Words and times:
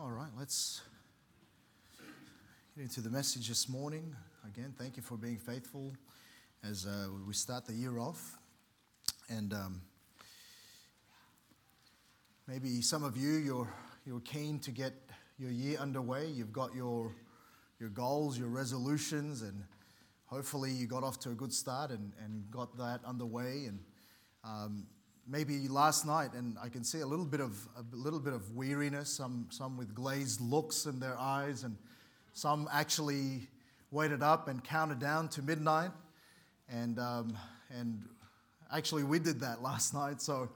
All 0.00 0.10
right, 0.10 0.30
let's 0.38 0.82
get 2.76 2.84
into 2.84 3.00
the 3.00 3.10
message 3.10 3.48
this 3.48 3.68
morning. 3.68 4.14
Again, 4.46 4.72
thank 4.78 4.96
you 4.96 5.02
for 5.02 5.16
being 5.16 5.38
faithful 5.38 5.92
as 6.62 6.86
uh, 6.86 7.08
we 7.26 7.34
start 7.34 7.66
the 7.66 7.72
year 7.72 7.98
off. 7.98 8.38
And 9.28 9.52
um, 9.52 9.80
maybe 12.46 12.80
some 12.80 13.02
of 13.02 13.16
you, 13.16 13.38
you're, 13.38 13.68
you're 14.06 14.20
keen 14.20 14.60
to 14.60 14.70
get 14.70 14.92
your 15.36 15.50
year 15.50 15.78
underway. 15.78 16.28
You've 16.28 16.52
got 16.52 16.76
your, 16.76 17.12
your 17.80 17.88
goals, 17.88 18.38
your 18.38 18.50
resolutions, 18.50 19.42
and 19.42 19.64
hopefully 20.26 20.70
you 20.70 20.86
got 20.86 21.02
off 21.02 21.18
to 21.20 21.30
a 21.30 21.34
good 21.34 21.52
start 21.52 21.90
and, 21.90 22.12
and 22.24 22.48
got 22.52 22.78
that 22.78 23.00
underway. 23.04 23.64
And 23.64 23.80
um, 24.44 24.86
maybe 25.28 25.68
last 25.68 26.06
night, 26.06 26.32
and 26.32 26.56
I 26.62 26.68
can 26.68 26.82
see 26.82 27.00
a 27.00 27.06
little 27.06 27.24
bit 27.24 27.40
of 27.40 27.68
a 27.76 27.96
little 27.96 28.20
bit 28.20 28.32
of 28.32 28.56
weariness. 28.56 29.10
Some 29.10 29.46
some 29.50 29.76
with 29.76 29.94
glazed 29.94 30.40
looks 30.40 30.86
in 30.86 30.98
their 30.98 31.18
eyes, 31.18 31.64
and 31.64 31.76
some 32.32 32.68
actually 32.72 33.48
waited 33.90 34.22
up 34.22 34.48
and 34.48 34.62
counted 34.64 34.98
down 34.98 35.28
to 35.28 35.42
midnight. 35.42 35.90
And 36.70 36.98
um, 36.98 37.36
and 37.70 38.02
actually, 38.72 39.04
we 39.04 39.18
did 39.18 39.40
that 39.40 39.62
last 39.70 39.94
night. 39.94 40.20
So 40.22 40.48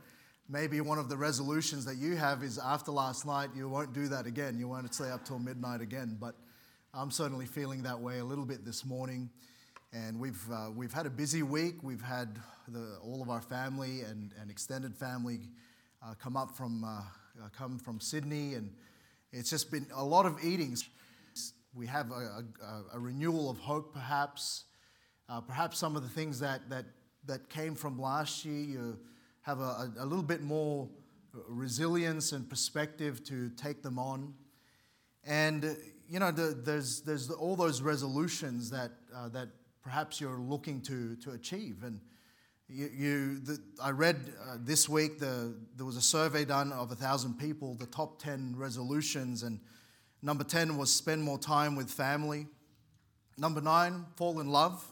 maybe 0.48 0.80
one 0.80 0.98
of 0.98 1.08
the 1.08 1.16
resolutions 1.16 1.84
that 1.84 1.96
you 1.96 2.16
have 2.16 2.42
is 2.42 2.58
after 2.58 2.90
last 2.90 3.26
night, 3.26 3.50
you 3.54 3.68
won't 3.68 3.92
do 3.92 4.08
that 4.08 4.26
again. 4.26 4.58
You 4.58 4.68
won't 4.68 4.92
stay 4.94 5.10
up 5.10 5.24
till 5.24 5.38
midnight 5.38 5.80
again. 5.80 6.16
But 6.18 6.34
I'm 6.94 7.10
certainly 7.10 7.46
feeling 7.46 7.82
that 7.82 8.00
way 8.00 8.18
a 8.18 8.24
little 8.24 8.44
bit 8.44 8.64
this 8.64 8.84
morning. 8.84 9.30
And 9.94 10.18
we've, 10.18 10.42
uh, 10.50 10.70
we've 10.74 10.92
had 10.92 11.04
a 11.04 11.10
busy 11.10 11.42
week. 11.42 11.82
We've 11.82 12.00
had 12.00 12.38
the, 12.66 12.96
all 13.04 13.20
of 13.20 13.28
our 13.28 13.42
family 13.42 14.00
and, 14.00 14.32
and 14.40 14.50
extended 14.50 14.96
family 14.96 15.50
uh, 16.02 16.14
come 16.14 16.34
up 16.34 16.56
from, 16.56 16.82
uh, 16.82 16.88
uh 16.88 17.48
come 17.54 17.78
from 17.78 18.00
Sydney, 18.00 18.54
and 18.54 18.72
it's 19.32 19.50
just 19.50 19.70
been 19.70 19.86
a 19.94 20.02
lot 20.02 20.24
of 20.24 20.42
eatings. 20.42 20.88
We 21.74 21.86
have 21.88 22.10
a, 22.10 22.42
a, 22.62 22.84
a 22.94 22.98
renewal 22.98 23.50
of 23.50 23.58
hope, 23.58 23.92
perhaps. 23.92 24.64
Uh, 25.28 25.42
perhaps 25.42 25.78
some 25.78 25.94
of 25.94 26.02
the 26.02 26.08
things 26.08 26.40
that, 26.40 26.70
that, 26.70 26.86
that 27.26 27.50
came 27.50 27.74
from 27.74 28.00
last 28.00 28.46
year, 28.46 28.64
you 28.64 28.98
have 29.42 29.60
a, 29.60 29.92
a 29.98 30.06
little 30.06 30.24
bit 30.24 30.40
more 30.40 30.88
resilience 31.48 32.32
and 32.32 32.48
perspective 32.48 33.22
to 33.24 33.50
take 33.50 33.82
them 33.82 33.98
on. 33.98 34.32
And, 35.26 35.76
you 36.08 36.18
know, 36.18 36.30
the, 36.30 36.58
there's, 36.64 37.02
there's 37.02 37.30
all 37.30 37.56
those 37.56 37.82
resolutions 37.82 38.70
that, 38.70 38.92
uh, 39.14 39.28
that 39.30 39.48
perhaps 39.82 40.20
you're 40.20 40.38
looking 40.38 40.80
to, 40.82 41.16
to 41.16 41.32
achieve. 41.32 41.82
And 41.84 42.00
you, 42.68 42.90
you 42.94 43.38
the, 43.40 43.58
I 43.82 43.90
read 43.90 44.16
uh, 44.48 44.56
this 44.60 44.88
week 44.88 45.18
the, 45.18 45.54
there 45.76 45.86
was 45.86 45.96
a 45.96 46.02
survey 46.02 46.44
done 46.44 46.72
of 46.72 46.90
a 46.92 46.94
thousand 46.94 47.38
people, 47.38 47.74
the 47.74 47.86
top 47.86 48.20
10 48.20 48.54
resolutions, 48.56 49.42
and 49.42 49.60
number 50.22 50.44
10 50.44 50.76
was 50.76 50.92
spend 50.92 51.22
more 51.22 51.38
time 51.38 51.76
with 51.76 51.90
family. 51.90 52.46
Number 53.36 53.60
nine, 53.60 54.06
fall 54.16 54.40
in 54.40 54.48
love. 54.48 54.84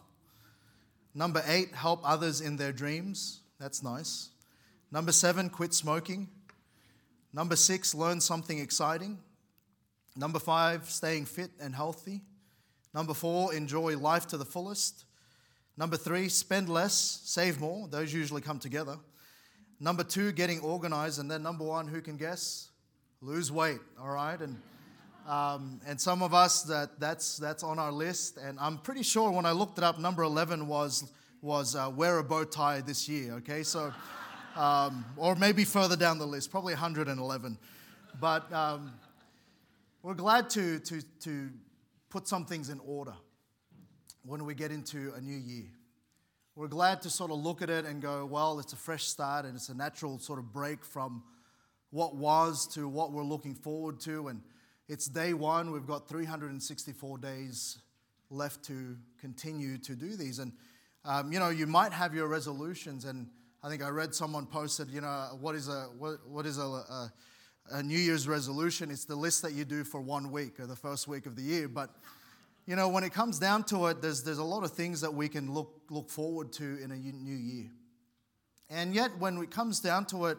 Number 1.14 1.42
eight, 1.46 1.74
help 1.74 2.00
others 2.04 2.40
in 2.40 2.56
their 2.56 2.72
dreams. 2.72 3.40
That's 3.58 3.82
nice. 3.82 4.30
Number 4.90 5.12
seven, 5.12 5.50
quit 5.50 5.74
smoking. 5.74 6.28
Number 7.32 7.56
six, 7.56 7.94
learn 7.94 8.20
something 8.20 8.58
exciting. 8.58 9.18
Number 10.16 10.38
five, 10.38 10.88
staying 10.88 11.26
fit 11.26 11.50
and 11.60 11.74
healthy. 11.74 12.22
Number 12.92 13.14
four, 13.14 13.54
enjoy 13.54 13.96
life 13.96 14.26
to 14.28 14.36
the 14.36 14.44
fullest. 14.44 15.04
Number 15.76 15.96
three, 15.96 16.28
spend 16.28 16.68
less, 16.68 17.22
save 17.24 17.60
more. 17.60 17.88
Those 17.88 18.12
usually 18.12 18.40
come 18.40 18.58
together. 18.58 18.98
Number 19.78 20.04
two, 20.04 20.32
getting 20.32 20.60
organized. 20.60 21.20
And 21.20 21.30
then 21.30 21.42
number 21.42 21.64
one, 21.64 21.86
who 21.86 22.02
can 22.02 22.16
guess? 22.16 22.68
Lose 23.22 23.50
weight, 23.52 23.80
all 24.00 24.10
right? 24.10 24.38
And, 24.40 24.60
um, 25.26 25.80
and 25.86 26.00
some 26.00 26.22
of 26.22 26.34
us, 26.34 26.64
that, 26.64 26.98
that's, 26.98 27.36
that's 27.38 27.62
on 27.62 27.78
our 27.78 27.92
list. 27.92 28.36
And 28.36 28.58
I'm 28.58 28.78
pretty 28.78 29.02
sure 29.02 29.30
when 29.30 29.46
I 29.46 29.52
looked 29.52 29.78
it 29.78 29.84
up, 29.84 29.98
number 29.98 30.22
11 30.22 30.66
was, 30.66 31.10
was 31.40 31.76
uh, 31.76 31.90
wear 31.94 32.18
a 32.18 32.24
bow 32.24 32.44
tie 32.44 32.80
this 32.80 33.08
year, 33.08 33.34
okay? 33.34 33.62
So, 33.62 33.92
um, 34.56 35.04
or 35.16 35.36
maybe 35.36 35.64
further 35.64 35.96
down 35.96 36.18
the 36.18 36.26
list, 36.26 36.50
probably 36.50 36.74
111. 36.74 37.56
But 38.20 38.52
um, 38.52 38.92
we're 40.02 40.14
glad 40.14 40.50
to, 40.50 40.78
to, 40.80 41.02
to 41.20 41.50
put 42.10 42.26
some 42.26 42.44
things 42.44 42.68
in 42.68 42.80
order 42.80 43.14
when 44.24 44.44
we 44.44 44.54
get 44.54 44.70
into 44.70 45.12
a 45.16 45.20
new 45.20 45.36
year. 45.36 45.68
We're 46.56 46.68
glad 46.68 47.00
to 47.02 47.10
sort 47.10 47.30
of 47.30 47.38
look 47.38 47.62
at 47.62 47.70
it 47.70 47.86
and 47.86 48.02
go, 48.02 48.26
well, 48.26 48.58
it's 48.58 48.72
a 48.72 48.76
fresh 48.76 49.04
start 49.04 49.46
and 49.46 49.54
it's 49.54 49.68
a 49.68 49.74
natural 49.74 50.18
sort 50.18 50.40
of 50.40 50.52
break 50.52 50.84
from 50.84 51.22
what 51.90 52.16
was 52.16 52.66
to 52.74 52.88
what 52.88 53.12
we're 53.12 53.22
looking 53.22 53.54
forward 53.54 54.00
to. 54.00 54.28
And 54.28 54.42
it's 54.88 55.06
day 55.06 55.32
one. 55.32 55.70
We've 55.70 55.86
got 55.86 56.08
364 56.08 57.18
days 57.18 57.78
left 58.28 58.64
to 58.64 58.96
continue 59.20 59.78
to 59.78 59.94
do 59.94 60.16
these. 60.16 60.40
And, 60.40 60.52
um, 61.04 61.32
you 61.32 61.38
know, 61.38 61.50
you 61.50 61.66
might 61.66 61.92
have 61.92 62.12
your 62.12 62.26
resolutions. 62.26 63.04
And 63.04 63.28
I 63.62 63.68
think 63.68 63.82
I 63.82 63.88
read 63.88 64.14
someone 64.14 64.46
posted, 64.46 64.90
you 64.90 65.00
know, 65.00 65.38
what 65.40 65.54
is 65.54 65.68
a, 65.68 65.88
what, 65.96 66.28
what 66.28 66.44
is 66.44 66.58
a, 66.58 66.62
a 66.62 67.12
a 67.70 67.82
New 67.82 67.98
Year's 67.98 68.26
resolution. 68.26 68.90
It's 68.90 69.04
the 69.04 69.16
list 69.16 69.42
that 69.42 69.52
you 69.52 69.64
do 69.64 69.84
for 69.84 70.00
one 70.00 70.32
week 70.32 70.58
or 70.58 70.66
the 70.66 70.76
first 70.76 71.06
week 71.06 71.26
of 71.26 71.36
the 71.36 71.42
year. 71.42 71.68
But, 71.68 71.90
you 72.66 72.76
know, 72.76 72.88
when 72.88 73.04
it 73.04 73.12
comes 73.12 73.38
down 73.38 73.64
to 73.64 73.86
it, 73.86 74.02
there's, 74.02 74.22
there's 74.22 74.38
a 74.38 74.44
lot 74.44 74.64
of 74.64 74.72
things 74.72 75.00
that 75.02 75.12
we 75.12 75.28
can 75.28 75.52
look, 75.52 75.82
look 75.90 76.10
forward 76.10 76.52
to 76.54 76.82
in 76.82 76.90
a 76.90 76.96
new 76.96 77.36
year. 77.36 77.70
And 78.68 78.94
yet, 78.94 79.10
when 79.18 79.38
it 79.38 79.50
comes 79.50 79.80
down 79.80 80.06
to 80.06 80.26
it, 80.26 80.38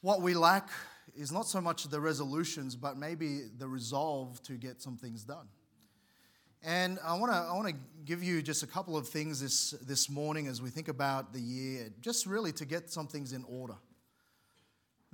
what 0.00 0.22
we 0.22 0.34
lack 0.34 0.68
is 1.16 1.32
not 1.32 1.46
so 1.46 1.60
much 1.60 1.84
the 1.84 2.00
resolutions, 2.00 2.76
but 2.76 2.96
maybe 2.96 3.42
the 3.58 3.66
resolve 3.66 4.42
to 4.42 4.54
get 4.54 4.80
some 4.80 4.96
things 4.96 5.24
done. 5.24 5.48
And 6.62 6.98
I 7.04 7.18
want 7.18 7.30
to 7.30 7.38
I 7.38 7.52
want 7.54 7.68
to 7.68 7.74
give 8.06 8.22
you 8.22 8.40
just 8.40 8.62
a 8.62 8.66
couple 8.66 8.96
of 8.96 9.06
things 9.06 9.40
this 9.40 9.72
this 9.86 10.08
morning 10.08 10.46
as 10.46 10.62
we 10.62 10.70
think 10.70 10.88
about 10.88 11.32
the 11.32 11.40
year, 11.40 11.90
just 12.00 12.24
really 12.24 12.52
to 12.52 12.64
get 12.64 12.90
some 12.90 13.06
things 13.06 13.32
in 13.32 13.44
order. 13.46 13.74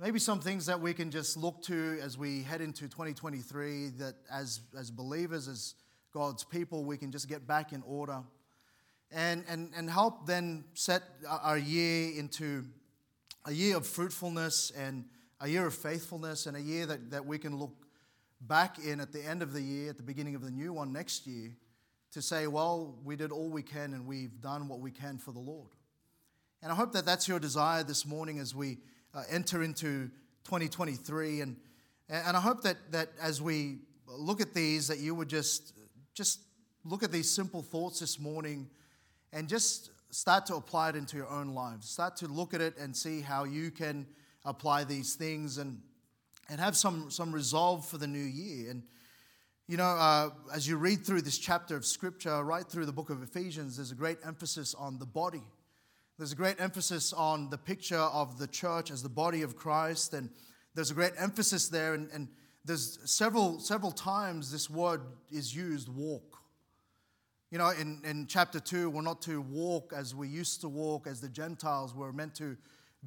Maybe 0.01 0.17
some 0.17 0.39
things 0.39 0.65
that 0.65 0.81
we 0.81 0.95
can 0.95 1.11
just 1.11 1.37
look 1.37 1.61
to 1.65 1.99
as 2.01 2.17
we 2.17 2.41
head 2.41 2.59
into 2.59 2.87
2023 2.87 3.89
that 3.99 4.15
as, 4.31 4.61
as 4.75 4.89
believers, 4.89 5.47
as 5.47 5.75
God's 6.11 6.43
people, 6.43 6.83
we 6.83 6.97
can 6.97 7.11
just 7.11 7.29
get 7.29 7.45
back 7.45 7.71
in 7.71 7.83
order 7.85 8.23
and, 9.11 9.43
and, 9.47 9.69
and 9.77 9.87
help 9.87 10.25
then 10.25 10.63
set 10.73 11.03
our 11.27 11.55
year 11.55 12.17
into 12.17 12.65
a 13.45 13.51
year 13.51 13.77
of 13.77 13.85
fruitfulness 13.85 14.71
and 14.75 15.05
a 15.39 15.47
year 15.47 15.67
of 15.67 15.75
faithfulness 15.75 16.47
and 16.47 16.57
a 16.57 16.61
year 16.61 16.87
that, 16.87 17.11
that 17.11 17.23
we 17.23 17.37
can 17.37 17.59
look 17.59 17.85
back 18.41 18.79
in 18.79 18.99
at 18.99 19.13
the 19.13 19.23
end 19.23 19.43
of 19.43 19.53
the 19.53 19.61
year, 19.61 19.91
at 19.91 19.97
the 19.97 20.03
beginning 20.03 20.33
of 20.33 20.41
the 20.41 20.49
new 20.49 20.73
one 20.73 20.91
next 20.91 21.27
year, 21.27 21.51
to 22.13 22.23
say, 22.23 22.47
well, 22.47 22.95
we 23.05 23.15
did 23.15 23.31
all 23.31 23.49
we 23.49 23.61
can 23.61 23.93
and 23.93 24.07
we've 24.07 24.41
done 24.41 24.67
what 24.67 24.79
we 24.79 24.89
can 24.89 25.19
for 25.19 25.31
the 25.31 25.39
Lord. 25.39 25.69
And 26.63 26.71
I 26.71 26.75
hope 26.75 26.91
that 26.93 27.05
that's 27.05 27.27
your 27.27 27.39
desire 27.39 27.83
this 27.83 28.03
morning 28.03 28.39
as 28.39 28.55
we 28.55 28.79
uh, 29.13 29.23
enter 29.29 29.63
into 29.63 30.09
2023. 30.45 31.41
And, 31.41 31.55
and 32.09 32.35
I 32.35 32.39
hope 32.39 32.61
that, 32.63 32.77
that 32.91 33.09
as 33.21 33.41
we 33.41 33.79
look 34.07 34.41
at 34.41 34.53
these, 34.53 34.87
that 34.87 34.99
you 34.99 35.15
would 35.15 35.29
just, 35.29 35.73
just 36.13 36.41
look 36.83 37.03
at 37.03 37.11
these 37.11 37.29
simple 37.29 37.61
thoughts 37.61 37.99
this 37.99 38.19
morning 38.19 38.69
and 39.33 39.47
just 39.47 39.91
start 40.09 40.45
to 40.47 40.55
apply 40.55 40.89
it 40.89 40.95
into 40.95 41.17
your 41.17 41.29
own 41.29 41.53
lives. 41.53 41.89
Start 41.89 42.17
to 42.17 42.27
look 42.27 42.53
at 42.53 42.61
it 42.61 42.77
and 42.77 42.95
see 42.95 43.21
how 43.21 43.43
you 43.43 43.71
can 43.71 44.05
apply 44.43 44.83
these 44.83 45.15
things 45.15 45.57
and, 45.57 45.79
and 46.49 46.59
have 46.59 46.75
some, 46.75 47.09
some 47.09 47.31
resolve 47.31 47.85
for 47.85 47.97
the 47.97 48.07
new 48.07 48.19
year. 48.19 48.71
And, 48.71 48.83
you 49.67 49.77
know, 49.77 49.85
uh, 49.85 50.29
as 50.53 50.67
you 50.67 50.77
read 50.77 51.05
through 51.05 51.21
this 51.21 51.37
chapter 51.37 51.75
of 51.75 51.85
Scripture, 51.85 52.43
right 52.43 52.65
through 52.65 52.85
the 52.85 52.91
book 52.91 53.09
of 53.09 53.23
Ephesians, 53.23 53.77
there's 53.77 53.91
a 53.91 53.95
great 53.95 54.17
emphasis 54.25 54.75
on 54.75 54.99
the 54.99 55.05
body 55.05 55.43
there's 56.21 56.33
a 56.33 56.35
great 56.35 56.61
emphasis 56.61 57.13
on 57.13 57.49
the 57.49 57.57
picture 57.57 57.97
of 57.97 58.37
the 58.37 58.45
church 58.45 58.91
as 58.91 59.01
the 59.01 59.09
body 59.09 59.41
of 59.41 59.55
Christ, 59.55 60.13
and 60.13 60.29
there's 60.75 60.91
a 60.91 60.93
great 60.93 61.13
emphasis 61.17 61.67
there, 61.67 61.95
and, 61.95 62.11
and 62.13 62.27
there's 62.63 62.99
several, 63.11 63.59
several 63.59 63.91
times 63.91 64.51
this 64.51 64.69
word 64.69 65.01
is 65.31 65.55
used 65.55 65.89
walk. 65.89 66.37
You 67.49 67.57
know, 67.57 67.69
in, 67.69 68.03
in 68.05 68.27
chapter 68.27 68.59
2, 68.59 68.91
we're 68.91 69.01
not 69.01 69.23
to 69.23 69.41
walk 69.41 69.93
as 69.97 70.13
we 70.13 70.27
used 70.27 70.61
to 70.61 70.69
walk, 70.69 71.07
as 71.07 71.21
the 71.21 71.27
Gentiles. 71.27 71.95
We're 71.95 72.11
meant 72.11 72.35
to 72.35 72.55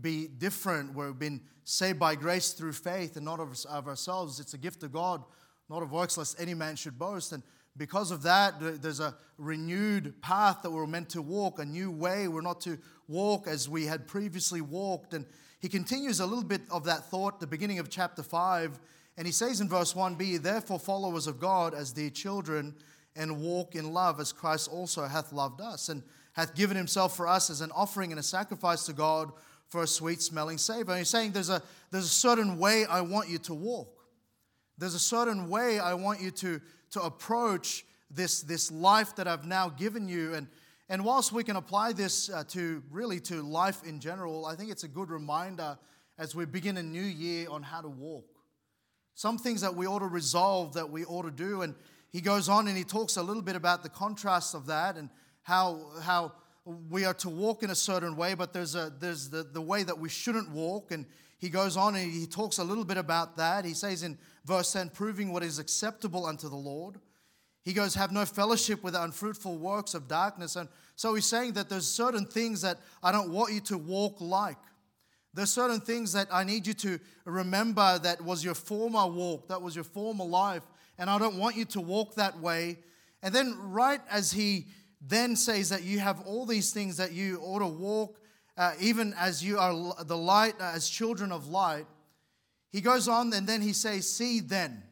be 0.00 0.26
different. 0.26 0.92
We've 0.96 1.16
been 1.16 1.40
saved 1.62 2.00
by 2.00 2.16
grace 2.16 2.50
through 2.50 2.72
faith 2.72 3.14
and 3.14 3.24
not 3.24 3.38
of, 3.38 3.56
of 3.70 3.86
ourselves. 3.86 4.40
It's 4.40 4.54
a 4.54 4.58
gift 4.58 4.82
of 4.82 4.92
God, 4.92 5.22
not 5.70 5.84
of 5.84 5.92
works, 5.92 6.18
lest 6.18 6.40
any 6.40 6.54
man 6.54 6.74
should 6.74 6.98
boast. 6.98 7.30
And 7.30 7.44
because 7.76 8.10
of 8.10 8.22
that, 8.22 8.54
there's 8.82 9.00
a 9.00 9.14
renewed 9.38 10.20
path 10.22 10.62
that 10.62 10.70
we're 10.70 10.86
meant 10.86 11.10
to 11.10 11.22
walk, 11.22 11.58
a 11.58 11.64
new 11.64 11.90
way. 11.90 12.28
We're 12.28 12.40
not 12.40 12.60
to 12.62 12.78
walk 13.08 13.48
as 13.48 13.68
we 13.68 13.86
had 13.86 14.06
previously 14.06 14.60
walked. 14.60 15.12
And 15.12 15.26
he 15.60 15.68
continues 15.68 16.20
a 16.20 16.26
little 16.26 16.44
bit 16.44 16.62
of 16.70 16.84
that 16.84 17.10
thought, 17.10 17.40
the 17.40 17.46
beginning 17.46 17.78
of 17.78 17.90
chapter 17.90 18.22
5. 18.22 18.78
And 19.16 19.26
he 19.26 19.32
says 19.32 19.60
in 19.60 19.68
verse 19.68 19.94
1 19.94 20.14
Be 20.14 20.36
therefore 20.36 20.78
followers 20.78 21.26
of 21.26 21.40
God 21.40 21.74
as 21.74 21.92
dear 21.92 22.10
children, 22.10 22.74
and 23.16 23.40
walk 23.40 23.74
in 23.76 23.92
love 23.92 24.18
as 24.18 24.32
Christ 24.32 24.68
also 24.70 25.04
hath 25.04 25.32
loved 25.32 25.60
us, 25.60 25.88
and 25.88 26.02
hath 26.32 26.54
given 26.54 26.76
himself 26.76 27.16
for 27.16 27.28
us 27.28 27.48
as 27.48 27.60
an 27.60 27.70
offering 27.72 28.10
and 28.10 28.18
a 28.18 28.24
sacrifice 28.24 28.86
to 28.86 28.92
God 28.92 29.32
for 29.68 29.82
a 29.82 29.86
sweet 29.86 30.20
smelling 30.20 30.58
savor. 30.58 30.92
And 30.92 30.98
he's 30.98 31.08
saying 31.08 31.32
there's 31.32 31.48
a, 31.48 31.62
there's 31.90 32.04
a 32.04 32.08
certain 32.08 32.58
way 32.58 32.84
I 32.86 33.00
want 33.00 33.28
you 33.28 33.38
to 33.38 33.54
walk. 33.54 34.04
There's 34.76 34.94
a 34.94 35.00
certain 35.00 35.48
way 35.48 35.78
I 35.78 35.94
want 35.94 36.20
you 36.20 36.30
to, 36.32 36.60
to 36.94 37.02
approach 37.02 37.84
this, 38.10 38.40
this 38.42 38.70
life 38.70 39.14
that 39.16 39.28
I've 39.28 39.44
now 39.44 39.68
given 39.68 40.08
you. 40.08 40.34
And, 40.34 40.46
and 40.88 41.04
whilst 41.04 41.32
we 41.32 41.44
can 41.44 41.56
apply 41.56 41.92
this 41.92 42.30
uh, 42.30 42.44
to 42.48 42.82
really 42.90 43.20
to 43.20 43.42
life 43.42 43.82
in 43.84 44.00
general, 44.00 44.46
I 44.46 44.54
think 44.54 44.70
it's 44.70 44.84
a 44.84 44.88
good 44.88 45.10
reminder 45.10 45.76
as 46.18 46.34
we 46.34 46.44
begin 46.44 46.76
a 46.76 46.82
new 46.82 47.02
year 47.02 47.48
on 47.50 47.62
how 47.62 47.80
to 47.80 47.88
walk. 47.88 48.26
Some 49.14 49.38
things 49.38 49.60
that 49.60 49.74
we 49.74 49.86
ought 49.86 50.00
to 50.00 50.06
resolve, 50.06 50.74
that 50.74 50.88
we 50.88 51.04
ought 51.04 51.22
to 51.22 51.30
do. 51.30 51.62
And 51.62 51.74
he 52.12 52.20
goes 52.20 52.48
on 52.48 52.68
and 52.68 52.76
he 52.76 52.84
talks 52.84 53.16
a 53.16 53.22
little 53.22 53.42
bit 53.42 53.56
about 53.56 53.82
the 53.82 53.88
contrast 53.88 54.54
of 54.54 54.66
that 54.66 54.96
and 54.96 55.10
how, 55.42 55.80
how 56.02 56.32
we 56.88 57.04
are 57.04 57.14
to 57.14 57.28
walk 57.28 57.62
in 57.64 57.70
a 57.70 57.74
certain 57.74 58.16
way, 58.16 58.34
but 58.34 58.52
there's, 58.52 58.74
a, 58.74 58.92
there's 59.00 59.28
the, 59.28 59.42
the 59.42 59.60
way 59.60 59.82
that 59.82 59.98
we 59.98 60.08
shouldn't 60.08 60.50
walk. 60.50 60.92
And 60.92 61.06
he 61.38 61.48
goes 61.48 61.76
on 61.76 61.96
and 61.96 62.10
he 62.10 62.26
talks 62.26 62.58
a 62.58 62.64
little 62.64 62.84
bit 62.84 62.96
about 62.96 63.36
that. 63.36 63.64
He 63.64 63.74
says 63.74 64.04
in 64.04 64.16
verse 64.44 64.72
10, 64.72 64.90
proving 64.90 65.32
what 65.32 65.42
is 65.42 65.58
acceptable 65.58 66.26
unto 66.26 66.48
the 66.48 66.56
Lord. 66.56 66.96
He 67.64 67.72
goes, 67.72 67.94
have 67.94 68.12
no 68.12 68.26
fellowship 68.26 68.82
with 68.82 68.94
unfruitful 68.94 69.56
works 69.56 69.94
of 69.94 70.06
darkness. 70.06 70.56
And 70.56 70.68
so 70.96 71.14
he's 71.14 71.24
saying 71.24 71.54
that 71.54 71.70
there's 71.70 71.86
certain 71.86 72.26
things 72.26 72.60
that 72.60 72.78
I 73.02 73.10
don't 73.10 73.30
want 73.30 73.54
you 73.54 73.60
to 73.62 73.78
walk 73.78 74.20
like. 74.20 74.58
There's 75.32 75.50
certain 75.50 75.80
things 75.80 76.12
that 76.12 76.28
I 76.30 76.44
need 76.44 76.66
you 76.66 76.74
to 76.74 77.00
remember 77.24 77.98
that 77.98 78.22
was 78.22 78.44
your 78.44 78.54
former 78.54 79.06
walk, 79.06 79.48
that 79.48 79.60
was 79.60 79.74
your 79.74 79.84
former 79.84 80.24
life, 80.24 80.62
and 80.96 81.10
I 81.10 81.18
don't 81.18 81.36
want 81.36 81.56
you 81.56 81.64
to 81.66 81.80
walk 81.80 82.14
that 82.14 82.38
way. 82.38 82.78
And 83.20 83.34
then, 83.34 83.56
right 83.58 84.00
as 84.08 84.30
he 84.30 84.66
then 85.00 85.34
says 85.34 85.70
that 85.70 85.82
you 85.82 85.98
have 85.98 86.20
all 86.20 86.46
these 86.46 86.72
things 86.72 86.98
that 86.98 87.12
you 87.12 87.40
ought 87.40 87.58
to 87.60 87.66
walk, 87.66 88.20
uh, 88.56 88.74
even 88.78 89.12
as 89.18 89.42
you 89.42 89.58
are 89.58 90.04
the 90.04 90.16
light, 90.16 90.54
uh, 90.60 90.72
as 90.74 90.88
children 90.88 91.32
of 91.32 91.48
light, 91.48 91.86
he 92.74 92.82
goes 92.82 93.08
on 93.08 93.32
and 93.32 93.46
then 93.46 93.62
he 93.62 93.72
says, 93.72 94.10
See 94.10 94.40
then. 94.40 94.82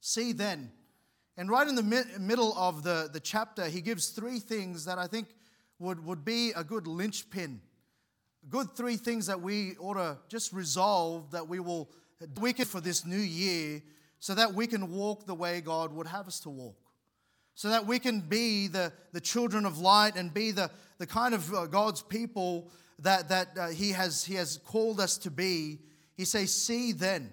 See 0.00 0.32
then. 0.32 0.72
And 1.36 1.48
right 1.48 1.68
in 1.68 1.76
the 1.76 1.84
mi- 1.84 2.18
middle 2.18 2.52
of 2.58 2.82
the, 2.82 3.08
the 3.12 3.20
chapter, 3.20 3.66
he 3.66 3.80
gives 3.80 4.08
three 4.08 4.40
things 4.40 4.84
that 4.86 4.98
I 4.98 5.06
think 5.06 5.28
would, 5.78 6.04
would 6.04 6.24
be 6.24 6.50
a 6.56 6.64
good 6.64 6.88
linchpin 6.88 7.60
good 8.48 8.74
three 8.74 8.96
things 8.96 9.26
that 9.26 9.40
we 9.40 9.76
ought 9.78 9.94
to 9.94 10.18
just 10.28 10.52
resolve 10.52 11.30
that 11.30 11.46
we 11.48 11.60
will 11.60 11.88
wicked 12.40 12.66
for 12.66 12.80
this 12.80 13.04
new 13.04 13.16
year 13.16 13.82
so 14.18 14.34
that 14.34 14.54
we 14.54 14.66
can 14.66 14.90
walk 14.92 15.26
the 15.26 15.34
way 15.34 15.60
God 15.60 15.92
would 15.92 16.06
have 16.06 16.26
us 16.26 16.40
to 16.40 16.50
walk. 16.50 16.76
So 17.54 17.68
that 17.68 17.86
we 17.86 17.98
can 17.98 18.20
be 18.20 18.68
the, 18.68 18.92
the 19.12 19.20
children 19.20 19.66
of 19.66 19.78
light 19.78 20.16
and 20.16 20.32
be 20.32 20.52
the, 20.52 20.70
the 20.98 21.06
kind 21.06 21.34
of 21.34 21.52
uh, 21.52 21.66
God's 21.66 22.02
people 22.02 22.70
that, 23.00 23.28
that 23.28 23.48
uh, 23.58 23.68
he, 23.68 23.90
has, 23.90 24.24
he 24.24 24.34
has 24.34 24.58
called 24.64 25.00
us 25.00 25.18
to 25.18 25.30
be. 25.30 25.78
He 26.16 26.24
says, 26.24 26.52
See 26.52 26.92
then. 26.92 27.30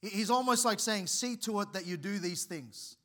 He's 0.00 0.30
almost 0.30 0.64
like 0.64 0.80
saying, 0.80 1.06
See 1.06 1.36
to 1.38 1.60
it 1.60 1.72
that 1.72 1.86
you 1.86 1.96
do 1.96 2.18
these 2.18 2.44
things. 2.44 2.96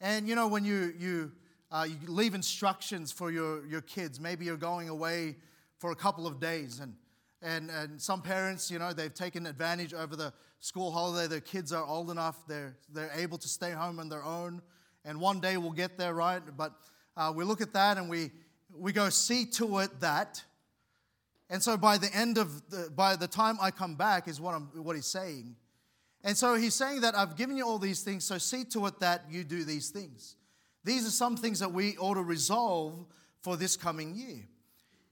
And 0.00 0.28
you 0.28 0.34
know, 0.34 0.48
when 0.48 0.64
you, 0.64 0.92
you, 0.98 1.32
uh, 1.70 1.86
you 1.88 1.96
leave 2.08 2.34
instructions 2.34 3.12
for 3.12 3.30
your, 3.30 3.64
your 3.66 3.80
kids, 3.80 4.18
maybe 4.18 4.44
you're 4.44 4.56
going 4.56 4.88
away 4.88 5.36
for 5.78 5.92
a 5.92 5.96
couple 5.96 6.26
of 6.26 6.40
days. 6.40 6.80
And, 6.80 6.94
and, 7.40 7.70
and 7.70 8.00
some 8.00 8.22
parents, 8.22 8.70
you 8.70 8.78
know, 8.78 8.92
they've 8.92 9.14
taken 9.14 9.46
advantage 9.46 9.94
over 9.94 10.16
the 10.16 10.32
school 10.60 10.90
holiday. 10.92 11.26
Their 11.26 11.40
kids 11.40 11.72
are 11.72 11.84
old 11.84 12.10
enough, 12.10 12.46
they're, 12.46 12.76
they're 12.92 13.10
able 13.14 13.38
to 13.38 13.48
stay 13.48 13.70
home 13.70 13.98
on 13.98 14.08
their 14.08 14.24
own. 14.24 14.62
And 15.04 15.20
one 15.20 15.40
day 15.40 15.56
we'll 15.56 15.72
get 15.72 15.98
there, 15.98 16.14
right? 16.14 16.42
But 16.56 16.72
uh, 17.16 17.32
we 17.34 17.44
look 17.44 17.60
at 17.60 17.72
that 17.72 17.98
and 17.98 18.08
we, 18.08 18.30
we 18.76 18.92
go, 18.92 19.08
see 19.08 19.44
to 19.46 19.78
it 19.78 20.00
that. 20.00 20.42
And 21.52 21.62
so 21.62 21.76
by 21.76 21.98
the 21.98 22.08
end 22.16 22.38
of 22.38 22.70
the, 22.70 22.88
by 22.96 23.14
the 23.14 23.28
time 23.28 23.58
I 23.60 23.70
come 23.70 23.94
back 23.94 24.26
is 24.26 24.40
what, 24.40 24.54
I'm, 24.54 24.70
what 24.72 24.96
he's 24.96 25.06
saying. 25.06 25.54
And 26.24 26.34
so 26.34 26.54
he's 26.54 26.74
saying 26.74 27.02
that 27.02 27.14
I've 27.14 27.36
given 27.36 27.58
you 27.58 27.66
all 27.66 27.78
these 27.78 28.00
things, 28.00 28.24
so 28.24 28.38
see 28.38 28.64
to 28.70 28.86
it 28.86 29.00
that 29.00 29.26
you 29.30 29.44
do 29.44 29.62
these 29.62 29.90
things. 29.90 30.36
These 30.82 31.06
are 31.06 31.10
some 31.10 31.36
things 31.36 31.60
that 31.60 31.70
we 31.70 31.98
ought 31.98 32.14
to 32.14 32.22
resolve 32.22 33.04
for 33.42 33.58
this 33.58 33.76
coming 33.76 34.14
year. 34.14 34.48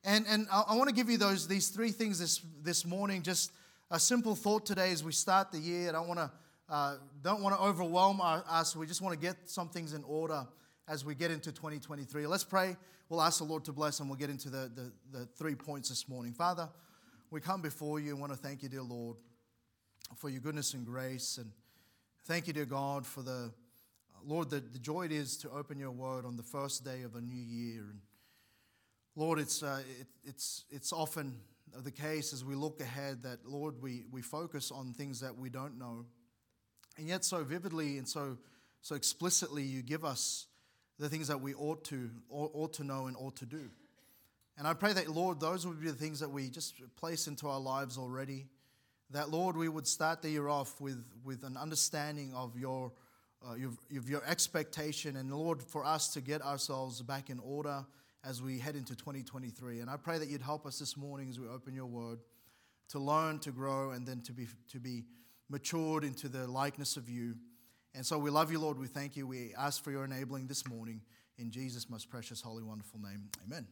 And, 0.03 0.25
and 0.27 0.47
I, 0.51 0.63
I 0.69 0.77
want 0.77 0.89
to 0.89 0.95
give 0.95 1.11
you 1.11 1.19
those, 1.19 1.47
these 1.47 1.69
three 1.69 1.91
things 1.91 2.19
this, 2.19 2.41
this 2.63 2.87
morning. 2.87 3.21
Just 3.21 3.53
a 3.91 4.01
simple 4.01 4.35
thought 4.35 4.65
today 4.65 4.93
as 4.93 5.05
we 5.05 5.13
start 5.13 5.53
the 5.53 5.59
year. 5.59 5.91
I 5.91 5.93
don't 5.93 6.09
want 6.09 6.21
to, 6.21 6.31
uh, 6.71 6.95
don't 7.23 7.43
want 7.43 7.55
to 7.55 7.61
overwhelm 7.61 8.23
us. 8.23 8.75
We 8.75 8.87
just 8.87 9.03
want 9.03 9.13
to 9.13 9.21
get 9.21 9.37
some 9.45 9.69
things 9.69 9.93
in 9.93 10.05
order 10.05 10.47
as 10.89 11.05
we 11.05 11.15
get 11.15 11.31
into 11.31 11.53
2023. 11.53 12.27
Let's 12.27 12.45
pray. 12.45 12.77
We'll 13.09 13.23
ask 13.23 13.39
the 13.39 13.45
Lord 13.45 13.65
to 13.65 13.73
bless 13.73 14.01
and 14.01 14.09
we'll 14.09 14.19
get 14.19 14.31
into 14.31 14.51
the, 14.51 14.71
the, 14.75 14.93
the 15.19 15.27
three 15.27 15.55
points 15.55 15.89
this 15.89 16.09
morning. 16.09 16.33
Father, 16.33 16.69
we 17.31 17.41
come 17.41 17.63
before 17.63 18.01
you 18.01 18.11
and 18.11 18.21
want 18.21 18.33
to 18.33 18.39
thank 18.39 18.63
you, 18.63 18.69
dear 18.69 18.83
Lord, 18.83 19.17
for 20.17 20.29
your 20.29 20.41
goodness 20.41 20.75
and 20.75 20.85
grace. 20.85 21.39
And 21.39 21.51
thank 22.25 22.47
you, 22.47 22.53
dear 22.53 22.67
God, 22.67 23.07
for 23.07 23.23
the, 23.23 23.53
Lord, 24.25 24.51
the, 24.51 24.61
the 24.61 24.79
joy 24.79 25.07
it 25.07 25.13
is 25.13 25.37
to 25.39 25.51
open 25.51 25.79
your 25.79 25.91
word 25.91 26.25
on 26.25 26.37
the 26.37 26.43
first 26.43 26.85
day 26.85 27.03
of 27.03 27.15
a 27.15 27.21
new 27.21 27.41
year. 27.41 27.83
And 27.91 28.01
Lord, 29.17 29.39
it's, 29.39 29.63
uh, 29.63 29.81
it, 30.01 30.07
it's, 30.25 30.65
it's 30.71 30.93
often 30.93 31.37
the 31.85 31.91
case 31.91 32.33
as 32.33 32.45
we 32.45 32.55
look 32.55 32.81
ahead 32.81 33.23
that, 33.23 33.47
Lord, 33.47 33.81
we, 33.81 34.05
we 34.11 34.23
focus 34.23 34.71
on 34.71 34.93
things 34.93 35.21
that 35.21 35.37
we 35.37 35.49
don't 35.49 35.79
know. 35.79 36.05
And 36.99 37.09
yet, 37.09 37.25
so 37.25 37.45
vividly 37.45 37.99
and 37.99 38.07
so, 38.07 38.37
so 38.83 38.95
explicitly, 38.95 39.63
you 39.63 39.83
give 39.83 40.05
us 40.05 40.47
the 41.01 41.09
things 41.09 41.29
that 41.29 41.41
we 41.41 41.55
ought 41.55 41.83
to, 41.85 42.11
ought, 42.29 42.75
to 42.75 42.85
know 42.85 43.07
and 43.07 43.17
ought 43.17 43.35
to 43.37 43.47
do. 43.47 43.71
And 44.59 44.69
I 44.69 44.75
pray 44.75 44.93
that, 44.93 45.09
Lord, 45.09 45.41
those 45.41 45.67
would 45.67 45.81
be 45.81 45.89
the 45.89 45.97
things 45.97 46.21
that 46.21 46.31
we 46.31 46.51
just 46.51 46.75
place 46.97 47.27
into 47.27 47.49
our 47.49 47.59
lives 47.59 47.97
already. 47.97 48.47
That, 49.11 49.31
Lord, 49.31 49.57
we 49.57 49.69
would 49.69 49.87
start 49.87 50.21
the 50.21 50.29
year 50.29 50.49
off 50.49 50.79
with, 50.79 51.03
with 51.25 51.43
an 51.43 51.57
understanding 51.57 52.35
of 52.35 52.59
your, 52.59 52.93
uh, 53.49 53.55
your, 53.55 53.71
your 53.89 54.23
expectation. 54.27 55.17
And, 55.17 55.33
Lord, 55.33 55.63
for 55.63 55.87
us 55.87 56.13
to 56.13 56.21
get 56.21 56.43
ourselves 56.43 57.01
back 57.01 57.31
in 57.31 57.39
order 57.39 57.87
as 58.23 58.43
we 58.43 58.59
head 58.59 58.77
into 58.77 58.95
2023. 58.95 59.81
And 59.81 59.89
I 59.89 59.97
pray 59.97 60.19
that 60.19 60.29
you'd 60.29 60.43
help 60.43 60.67
us 60.67 60.79
this 60.79 60.99
morning 60.99 61.31
as 61.31 61.41
we 61.41 61.49
open 61.49 61.75
your 61.75 61.87
word 61.87 62.19
to 62.91 62.99
learn, 62.99 63.39
to 63.39 63.53
grow, 63.53 63.93
and 63.93 64.07
then 64.07 64.21
to 64.23 64.33
be, 64.33 64.49
to 64.71 64.79
be 64.79 65.05
matured 65.49 66.05
into 66.05 66.29
the 66.29 66.47
likeness 66.47 66.99
of 66.99 67.09
you. 67.09 67.37
And 67.95 68.07
so 68.07 68.19
we 68.19 68.31
love 68.31 68.53
you, 68.53 68.59
Lord. 68.59 68.79
We 68.79 68.87
thank 68.87 69.17
you. 69.17 69.27
We 69.27 69.53
ask 69.59 69.83
for 69.83 69.91
your 69.91 70.05
enabling 70.05 70.47
this 70.47 70.67
morning 70.69 71.01
in 71.39 71.51
Jesus' 71.51 71.89
most 71.91 72.09
precious, 72.09 72.41
holy, 72.41 72.63
wonderful 72.63 73.01
name. 73.01 73.29
Amen. 73.47 73.67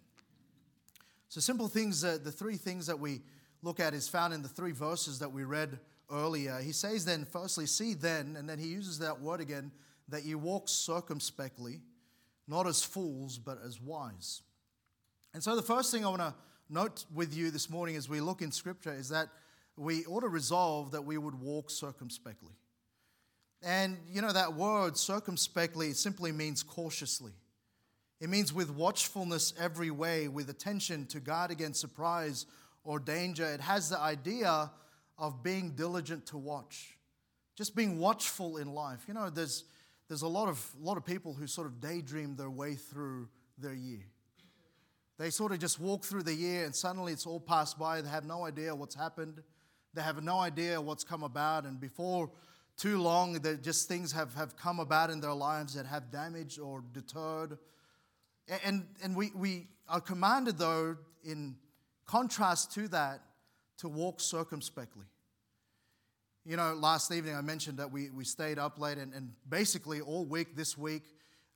So, 1.29 1.41
simple 1.41 1.69
things, 1.69 2.03
uh, 2.05 2.19
the 2.23 2.33
three 2.33 2.57
things 2.57 2.87
that 2.87 2.99
we 2.99 3.21
look 3.63 3.81
at 3.81 3.93
is 3.93 4.09
found 4.09 4.33
in 4.33 4.43
the 4.43 4.49
three 4.49 4.73
verses 4.73 5.19
that 5.19 5.31
we 5.31 5.45
read 5.45 5.79
earlier. 6.11 6.59
He 6.59 6.73
says, 6.73 7.05
then, 7.05 7.27
firstly, 7.27 7.67
see 7.67 7.93
then, 7.95 8.37
and 8.39 8.49
then 8.49 8.59
he 8.59 8.69
uses 8.69 8.99
that 9.01 9.21
word 9.21 9.41
again, 9.41 9.71
that 10.09 10.25
you 10.25 10.39
walk 10.39 10.69
circumspectly 10.69 11.81
not 12.49 12.67
as 12.67 12.83
fools, 12.83 13.39
but 13.39 13.59
as 13.65 13.79
wise. 13.81 14.43
And 15.35 15.43
so, 15.43 15.55
the 15.55 15.63
first 15.63 15.93
thing 15.93 16.05
I 16.05 16.09
want 16.09 16.23
to 16.23 16.35
note 16.71 17.05
with 17.15 17.37
you 17.37 17.51
this 17.51 17.69
morning 17.69 17.97
as 17.97 18.09
we 18.09 18.21
look 18.21 18.41
in 18.41 18.51
Scripture 18.51 18.93
is 18.93 19.11
that 19.11 19.29
we 19.77 20.07
ought 20.07 20.21
to 20.21 20.29
resolve 20.29 20.93
that 20.93 21.03
we 21.03 21.19
would 21.19 21.39
walk 21.39 21.71
circumspectly. 21.71 22.55
And 23.63 23.99
you 24.11 24.23
know, 24.23 24.33
that 24.33 24.55
word 24.55 24.97
circumspectly 24.97 25.93
simply 25.93 26.33
means 26.33 26.63
cautiously. 26.63 27.33
It 28.21 28.29
means 28.29 28.53
with 28.53 28.71
watchfulness 28.71 29.55
every 29.59 29.91
way, 29.91 30.29
with 30.29 30.51
attention 30.51 31.07
to 31.07 31.21
guard 31.21 31.51
against 31.51 31.81
surprise 31.81 32.47
or 32.85 32.99
danger. 32.99 33.47
It 33.47 33.61
has 33.61 33.91
the 33.91 33.99
idea 33.99 34.71
of 35.17 35.43
being 35.43 35.71
diligent 35.71 36.27
to 36.27 36.37
watch, 36.37 36.97
just 37.57 37.77
being 37.77 37.99
watchful 37.99 38.57
in 38.57 38.73
life. 38.73 39.05
You 39.07 39.15
know, 39.15 39.31
there's 39.31 39.65
there's 40.09 40.23
a 40.23 40.29
lot 40.29 40.49
of, 40.49 40.67
a 40.81 40.85
lot 40.85 40.97
of 40.97 41.05
people 41.05 41.35
who 41.35 41.47
sort 41.47 41.67
of 41.67 41.81
daydream 41.81 42.35
their 42.35 42.51
way 42.51 42.75
through 42.75 43.29
their 43.59 43.75
year. 43.75 44.07
They 45.19 45.31
sort 45.31 45.53
of 45.53 45.59
just 45.59 45.79
walk 45.79 46.05
through 46.05 46.23
the 46.23 46.35
year 46.35 46.65
and 46.65 46.75
suddenly 46.75 47.13
it's 47.13 47.27
all 47.27 47.41
passed 47.41 47.79
by. 47.79 48.01
They 48.01 48.09
have 48.09 48.25
no 48.25 48.47
idea 48.47 48.75
what's 48.75 48.95
happened. 48.95 49.43
They 49.93 50.03
have 50.03 50.23
no 50.23 50.39
idea 50.39 50.81
what's 50.81 51.05
come 51.05 51.23
about. 51.23 51.67
And 51.67 51.79
before 51.79 52.31
too 52.79 53.03
long, 53.03 53.35
that 53.35 53.63
just 53.63 53.89
things 53.89 54.13
have, 54.13 54.33
have 54.35 54.57
come 54.57 54.79
about 54.79 55.11
in 55.11 55.21
their 55.21 55.35
lives 55.35 55.75
that 55.75 55.85
have 55.85 56.11
damaged 56.11 56.61
or 56.61 56.83
deterred. 56.93 57.59
And, 58.65 58.87
and 59.03 59.17
we, 59.17 59.31
we 59.35 59.67
are 59.89 60.01
commanded, 60.01 60.59
though, 60.59 60.97
in 61.25 61.57
contrast 62.07 62.73
to 62.75 62.89
that, 62.89 63.21
to 63.79 63.89
walk 63.89 64.21
circumspectly. 64.21 65.07
You 66.47 66.57
know, 66.57 66.73
last 66.75 67.13
evening 67.13 67.35
I 67.35 67.43
mentioned 67.43 67.79
that 67.79 67.91
we, 67.91 68.11
we 68.11 68.25
stayed 68.25 68.59
up 68.59 68.79
late, 68.79 68.97
and, 68.97 69.13
and 69.13 69.33
basically 69.49 70.01
all 70.01 70.25
week 70.25 70.57
this 70.57 70.79
week, 70.79 71.03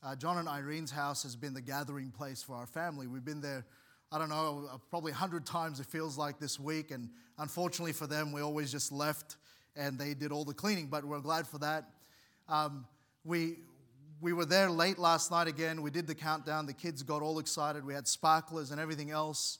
uh, 0.03 0.17
John 0.17 0.39
and 0.39 0.49
Irene's 0.49 0.91
house 0.91 1.23
has 1.23 1.37
been 1.37 1.55
the 1.55 1.63
gathering 1.63 2.11
place 2.11 2.43
for 2.43 2.57
our 2.57 2.67
family. 2.67 3.07
We've 3.07 3.25
been 3.25 3.41
there, 3.41 3.65
I 4.11 4.19
don't 4.19 4.29
know, 4.29 4.69
probably 4.91 5.13
100 5.13 5.47
times 5.47 5.79
it 5.79 5.87
feels 5.87 6.19
like 6.19 6.41
this 6.41 6.59
week, 6.59 6.91
and 6.91 7.09
unfortunately 7.39 7.93
for 7.93 8.09
them, 8.09 8.33
we 8.33 8.43
always 8.43 8.73
just 8.73 8.91
left 8.91 9.37
and 9.77 9.99
they 9.99 10.15
did 10.15 10.33
all 10.33 10.45
the 10.45 10.55
cleaning, 10.55 10.87
but 10.87 11.05
we're 11.05 11.21
glad 11.21 11.47
for 11.47 11.59
that. 11.59 11.89
Um, 12.49 12.87
we, 13.25 13.57
we 14.21 14.33
were 14.33 14.45
there 14.45 14.71
late 14.71 14.99
last 14.99 15.31
night 15.31 15.49
again. 15.49 15.83
We 15.83 15.91
did 15.91 16.07
the 16.07 16.15
countdown. 16.15 16.67
The 16.67 16.73
kids 16.73 17.03
got 17.03 17.23
all 17.23 17.39
excited. 17.39 17.85
We 17.85 17.95
had 17.95 18.07
sparklers 18.07 18.71
and 18.71 18.81
everything 18.81 19.11
else. 19.11 19.59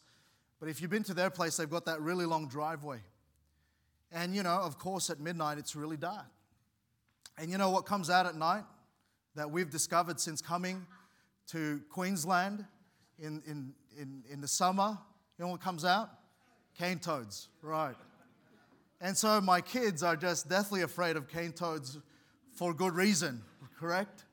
But 0.61 0.69
if 0.69 0.81
you've 0.81 0.91
been 0.91 1.03
to 1.05 1.15
their 1.15 1.31
place, 1.31 1.57
they've 1.57 1.69
got 1.69 1.87
that 1.87 2.01
really 2.01 2.27
long 2.27 2.49
driveway. 2.49 2.99
And, 4.13 4.35
you 4.35 4.43
know, 4.43 4.61
of 4.61 4.79
course, 4.79 5.11
at 5.11 5.19
midnight 5.21 5.59
it's 5.59 5.75
really 5.75 5.97
dark. 5.97 6.27
And 7.39 7.51
you 7.51 7.59
know 7.59 7.71
what 7.71 7.87
comes 7.87 8.11
out 8.11 8.27
at 8.27 8.37
night 8.37 8.65
that 9.35 9.51
we've 9.51 9.71
discovered 9.71 10.21
since 10.21 10.43
coming 10.43 10.87
to 11.49 11.81
Queensland 11.91 12.65
in, 13.19 13.43
in, 13.47 13.73
in, 13.99 14.23
in 14.31 14.41
the 14.41 14.49
summer? 14.49 14.99
You 15.39 15.45
know 15.47 15.51
what 15.51 15.63
comes 15.63 15.85
out? 15.85 16.11
Cane 16.79 16.99
toads, 16.99 17.49
right. 17.63 17.97
And 19.03 19.19
so 19.19 19.41
my 19.41 19.61
kids 19.61 20.05
are 20.05 20.15
just 20.15 20.49
deathly 20.49 20.83
afraid 20.83 21.17
of 21.17 21.27
cane 21.27 21.51
toads 21.51 21.99
for 22.55 22.73
good 22.73 22.95
reason, 22.95 23.43
correct? 23.77 24.25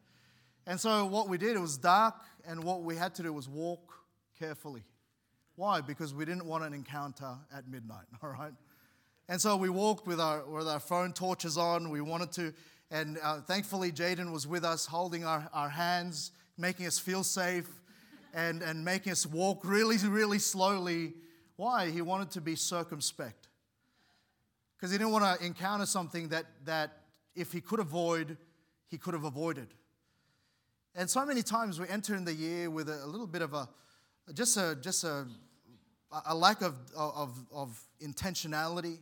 And 0.67 0.79
so 0.79 1.07
what 1.07 1.27
we 1.27 1.39
did, 1.39 1.55
it 1.55 1.59
was 1.59 1.75
dark, 1.75 2.13
and 2.47 2.63
what 2.63 2.83
we 2.83 2.95
had 2.95 3.15
to 3.15 3.23
do 3.23 3.33
was 3.33 3.49
walk 3.49 3.91
carefully. 4.38 4.83
Why? 5.55 5.81
Because 5.81 6.13
we 6.13 6.23
didn't 6.23 6.45
want 6.45 6.63
an 6.63 6.75
encounter 6.75 7.33
at 7.51 7.67
midnight, 7.67 8.05
all 8.23 8.29
right? 8.29 8.53
And 9.27 9.41
so 9.41 9.57
we 9.57 9.69
walked 9.69 10.05
with 10.05 10.19
our, 10.19 10.45
with 10.45 10.67
our 10.67 10.79
phone 10.79 11.13
torches 11.13 11.57
on. 11.57 11.89
We 11.89 12.01
wanted 12.01 12.31
to, 12.33 12.53
and 12.91 13.17
uh, 13.23 13.41
thankfully, 13.41 13.91
Jaden 13.91 14.31
was 14.31 14.45
with 14.45 14.63
us, 14.63 14.85
holding 14.85 15.25
our, 15.25 15.49
our 15.51 15.69
hands, 15.69 16.31
making 16.59 16.85
us 16.85 16.99
feel 16.99 17.23
safe, 17.23 17.67
and, 18.35 18.61
and 18.61 18.85
making 18.85 19.13
us 19.13 19.25
walk 19.25 19.61
really, 19.63 19.97
really 19.97 20.38
slowly. 20.38 21.15
Why? 21.55 21.89
He 21.89 22.03
wanted 22.03 22.29
to 22.31 22.41
be 22.41 22.55
circumspect. 22.55 23.49
Because 24.79 24.93
he 24.93 24.98
didn't 24.98 25.12
want 25.12 25.39
to 25.39 25.45
encounter 25.45 25.86
something 25.86 26.29
that, 26.29 26.45
that 26.63 27.01
if 27.36 27.51
he 27.51 27.59
could 27.59 27.81
avoid, 27.81 28.38
he 28.88 28.98
could 28.98 29.13
have 29.13 29.25
avoided. 29.25 29.67
And 30.95 31.09
so 31.09 31.25
many 31.25 31.43
times 31.43 31.81
we 31.81 31.88
enter 31.89 32.15
in 32.15 32.24
the 32.24 32.33
year 32.33 32.69
with 32.69 32.88
a, 32.88 33.03
a 33.03 33.05
little 33.05 33.27
bit 33.27 33.41
of 33.41 33.53
a, 33.53 33.67
just 34.33 34.55
a, 34.55 34.77
just 34.79 35.03
a, 35.03 35.27
a 36.25 36.33
lack 36.33 36.62
of, 36.62 36.75
of, 36.95 37.38
of 37.53 37.77
intentionality. 38.01 39.00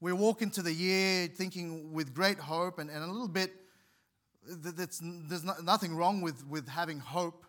We 0.00 0.14
walk 0.14 0.40
into 0.40 0.62
the 0.62 0.72
year 0.72 1.26
thinking 1.26 1.92
with 1.92 2.14
great 2.14 2.38
hope 2.38 2.78
and, 2.78 2.88
and 2.88 3.04
a 3.04 3.06
little 3.06 3.28
bit, 3.28 3.52
that's, 4.46 5.02
there's 5.02 5.44
nothing 5.62 5.96
wrong 5.96 6.22
with, 6.22 6.46
with 6.46 6.66
having 6.66 6.98
hope, 6.98 7.44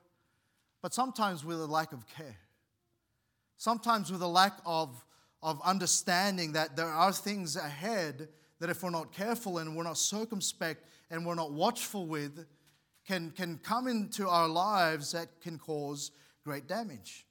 but 0.81 0.93
sometimes 0.93 1.45
with 1.45 1.61
a 1.61 1.67
lack 1.67 1.93
of 1.93 2.05
care. 2.05 2.35
Sometimes 3.55 4.11
with 4.11 4.21
a 4.21 4.27
lack 4.27 4.59
of, 4.65 5.05
of 5.41 5.61
understanding 5.63 6.53
that 6.53 6.75
there 6.75 6.87
are 6.87 7.13
things 7.13 7.55
ahead 7.55 8.27
that 8.59 8.69
if 8.69 8.83
we're 8.83 8.89
not 8.89 9.13
careful 9.13 9.57
and 9.57 9.75
we're 9.75 9.83
not 9.83 9.97
circumspect 9.97 10.85
and 11.09 11.25
we're 11.25 11.35
not 11.35 11.51
watchful 11.51 12.05
with, 12.05 12.45
can, 13.07 13.31
can 13.31 13.57
come 13.63 13.87
into 13.87 14.27
our 14.27 14.47
lives 14.47 15.13
that 15.13 15.27
can 15.41 15.57
cause 15.57 16.11
great 16.43 16.67
damage. 16.67 17.25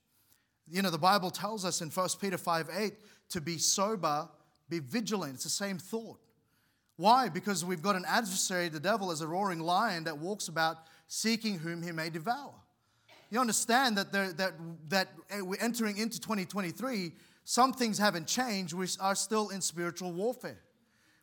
You 0.67 0.81
know, 0.81 0.89
the 0.89 0.97
Bible 0.97 1.31
tells 1.31 1.65
us 1.65 1.81
in 1.81 1.89
1 1.89 2.09
Peter 2.19 2.37
5 2.37 2.69
8 2.75 2.93
to 3.29 3.41
be 3.41 3.57
sober, 3.57 4.27
be 4.69 4.79
vigilant. 4.79 5.35
It's 5.35 5.43
the 5.43 5.49
same 5.49 5.77
thought. 5.77 6.19
Why? 6.97 7.29
Because 7.29 7.63
we've 7.63 7.81
got 7.81 7.95
an 7.95 8.03
adversary, 8.07 8.67
the 8.67 8.79
devil, 8.79 9.09
as 9.11 9.21
a 9.21 9.27
roaring 9.27 9.61
lion 9.61 10.03
that 10.03 10.17
walks 10.17 10.47
about 10.47 10.79
seeking 11.07 11.57
whom 11.57 11.81
he 11.81 11.91
may 11.91 12.09
devour. 12.09 12.53
You 13.31 13.39
understand 13.39 13.97
that, 13.97 14.11
there, 14.11 14.33
that, 14.33 14.53
that 14.89 15.07
we're 15.41 15.61
entering 15.61 15.97
into 15.97 16.19
2023, 16.19 17.13
some 17.49 17.73
things 17.73 17.97
haven't 17.97 18.27
changed. 18.27 18.73
We 18.73 18.85
are 18.99 19.15
still 19.15 19.49
in 19.49 19.59
spiritual 19.61 20.11
warfare. 20.11 20.59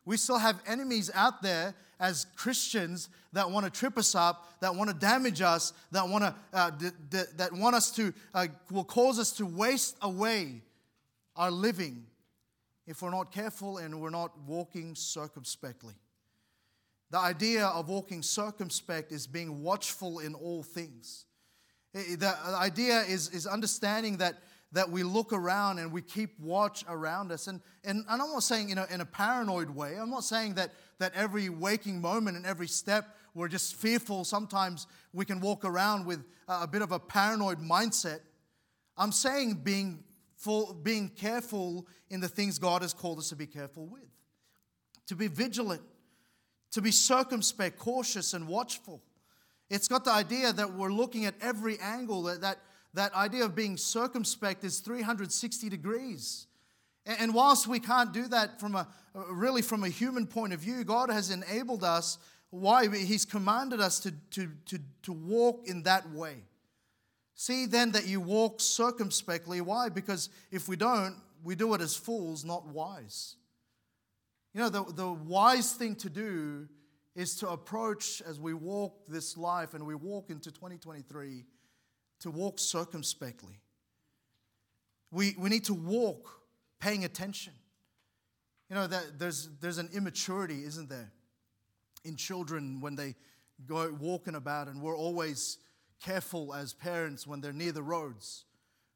We 0.05 0.17
still 0.17 0.39
have 0.39 0.61
enemies 0.67 1.09
out 1.15 1.41
there 1.41 1.73
as 2.01 2.27
Christians 2.35 3.11
that 3.33 3.49
want 3.49 3.65
to 3.65 3.71
trip 3.71 3.97
us 3.97 4.17
up, 4.17 4.45
that 4.59 4.75
want 4.75 4.91
to 4.91 4.97
damage 4.97 5.41
us, 5.41 5.73
that 5.93 6.09
want 6.09 6.25
to 6.25 6.35
uh, 6.53 6.71
d- 6.71 6.89
d- 7.11 7.23
that 7.37 7.53
want 7.53 7.77
us 7.77 7.93
to 7.93 8.13
uh, 8.35 8.49
will 8.73 8.83
cause 8.83 9.21
us 9.21 9.31
to 9.35 9.47
waste 9.47 9.99
away 10.03 10.63
our 11.37 11.53
living 11.53 12.05
if 12.89 13.03
we're 13.03 13.13
not 13.13 13.31
careful 13.31 13.79
and 13.79 14.01
we're 14.01 14.11
not 14.11 14.37
walking 14.49 14.97
circumspectly. 14.97 15.95
The 17.13 17.19
idea 17.19 17.67
of 17.67 17.89
walking 17.89 18.25
circumspect 18.25 19.13
is 19.13 19.29
being 19.29 19.63
watchful 19.63 20.19
in 20.19 20.35
all 20.35 20.65
things. 20.65 21.25
The 21.93 22.37
idea 22.47 23.03
is, 23.03 23.29
is 23.29 23.47
understanding 23.47 24.17
that 24.17 24.35
that 24.73 24.91
we 24.91 25.03
look 25.03 25.33
around 25.33 25.79
and 25.79 25.93
we 25.93 26.03
keep 26.03 26.39
watch 26.41 26.85
around 26.89 27.33
us. 27.33 27.47
And, 27.47 27.61
and, 27.85 28.05
I'm 28.09 28.19
not 28.19 28.43
saying 28.43 28.71
in 28.71 28.79
a, 28.79 28.87
in 28.91 29.01
a 29.01 29.07
paranoid 29.07 29.71
way. 29.71 29.97
I'm 29.99 30.11
not 30.11 30.25
saying 30.25 30.55
that, 30.55 30.73
that 30.99 31.13
every 31.15 31.49
waking 31.49 32.01
moment 32.01 32.37
and 32.37 32.45
every 32.45 32.69
step 32.69 33.17
we're 33.37 33.49
just 33.49 33.77
fearful. 33.77 34.25
Sometimes 34.25 34.87
we 35.13 35.25
can 35.27 35.41
walk 35.41 35.65
around 35.65 36.07
with 36.07 36.25
a 36.49 36.67
bit 36.67 36.81
of 36.81 36.91
a 36.91 36.99
paranoid 36.99 37.59
mindset. 37.61 38.21
I'm 38.97 39.13
saying 39.13 39.61
being, 39.63 40.03
full, 40.37 40.73
being 40.73 41.11
careful 41.11 41.87
in 42.09 42.21
the 42.21 42.29
things 42.29 42.59
God 42.59 42.81
has 42.81 42.95
called 42.95 43.19
us 43.19 43.29
to 43.29 43.37
be 43.37 43.47
careful 43.47 43.87
with, 43.87 44.09
to 45.09 45.15
be 45.15 45.29
vigilant, 45.29 45.83
to 46.73 46.81
be 46.81 46.91
circumspect, 46.91 47.79
cautious, 47.79 48.33
and 48.33 48.49
watchful. 48.49 49.03
It's 49.69 49.87
got 49.87 50.05
the 50.05 50.13
idea 50.13 50.53
that 50.53 50.73
we're 50.73 50.93
looking 50.93 51.27
at 51.27 51.35
every 51.41 51.79
angle, 51.81 52.23
that, 52.25 52.41
that 52.41 52.59
that 52.97 53.15
idea 53.15 53.45
of 53.45 53.55
being 53.55 53.77
circumspect 53.77 54.65
is 54.65 54.81
360 54.81 55.69
degrees. 55.69 56.47
And 57.05 57.35
whilst 57.35 57.69
we 57.69 57.79
can't 57.79 58.13
do 58.13 58.27
that 58.29 58.59
from 58.59 58.75
a 58.75 58.89
really 59.31 59.63
from 59.63 59.85
a 59.85 59.89
human 59.89 60.27
point 60.27 60.53
of 60.53 60.61
view, 60.61 60.83
God 60.83 61.11
has 61.11 61.31
enabled 61.31 61.85
us. 61.85 62.19
Why? 62.51 62.89
He's 62.89 63.25
commanded 63.25 63.81
us 63.81 64.01
to, 64.01 64.13
to, 64.33 64.51
to, 64.67 64.79
to 65.03 65.13
walk 65.13 65.67
in 65.67 65.85
that 65.85 66.11
way. 66.11 66.37
See 67.35 67.67
then 67.67 67.93
that 67.93 68.07
you 68.07 68.21
walk 68.21 68.61
circumspectly. 68.61 69.61
Why? 69.61 69.91
Because 69.91 70.31
if 70.51 70.69
we 70.69 70.77
don't, 70.77 71.17
we 71.45 71.55
do 71.55 71.75
it 71.75 71.81
as 71.81 71.95
fools, 71.95 72.45
not 72.45 72.67
wise. 72.67 73.37
You 74.55 74.63
know, 74.63 74.69
the, 74.71 74.85
the 74.85 75.13
wise 75.13 75.75
thing 75.75 75.97
to 75.97 76.09
do 76.09 76.67
is 77.15 77.37
to 77.37 77.51
approach 77.51 78.23
as 78.27 78.41
we 78.41 78.55
walk 78.55 79.07
this 79.07 79.37
life 79.37 79.75
and 79.75 79.87
we 79.87 79.95
walk 79.95 80.31
into 80.31 80.51
2023 80.51 81.45
to 82.21 82.31
walk 82.31 82.59
circumspectly. 82.59 83.61
We, 85.11 85.35
we 85.39 85.49
need 85.51 85.65
to 85.65 85.75
walk 85.75 86.41
paying 86.81 87.05
attention. 87.05 87.53
You 88.69 88.77
know, 88.77 88.87
that 88.87 89.19
there's, 89.19 89.49
there's 89.61 89.79
an 89.79 89.91
immaturity, 89.95 90.65
isn't 90.65 90.89
there, 90.89 91.13
in 92.05 92.17
children 92.17 92.81
when 92.81 92.97
they 92.97 93.15
go 93.67 93.97
walking 94.01 94.35
about, 94.35 94.69
and 94.69 94.83
we're 94.83 94.97
always 94.97 95.59
careful 96.03 96.53
as 96.53 96.75
parents 96.75 97.27
when 97.27 97.41
they're 97.41 97.53
near 97.53 97.73
the 97.73 97.83
roads 97.83 98.45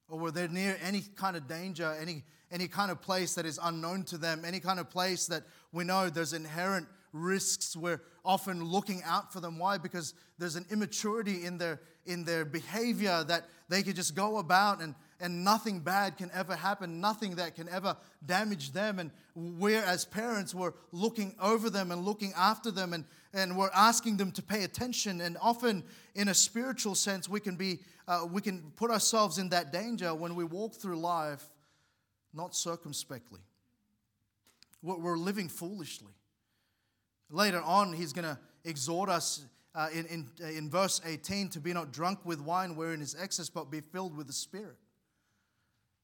or 0.09 0.19
when 0.19 0.35
they're 0.35 0.49
near 0.49 0.77
any 0.83 1.03
kind 1.17 1.37
of 1.37 1.47
danger, 1.47 1.97
any, 2.01 2.25
any 2.51 2.69
kind 2.69 2.91
of 2.91 3.01
place 3.01 3.35
that 3.35 3.47
is 3.47 3.59
unknown 3.63 4.03
to 4.05 4.19
them, 4.19 4.45
any 4.45 4.61
kind 4.61 4.81
of 4.81 4.91
place 4.91 5.27
that 5.27 5.45
we 5.73 5.85
know 5.85 6.11
there's 6.11 6.33
inherent 6.33 6.89
risks. 7.13 7.77
We're 7.77 8.01
often 8.25 8.65
looking 8.65 9.03
out 9.05 9.33
for 9.33 9.41
them. 9.41 9.59
Why? 9.59 9.79
Because 9.79 10.15
there's 10.39 10.57
an 10.57 10.67
immaturity 10.71 11.45
in 11.45 11.59
their, 11.59 11.81
in 12.07 12.25
their 12.25 12.45
behavior 12.45 13.25
that 13.25 13.49
they 13.69 13.83
could 13.83 13.97
just 13.97 14.15
go 14.15 14.39
about 14.39 14.81
and, 14.81 14.95
and 15.21 15.45
nothing 15.45 15.81
bad 15.81 16.17
can 16.17 16.31
ever 16.33 16.57
happen, 16.57 17.01
nothing 17.01 17.37
that 17.37 17.55
can 17.55 17.69
ever 17.69 17.97
damage 18.25 18.73
them. 18.73 18.99
And 18.99 19.11
we're, 19.35 19.83
as 19.83 20.05
parents, 20.05 20.55
we're 20.55 20.73
looking 20.93 21.35
over 21.41 21.71
them 21.71 21.91
and 21.91 22.05
looking 22.05 22.33
after 22.37 22.71
them 22.71 22.93
and, 22.93 23.05
and 23.33 23.57
we're 23.57 23.71
asking 23.75 24.17
them 24.17 24.33
to 24.33 24.43
pay 24.43 24.65
attention. 24.65 25.21
And 25.21 25.37
often, 25.41 25.85
in 26.15 26.29
a 26.29 26.35
spiritual 26.35 26.95
sense, 26.95 27.29
we 27.29 27.41
can, 27.41 27.57
be, 27.57 27.81
uh, 28.09 28.27
we 28.31 28.41
can 28.41 28.73
put 28.77 28.91
ourselves 28.91 29.39
in 29.39 29.51
that 29.51 29.73
danger 29.73 30.15
when 30.15 30.35
we 30.35 30.45
walk 30.45 30.75
through 30.75 30.99
life 30.99 31.49
not 32.33 32.55
circumspectly. 32.55 33.41
We're 34.83 35.19
living 35.19 35.49
foolishly. 35.49 36.13
Later 37.31 37.63
on, 37.63 37.93
he's 37.93 38.13
going 38.13 38.25
to 38.25 38.39
exhort 38.65 39.09
us 39.09 39.45
uh, 39.75 39.89
in, 39.93 40.07
in, 40.07 40.29
uh, 40.43 40.47
in 40.49 40.69
verse 40.69 41.01
18 41.05 41.49
to 41.51 41.61
be 41.61 41.73
not 41.73 41.93
drunk 41.93 42.19
with 42.25 42.41
wine 42.41 42.75
wherein 42.75 43.01
is 43.01 43.17
excess, 43.21 43.49
but 43.49 43.71
be 43.71 43.81
filled 43.81 44.17
with 44.17 44.27
the 44.27 44.33
Spirit. 44.33 44.77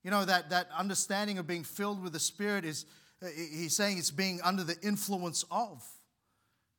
You 0.04 0.11
know, 0.11 0.25
that, 0.25 0.50
that 0.50 0.68
understanding 0.76 1.38
of 1.38 1.47
being 1.47 1.64
filled 1.64 2.00
with 2.00 2.12
the 2.12 2.21
Spirit 2.21 2.64
is, 2.64 2.87
uh, 3.23 3.26
he's 3.26 3.75
saying 3.75 3.99
it's 3.99 4.12
being 4.12 4.40
under 4.45 4.62
the 4.62 4.76
influence 4.83 5.45
of. 5.50 5.85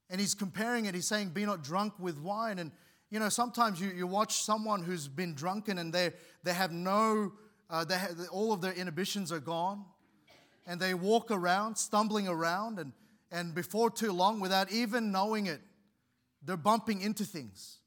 And 0.09 0.21
he's 0.21 0.33
comparing 0.33 0.85
it, 0.85 0.95
he's 0.95 1.07
saying, 1.07 1.29
be 1.29 1.45
not 1.45 1.61
drunk 1.61 1.93
with 1.99 2.17
wine. 2.19 2.59
And, 2.59 2.71
you 3.09 3.19
know, 3.19 3.27
sometimes 3.27 3.81
you, 3.81 3.89
you 3.89 4.07
watch 4.07 4.41
someone 4.41 4.81
who's 4.81 5.09
been 5.09 5.33
drunken 5.33 5.79
and 5.79 5.91
they, 5.91 6.11
they 6.43 6.53
have 6.53 6.71
no, 6.71 7.33
uh, 7.69 7.83
they 7.83 7.97
have, 7.97 8.17
all 8.31 8.53
of 8.53 8.61
their 8.61 8.71
inhibitions 8.71 9.29
are 9.33 9.41
gone. 9.41 9.83
And 10.65 10.79
they 10.79 10.93
walk 10.93 11.31
around, 11.31 11.77
stumbling 11.77 12.27
around, 12.29 12.79
and 12.79 12.93
and 13.31 13.53
before 13.53 13.89
too 13.89 14.11
long, 14.11 14.39
without 14.39 14.71
even 14.71 15.11
knowing 15.11 15.47
it, 15.47 15.59
they're 16.43 16.57
bumping 16.57 17.01
into 17.01 17.25
things. 17.25 17.79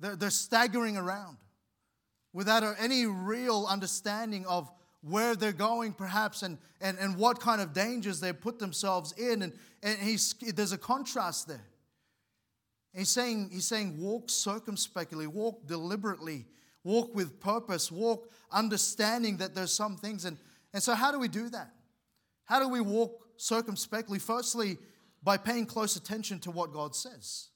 They're, 0.00 0.16
they're 0.16 0.30
staggering 0.30 0.96
around 0.96 1.38
without 2.32 2.62
any 2.78 3.06
real 3.06 3.66
understanding 3.68 4.44
of 4.46 4.70
where 5.00 5.36
they're 5.36 5.52
going, 5.52 5.92
perhaps, 5.92 6.42
and, 6.42 6.58
and, 6.80 6.98
and 6.98 7.16
what 7.16 7.40
kind 7.40 7.60
of 7.60 7.72
dangers 7.72 8.20
they 8.20 8.32
put 8.32 8.58
themselves 8.58 9.12
in. 9.12 9.42
And, 9.42 9.52
and 9.82 9.98
he's, 9.98 10.34
there's 10.54 10.72
a 10.72 10.78
contrast 10.78 11.48
there. 11.48 11.64
He's 12.92 13.10
saying, 13.10 13.50
he's 13.52 13.66
saying, 13.66 14.00
walk 14.00 14.28
circumspectly, 14.30 15.26
walk 15.26 15.66
deliberately, 15.66 16.46
walk 16.82 17.14
with 17.14 17.38
purpose, 17.40 17.92
walk 17.92 18.28
understanding 18.50 19.36
that 19.36 19.54
there's 19.54 19.72
some 19.72 19.96
things. 19.96 20.24
And, 20.24 20.38
and 20.72 20.82
so, 20.82 20.94
how 20.94 21.12
do 21.12 21.18
we 21.18 21.28
do 21.28 21.48
that? 21.50 21.70
How 22.46 22.58
do 22.58 22.68
we 22.68 22.80
walk 22.80 23.25
circumspectly? 23.36 24.18
Firstly, 24.18 24.78
by 25.22 25.36
paying 25.36 25.66
close 25.66 25.96
attention 25.96 26.38
to 26.40 26.50
what 26.50 26.72
God 26.72 26.94
says. 26.94 27.48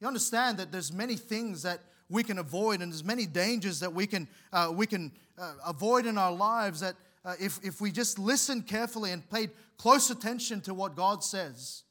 You 0.00 0.06
understand 0.06 0.58
that 0.58 0.72
there's 0.72 0.92
many 0.92 1.16
things 1.16 1.62
that 1.62 1.80
we 2.08 2.22
can 2.22 2.38
avoid, 2.38 2.80
and 2.80 2.90
there's 2.90 3.04
many 3.04 3.26
dangers 3.26 3.80
that 3.80 3.92
we 3.92 4.06
can 4.06 4.26
uh, 4.52 4.72
we 4.74 4.86
can 4.86 5.12
uh, 5.38 5.54
avoid 5.66 6.06
in 6.06 6.18
our 6.18 6.32
lives. 6.32 6.80
That 6.80 6.96
uh, 7.24 7.34
if 7.40 7.60
if 7.62 7.80
we 7.80 7.92
just 7.92 8.18
listen 8.18 8.62
carefully 8.62 9.12
and 9.12 9.28
paid 9.30 9.50
close 9.78 10.10
attention 10.10 10.60
to 10.62 10.74
what 10.74 10.96
God 10.96 11.22
says, 11.22 11.84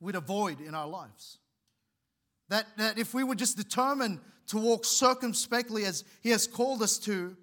we'd 0.00 0.14
avoid 0.14 0.60
in 0.60 0.74
our 0.74 0.86
lives. 0.86 1.38
That 2.48 2.66
that 2.76 2.98
if 2.98 3.12
we 3.12 3.22
were 3.24 3.34
just 3.34 3.56
determined 3.56 4.20
to 4.46 4.58
walk 4.58 4.84
circumspectly 4.84 5.84
as 5.84 6.04
He 6.22 6.30
has 6.30 6.46
called 6.46 6.82
us 6.82 6.98
to, 7.00 7.36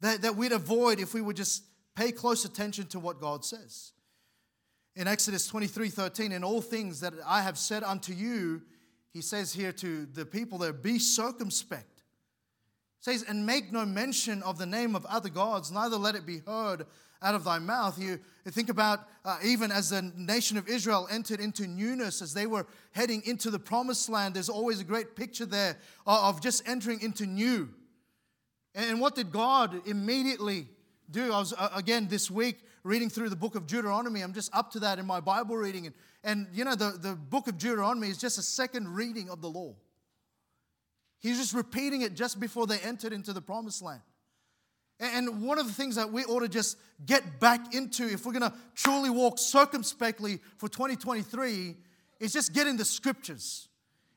that, 0.00 0.22
that 0.22 0.36
we'd 0.36 0.52
avoid 0.52 1.00
if 1.00 1.14
we 1.14 1.20
would 1.20 1.36
just 1.36 1.64
pay 1.94 2.12
close 2.12 2.44
attention 2.44 2.86
to 2.88 2.98
what 2.98 3.20
God 3.20 3.44
says. 3.44 3.92
In 4.96 5.08
Exodus 5.08 5.46
23 5.48 5.88
13, 5.88 6.32
in 6.32 6.44
all 6.44 6.60
things 6.60 7.00
that 7.00 7.14
I 7.26 7.42
have 7.42 7.58
said 7.58 7.82
unto 7.82 8.12
you, 8.12 8.62
he 9.12 9.20
says 9.20 9.52
here 9.52 9.72
to 9.72 10.06
the 10.06 10.24
people 10.24 10.58
there, 10.58 10.72
be 10.72 10.98
circumspect. 10.98 12.02
Says, 13.00 13.24
and 13.28 13.44
make 13.44 13.70
no 13.70 13.84
mention 13.84 14.42
of 14.42 14.56
the 14.56 14.66
name 14.66 14.96
of 14.96 15.04
other 15.06 15.28
gods, 15.28 15.70
neither 15.70 15.96
let 15.96 16.14
it 16.14 16.24
be 16.24 16.38
heard 16.46 16.86
out 17.20 17.34
of 17.34 17.44
thy 17.44 17.58
mouth. 17.58 17.98
You, 17.98 18.18
think 18.48 18.68
about 18.68 19.00
uh, 19.24 19.38
even 19.44 19.70
as 19.70 19.90
the 19.90 20.10
nation 20.16 20.56
of 20.56 20.68
Israel 20.68 21.08
entered 21.10 21.40
into 21.40 21.66
newness, 21.66 22.22
as 22.22 22.32
they 22.32 22.46
were 22.46 22.66
heading 22.92 23.22
into 23.26 23.50
the 23.50 23.58
promised 23.58 24.08
land, 24.08 24.34
there's 24.34 24.48
always 24.48 24.80
a 24.80 24.84
great 24.84 25.16
picture 25.16 25.46
there 25.46 25.76
of 26.06 26.40
just 26.40 26.66
entering 26.68 27.00
into 27.02 27.26
new. 27.26 27.68
And 28.74 29.00
what 29.00 29.14
did 29.14 29.30
God 29.30 29.86
immediately 29.86 30.68
do? 31.10 31.32
I 31.32 31.38
was, 31.38 31.52
uh, 31.52 31.70
again, 31.74 32.08
this 32.08 32.30
week 32.30 32.60
reading 32.84 33.08
through 33.08 33.30
the 33.30 33.36
book 33.36 33.54
of 33.54 33.66
Deuteronomy. 33.66 34.20
I'm 34.20 34.34
just 34.34 34.54
up 34.54 34.70
to 34.72 34.80
that 34.80 34.98
in 34.98 35.06
my 35.06 35.18
Bible 35.18 35.56
reading. 35.56 35.86
And, 35.86 35.94
and 36.22 36.46
you 36.52 36.64
know, 36.64 36.74
the, 36.74 36.96
the 37.00 37.14
book 37.14 37.48
of 37.48 37.58
Deuteronomy 37.58 38.08
is 38.08 38.18
just 38.18 38.38
a 38.38 38.42
second 38.42 38.94
reading 38.94 39.30
of 39.30 39.40
the 39.40 39.48
law. 39.48 39.74
He's 41.18 41.38
just 41.38 41.54
repeating 41.54 42.02
it 42.02 42.14
just 42.14 42.38
before 42.38 42.66
they 42.66 42.78
entered 42.80 43.14
into 43.14 43.32
the 43.32 43.40
promised 43.40 43.82
land. 43.82 44.02
And 45.00 45.42
one 45.42 45.58
of 45.58 45.66
the 45.66 45.72
things 45.72 45.96
that 45.96 46.12
we 46.12 46.24
ought 46.24 46.40
to 46.40 46.48
just 46.48 46.76
get 47.04 47.40
back 47.40 47.74
into, 47.74 48.06
if 48.06 48.24
we're 48.24 48.32
going 48.32 48.50
to 48.50 48.56
truly 48.74 49.10
walk 49.10 49.38
circumspectly 49.38 50.38
for 50.58 50.68
2023, 50.68 51.76
is 52.20 52.32
just 52.32 52.52
get 52.52 52.66
in 52.66 52.76
the 52.76 52.84
scriptures. 52.84 53.68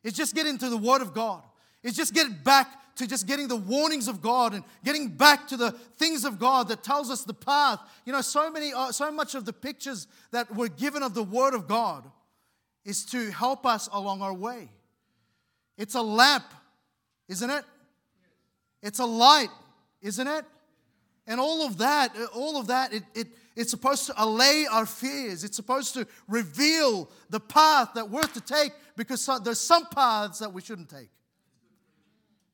It's 0.04 0.16
just 0.16 0.36
get 0.36 0.46
into 0.46 0.70
the 0.70 0.78
Word 0.78 1.02
of 1.02 1.14
God. 1.14 1.42
It's 1.82 1.98
just 1.98 2.14
get 2.14 2.44
back 2.44 2.70
to 2.98 3.08
just 3.08 3.28
getting 3.28 3.48
the 3.48 3.56
warnings 3.56 4.08
of 4.08 4.22
God 4.22 4.54
and 4.54 4.64
getting 4.84 5.10
back 5.10 5.48
to 5.50 5.58
the 5.58 5.72
things 5.72 6.26
of 6.26 6.40
God 6.40 6.68
that 6.68 6.84
tells 6.84 7.10
us 7.10 7.24
the 7.24 7.34
path. 7.34 7.80
You 8.06 8.14
know, 8.14 8.22
so 8.22 8.50
many, 8.52 8.74
uh, 8.74 8.92
so 8.92 9.12
much 9.12 9.36
of 9.36 9.46
the 9.46 9.54
pictures 9.54 10.08
that 10.32 10.54
were 10.54 10.68
given 10.68 11.04
of 11.04 11.14
the 11.14 11.24
Word 11.24 11.54
of 11.54 11.68
God 11.68 12.10
is 12.84 13.06
to 13.08 13.32
help 13.32 13.66
us 13.66 13.88
along 13.92 14.22
our 14.22 14.34
way. 14.34 14.70
It's 15.78 15.96
a 15.96 16.02
lamp, 16.02 16.46
isn't 17.28 17.50
it? 17.50 17.64
It's 18.82 19.00
a 19.00 19.06
light, 19.06 19.50
isn't 20.02 20.28
it? 20.28 20.46
And 21.28 21.40
all 21.40 21.66
of 21.66 21.78
that, 21.80 22.16
uh, 22.16 22.26
all 22.34 22.58
of 22.58 22.68
that, 22.68 22.94
it, 22.94 23.04
it, 23.14 23.28
it's 23.56 23.70
supposed 23.70 24.08
to 24.08 24.14
allay 24.18 24.66
our 24.72 24.86
fears. 24.86 25.44
It's 25.44 25.56
supposed 25.56 25.94
to 25.96 26.08
reveal 26.28 27.10
the 27.30 27.40
path 27.40 27.90
that 27.96 28.10
we're 28.10 28.24
to 28.24 28.42
take 28.42 28.72
because 28.96 29.30
there's 29.44 29.60
some 29.60 29.86
paths 29.88 30.40
that 30.40 30.52
we 30.52 30.62
shouldn't 30.62 30.90
take. 30.90 31.10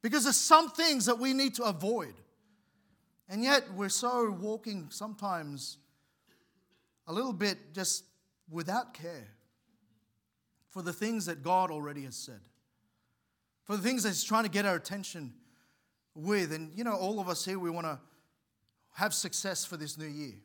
Because 0.04 0.26
there's 0.26 0.38
some 0.38 0.70
things 0.70 1.06
that 1.08 1.18
we 1.18 1.34
need 1.34 1.56
to 1.56 1.64
avoid. 1.64 2.14
And 3.30 3.42
yet 3.42 3.64
we're 3.74 3.90
so 3.90 4.30
walking 4.30 4.88
sometimes 4.90 5.78
a 7.08 7.14
little 7.14 7.34
bit 7.34 7.74
just 7.74 8.04
without 8.52 8.94
care 8.94 9.30
for 10.70 10.82
the 10.82 10.94
things 10.94 11.26
that 11.26 11.42
God 11.42 11.72
already 11.72 12.04
has 12.04 12.16
said, 12.16 12.42
for 13.64 13.78
the 13.78 13.82
things 13.82 14.04
that 14.04 14.10
He's 14.10 14.24
trying 14.24 14.44
to 14.44 14.50
get 14.50 14.66
our 14.66 14.76
attention 14.76 15.34
with. 16.14 16.52
And 16.52 16.72
you 16.76 16.84
know, 16.84 16.94
all 16.94 17.20
of 17.20 17.30
us 17.30 17.46
here, 17.46 17.58
we 17.58 17.70
want 17.70 17.88
to 17.88 17.98
have 18.96 19.14
success 19.14 19.64
for 19.64 19.78
this 19.78 19.98
new 19.98 20.06
year. 20.06 20.36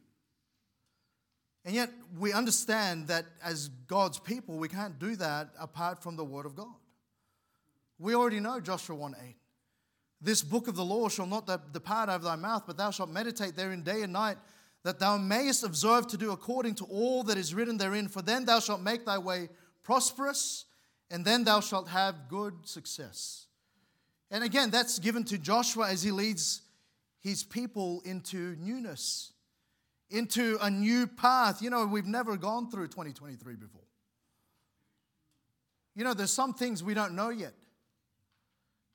And 1.64 1.74
yet, 1.74 1.90
we 2.16 2.32
understand 2.32 3.08
that 3.08 3.26
as 3.42 3.68
God's 3.68 4.20
people, 4.20 4.56
we 4.56 4.68
can't 4.68 4.98
do 4.98 5.16
that 5.16 5.50
apart 5.58 6.02
from 6.02 6.16
the 6.16 6.24
Word 6.24 6.46
of 6.46 6.54
God. 6.54 6.74
We 7.98 8.14
already 8.14 8.38
know 8.38 8.60
Joshua 8.60 8.94
1 8.94 9.16
8. 9.20 9.34
This 10.20 10.42
book 10.42 10.66
of 10.66 10.74
the 10.74 10.84
law 10.84 11.08
shall 11.08 11.26
not 11.26 11.46
depart 11.72 12.08
out 12.08 12.16
of 12.16 12.22
thy 12.22 12.36
mouth, 12.36 12.64
but 12.66 12.76
thou 12.76 12.90
shalt 12.90 13.10
meditate 13.10 13.54
therein 13.54 13.82
day 13.82 14.02
and 14.02 14.12
night, 14.12 14.36
that 14.82 14.98
thou 14.98 15.16
mayest 15.16 15.62
observe 15.62 16.06
to 16.08 16.16
do 16.16 16.32
according 16.32 16.74
to 16.76 16.84
all 16.86 17.22
that 17.24 17.38
is 17.38 17.54
written 17.54 17.76
therein. 17.76 18.08
For 18.08 18.22
then 18.22 18.44
thou 18.44 18.60
shalt 18.60 18.80
make 18.80 19.06
thy 19.06 19.18
way 19.18 19.48
prosperous, 19.84 20.64
and 21.10 21.24
then 21.24 21.44
thou 21.44 21.60
shalt 21.60 21.88
have 21.88 22.28
good 22.28 22.54
success. 22.64 23.46
And 24.30 24.44
again, 24.44 24.70
that's 24.70 24.98
given 24.98 25.24
to 25.24 25.38
Joshua 25.38 25.88
as 25.88 26.02
he 26.02 26.10
leads 26.10 26.62
his 27.20 27.44
people 27.44 28.02
into 28.04 28.56
newness, 28.58 29.32
into 30.10 30.58
a 30.60 30.70
new 30.70 31.06
path. 31.06 31.62
You 31.62 31.70
know, 31.70 31.86
we've 31.86 32.06
never 32.06 32.36
gone 32.36 32.70
through 32.70 32.88
2023 32.88 33.54
before. 33.54 33.80
You 35.94 36.04
know, 36.04 36.14
there's 36.14 36.32
some 36.32 36.54
things 36.54 36.82
we 36.84 36.94
don't 36.94 37.14
know 37.14 37.30
yet. 37.30 37.54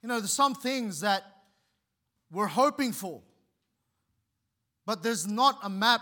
You 0.03 0.09
know, 0.09 0.19
there's 0.19 0.33
some 0.33 0.53
things 0.53 0.99
that 0.99 1.23
we're 2.29 2.45
hoping 2.45 2.91
for, 2.91 3.21
but 4.85 5.01
there's 5.01 5.25
not 5.25 5.57
a 5.63 5.69
map 5.69 6.01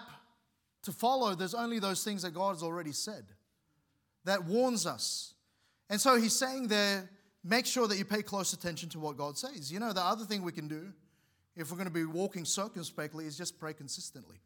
to 0.83 0.91
follow. 0.91 1.35
There's 1.35 1.53
only 1.53 1.77
those 1.77 2.03
things 2.03 2.23
that 2.23 2.33
God 2.33 2.55
has 2.55 2.63
already 2.63 2.93
said 2.93 3.25
that 4.25 4.43
warns 4.43 4.87
us. 4.87 5.35
And 5.87 6.01
so 6.01 6.19
he's 6.19 6.33
saying 6.33 6.67
there, 6.67 7.09
make 7.43 7.67
sure 7.67 7.87
that 7.87 7.97
you 7.97 8.05
pay 8.05 8.23
close 8.23 8.53
attention 8.53 8.89
to 8.89 8.99
what 8.99 9.17
God 9.17 9.37
says. 9.37 9.71
You 9.71 9.79
know, 9.79 9.93
the 9.93 10.01
other 10.01 10.25
thing 10.25 10.41
we 10.41 10.51
can 10.51 10.67
do, 10.67 10.91
if 11.55 11.69
we're 11.69 11.77
going 11.77 11.87
to 11.87 11.93
be 11.93 12.05
walking 12.05 12.45
circumspectly, 12.45 13.27
is 13.27 13.37
just 13.37 13.59
pray 13.59 13.73
consistently. 13.73 14.37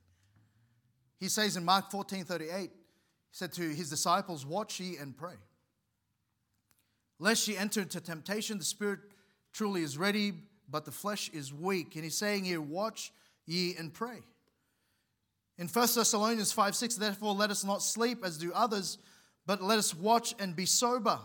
He 1.17 1.29
says 1.29 1.55
in 1.55 1.63
Mark 1.63 1.91
14 1.91 2.25
38, 2.25 2.49
he 2.51 2.69
said 3.31 3.53
to 3.53 3.61
his 3.61 3.89
disciples, 3.89 4.45
Watch 4.45 4.81
ye 4.81 4.97
and 4.97 5.15
pray. 5.15 5.35
Lest 7.19 7.47
ye 7.47 7.55
enter 7.55 7.81
into 7.81 8.01
temptation, 8.01 8.57
the 8.57 8.65
spirit 8.65 8.99
truly 9.55 9.81
is 9.81 9.97
ready, 9.97 10.33
but 10.69 10.83
the 10.83 10.91
flesh 10.91 11.29
is 11.33 11.53
weak. 11.53 11.95
And 11.95 12.03
he's 12.03 12.17
saying 12.17 12.43
here, 12.43 12.61
watch 12.61 13.13
ye 13.45 13.75
and 13.77 13.93
pray. 13.93 14.19
In 15.57 15.67
1 15.67 15.87
Thessalonians 15.95 16.51
5 16.51 16.75
6, 16.75 16.95
therefore 16.95 17.33
let 17.33 17.49
us 17.49 17.63
not 17.63 17.81
sleep 17.81 18.25
as 18.25 18.37
do 18.37 18.51
others, 18.53 18.97
but 19.45 19.63
let 19.63 19.79
us 19.79 19.95
watch 19.95 20.35
and 20.39 20.55
be 20.55 20.65
sober. 20.65 21.17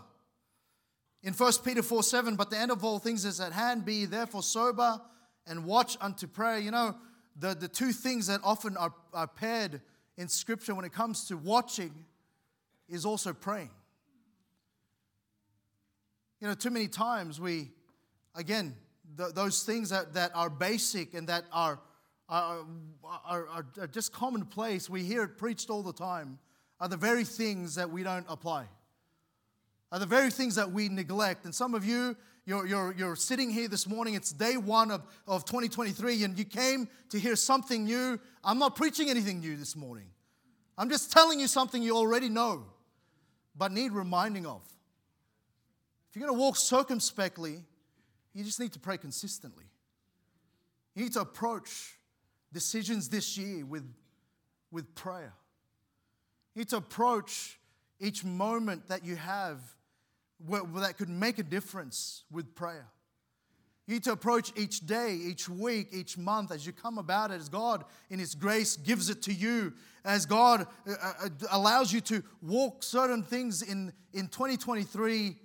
In 1.23 1.33
1 1.33 1.51
Peter 1.65 1.83
4 1.83 2.03
7, 2.03 2.35
but 2.37 2.49
the 2.49 2.57
end 2.57 2.71
of 2.71 2.85
all 2.85 2.99
things 2.99 3.25
is 3.25 3.41
at 3.41 3.51
hand, 3.51 3.83
be 3.83 4.05
therefore 4.05 4.41
sober 4.41 5.01
and 5.45 5.65
watch 5.65 5.97
unto 5.99 6.25
prayer. 6.25 6.57
You 6.57 6.71
know, 6.71 6.95
the, 7.37 7.53
the 7.53 7.67
two 7.67 7.91
things 7.91 8.27
that 8.27 8.39
often 8.43 8.77
are, 8.77 8.93
are 9.13 9.27
paired 9.27 9.81
in 10.17 10.29
Scripture 10.29 10.73
when 10.73 10.85
it 10.85 10.93
comes 10.93 11.27
to 11.27 11.35
watching 11.35 12.05
is 12.87 13.05
also 13.05 13.33
praying. 13.33 13.71
You 16.39 16.47
know, 16.47 16.53
too 16.53 16.69
many 16.69 16.87
times 16.87 17.39
we 17.39 17.71
again, 18.35 18.75
th- 19.17 19.33
those 19.33 19.63
things 19.63 19.89
that, 19.89 20.13
that 20.13 20.31
are 20.35 20.49
basic 20.49 21.13
and 21.13 21.27
that 21.27 21.45
are, 21.51 21.79
are, 22.29 22.65
are, 23.25 23.65
are 23.79 23.87
just 23.87 24.13
commonplace, 24.13 24.89
we 24.89 25.03
hear 25.03 25.23
it 25.23 25.37
preached 25.37 25.69
all 25.69 25.83
the 25.83 25.93
time, 25.93 26.39
are 26.79 26.87
the 26.87 26.97
very 26.97 27.23
things 27.23 27.75
that 27.75 27.89
we 27.89 28.03
don't 28.03 28.25
apply, 28.29 28.65
are 29.91 29.99
the 29.99 30.05
very 30.05 30.31
things 30.31 30.55
that 30.55 30.71
we 30.71 30.89
neglect. 30.89 31.45
And 31.45 31.53
some 31.53 31.75
of 31.75 31.85
you, 31.85 32.15
you're, 32.45 32.65
you're, 32.65 32.93
you're 32.97 33.15
sitting 33.15 33.49
here 33.49 33.67
this 33.67 33.87
morning, 33.87 34.15
it's 34.15 34.31
day 34.31 34.57
one 34.57 34.91
of, 34.91 35.01
of 35.27 35.45
2023, 35.45 36.23
and 36.23 36.37
you 36.37 36.45
came 36.45 36.87
to 37.09 37.19
hear 37.19 37.35
something 37.35 37.85
new. 37.85 38.19
I'm 38.43 38.57
not 38.57 38.75
preaching 38.75 39.09
anything 39.09 39.39
new 39.39 39.55
this 39.55 39.75
morning. 39.75 40.07
I'm 40.77 40.89
just 40.89 41.11
telling 41.11 41.39
you 41.39 41.47
something 41.47 41.83
you 41.83 41.95
already 41.95 42.29
know, 42.29 42.65
but 43.55 43.71
need 43.71 43.91
reminding 43.91 44.45
of. 44.47 44.61
If 46.09 46.15
you're 46.15 46.27
going 46.27 46.37
to 46.37 46.41
walk 46.41 46.55
circumspectly, 46.55 47.63
you 48.33 48.43
just 48.43 48.59
need 48.59 48.73
to 48.73 48.79
pray 48.79 48.97
consistently. 48.97 49.65
You 50.95 51.03
need 51.03 51.13
to 51.13 51.21
approach 51.21 51.97
decisions 52.53 53.09
this 53.09 53.37
year 53.37 53.65
with, 53.65 53.85
with 54.71 54.93
prayer. 54.95 55.33
You 56.55 56.61
need 56.61 56.69
to 56.69 56.77
approach 56.77 57.59
each 57.99 58.23
moment 58.23 58.87
that 58.89 59.05
you 59.05 59.15
have 59.15 59.59
where, 60.45 60.63
where 60.63 60.81
that 60.83 60.97
could 60.97 61.09
make 61.09 61.39
a 61.39 61.43
difference 61.43 62.23
with 62.31 62.55
prayer. 62.55 62.87
You 63.87 63.95
need 63.95 64.03
to 64.03 64.11
approach 64.11 64.51
each 64.55 64.85
day, 64.85 65.13
each 65.13 65.49
week, 65.49 65.89
each 65.91 66.17
month 66.17 66.51
as 66.51 66.65
you 66.65 66.71
come 66.71 66.97
about 66.97 67.31
it, 67.31 67.35
as 67.35 67.49
God 67.49 67.83
in 68.09 68.19
His 68.19 68.35
grace 68.35 68.77
gives 68.77 69.09
it 69.09 69.21
to 69.23 69.33
you, 69.33 69.73
as 70.05 70.25
God 70.25 70.65
uh, 70.87 70.93
uh, 71.01 71.29
allows 71.51 71.91
you 71.91 71.99
to 72.01 72.23
walk 72.41 72.83
certain 72.83 73.23
things 73.23 73.61
in, 73.61 73.91
in 74.13 74.27
2023. 74.27 75.35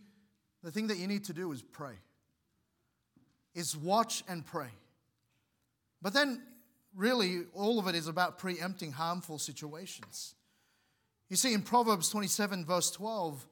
The 0.63 0.71
thing 0.71 0.87
that 0.89 0.99
you 0.99 1.07
need 1.07 1.25
to 1.25 1.33
do 1.33 1.53
is 1.53 1.63
pray 1.63 1.95
is 3.57 3.77
watch 3.77 4.23
and 4.29 4.47
pray. 4.47 4.69
But 6.01 6.13
then 6.13 6.41
really, 6.95 7.41
all 7.55 7.81
of 7.81 7.89
it 7.89 7.97
is 7.97 8.07
about 8.07 8.39
preempting 8.39 8.93
harmful 8.93 9.39
situations. 9.39 10.35
You 11.29 11.37
see, 11.37 11.55
in 11.55 11.63
Proverbs 11.63 12.11
27, 12.11 12.65
verse 12.65 12.91
12, 12.93 13.45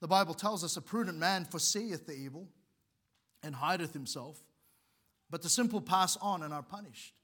the 0.00 0.08
Bible 0.08 0.34
tells 0.34 0.64
us 0.64 0.76
a 0.76 0.80
prudent 0.80 1.18
man 1.18 1.44
foreseeth 1.44 2.06
the 2.06 2.14
evil 2.14 2.48
and 3.42 3.54
hideth 3.54 3.92
himself, 3.92 4.42
but 5.30 5.42
the 5.42 5.48
simple 5.48 5.80
pass 5.80 6.16
on 6.16 6.42
and 6.42 6.52
are 6.52 6.62
punished. 6.62 7.14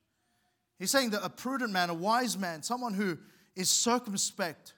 He's 0.79 0.91
saying 0.91 1.11
that 1.11 1.25
a 1.25 1.31
prudent 1.31 1.73
man, 1.73 1.91
a 1.91 1.95
wise 1.95 2.37
man, 2.37 2.63
someone 2.63 2.95
who 2.95 3.19
is 3.57 3.71
circumspect, 3.71 4.75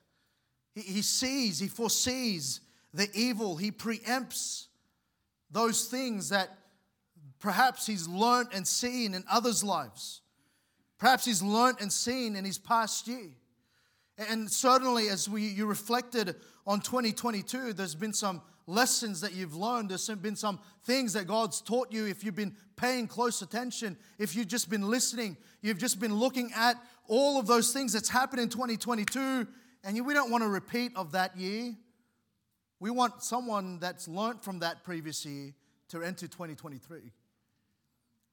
he, 0.75 0.81
he 0.81 1.03
sees, 1.03 1.59
he 1.59 1.67
foresees 1.67 2.61
the 2.95 3.09
evil, 3.15 3.57
he 3.57 3.73
preempts 3.73 4.67
those 5.51 5.87
things 5.87 6.29
that 6.29 6.58
perhaps 7.41 7.87
he's 7.87 8.09
learned 8.09 8.49
and 8.55 8.67
seen 8.67 9.15
in 9.15 9.25
others' 9.31 9.63
lives. 9.63 10.23
Perhaps 10.99 11.25
he's 11.25 11.43
learned 11.43 11.79
and 11.81 11.93
seen 11.93 12.37
in 12.37 12.45
his 12.45 12.59
past 12.59 13.07
year. 13.07 13.31
And 14.29 14.51
certainly, 14.51 15.09
as 15.09 15.29
we, 15.29 15.43
you 15.43 15.67
reflected 15.67 16.35
on 16.67 16.81
2022, 16.81 17.73
there's 17.73 17.95
been 17.95 18.13
some 18.13 18.43
lessons 18.67 19.21
that 19.21 19.33
you've 19.33 19.55
learned. 19.55 19.91
There's 19.91 20.09
been 20.09 20.35
some 20.35 20.59
things 20.85 21.13
that 21.13 21.29
God's 21.29 21.61
taught 21.61 21.93
you. 21.93 22.07
If 22.07 22.25
you've 22.25 22.35
been 22.35 22.57
paying 22.75 23.07
close 23.07 23.43
attention, 23.43 23.97
if 24.19 24.35
you've 24.35 24.49
just 24.49 24.69
been 24.69 24.83
listening, 24.83 25.37
you've 25.63 25.79
just 25.79 26.01
been 26.01 26.15
looking 26.15 26.51
at 26.57 26.77
all 27.07 27.39
of 27.39 27.47
those 27.47 27.73
things 27.73 27.93
that's 27.93 28.09
happened 28.09 28.43
in 28.43 28.49
2022, 28.49 29.47
and 29.85 30.07
we 30.07 30.15
don't 30.15 30.31
want 30.31 30.43
a 30.43 30.49
repeat 30.49 30.93
of 30.97 31.13
that 31.13 31.37
year. 31.37 31.75
We 32.81 32.91
want 32.91 33.23
someone 33.23 33.79
that's 33.79 34.09
learned 34.09 34.43
from 34.43 34.59
that 34.61 34.83
previous 34.83 35.25
year 35.25 35.55
to 35.89 36.03
enter 36.03 36.27
2023 36.27 37.13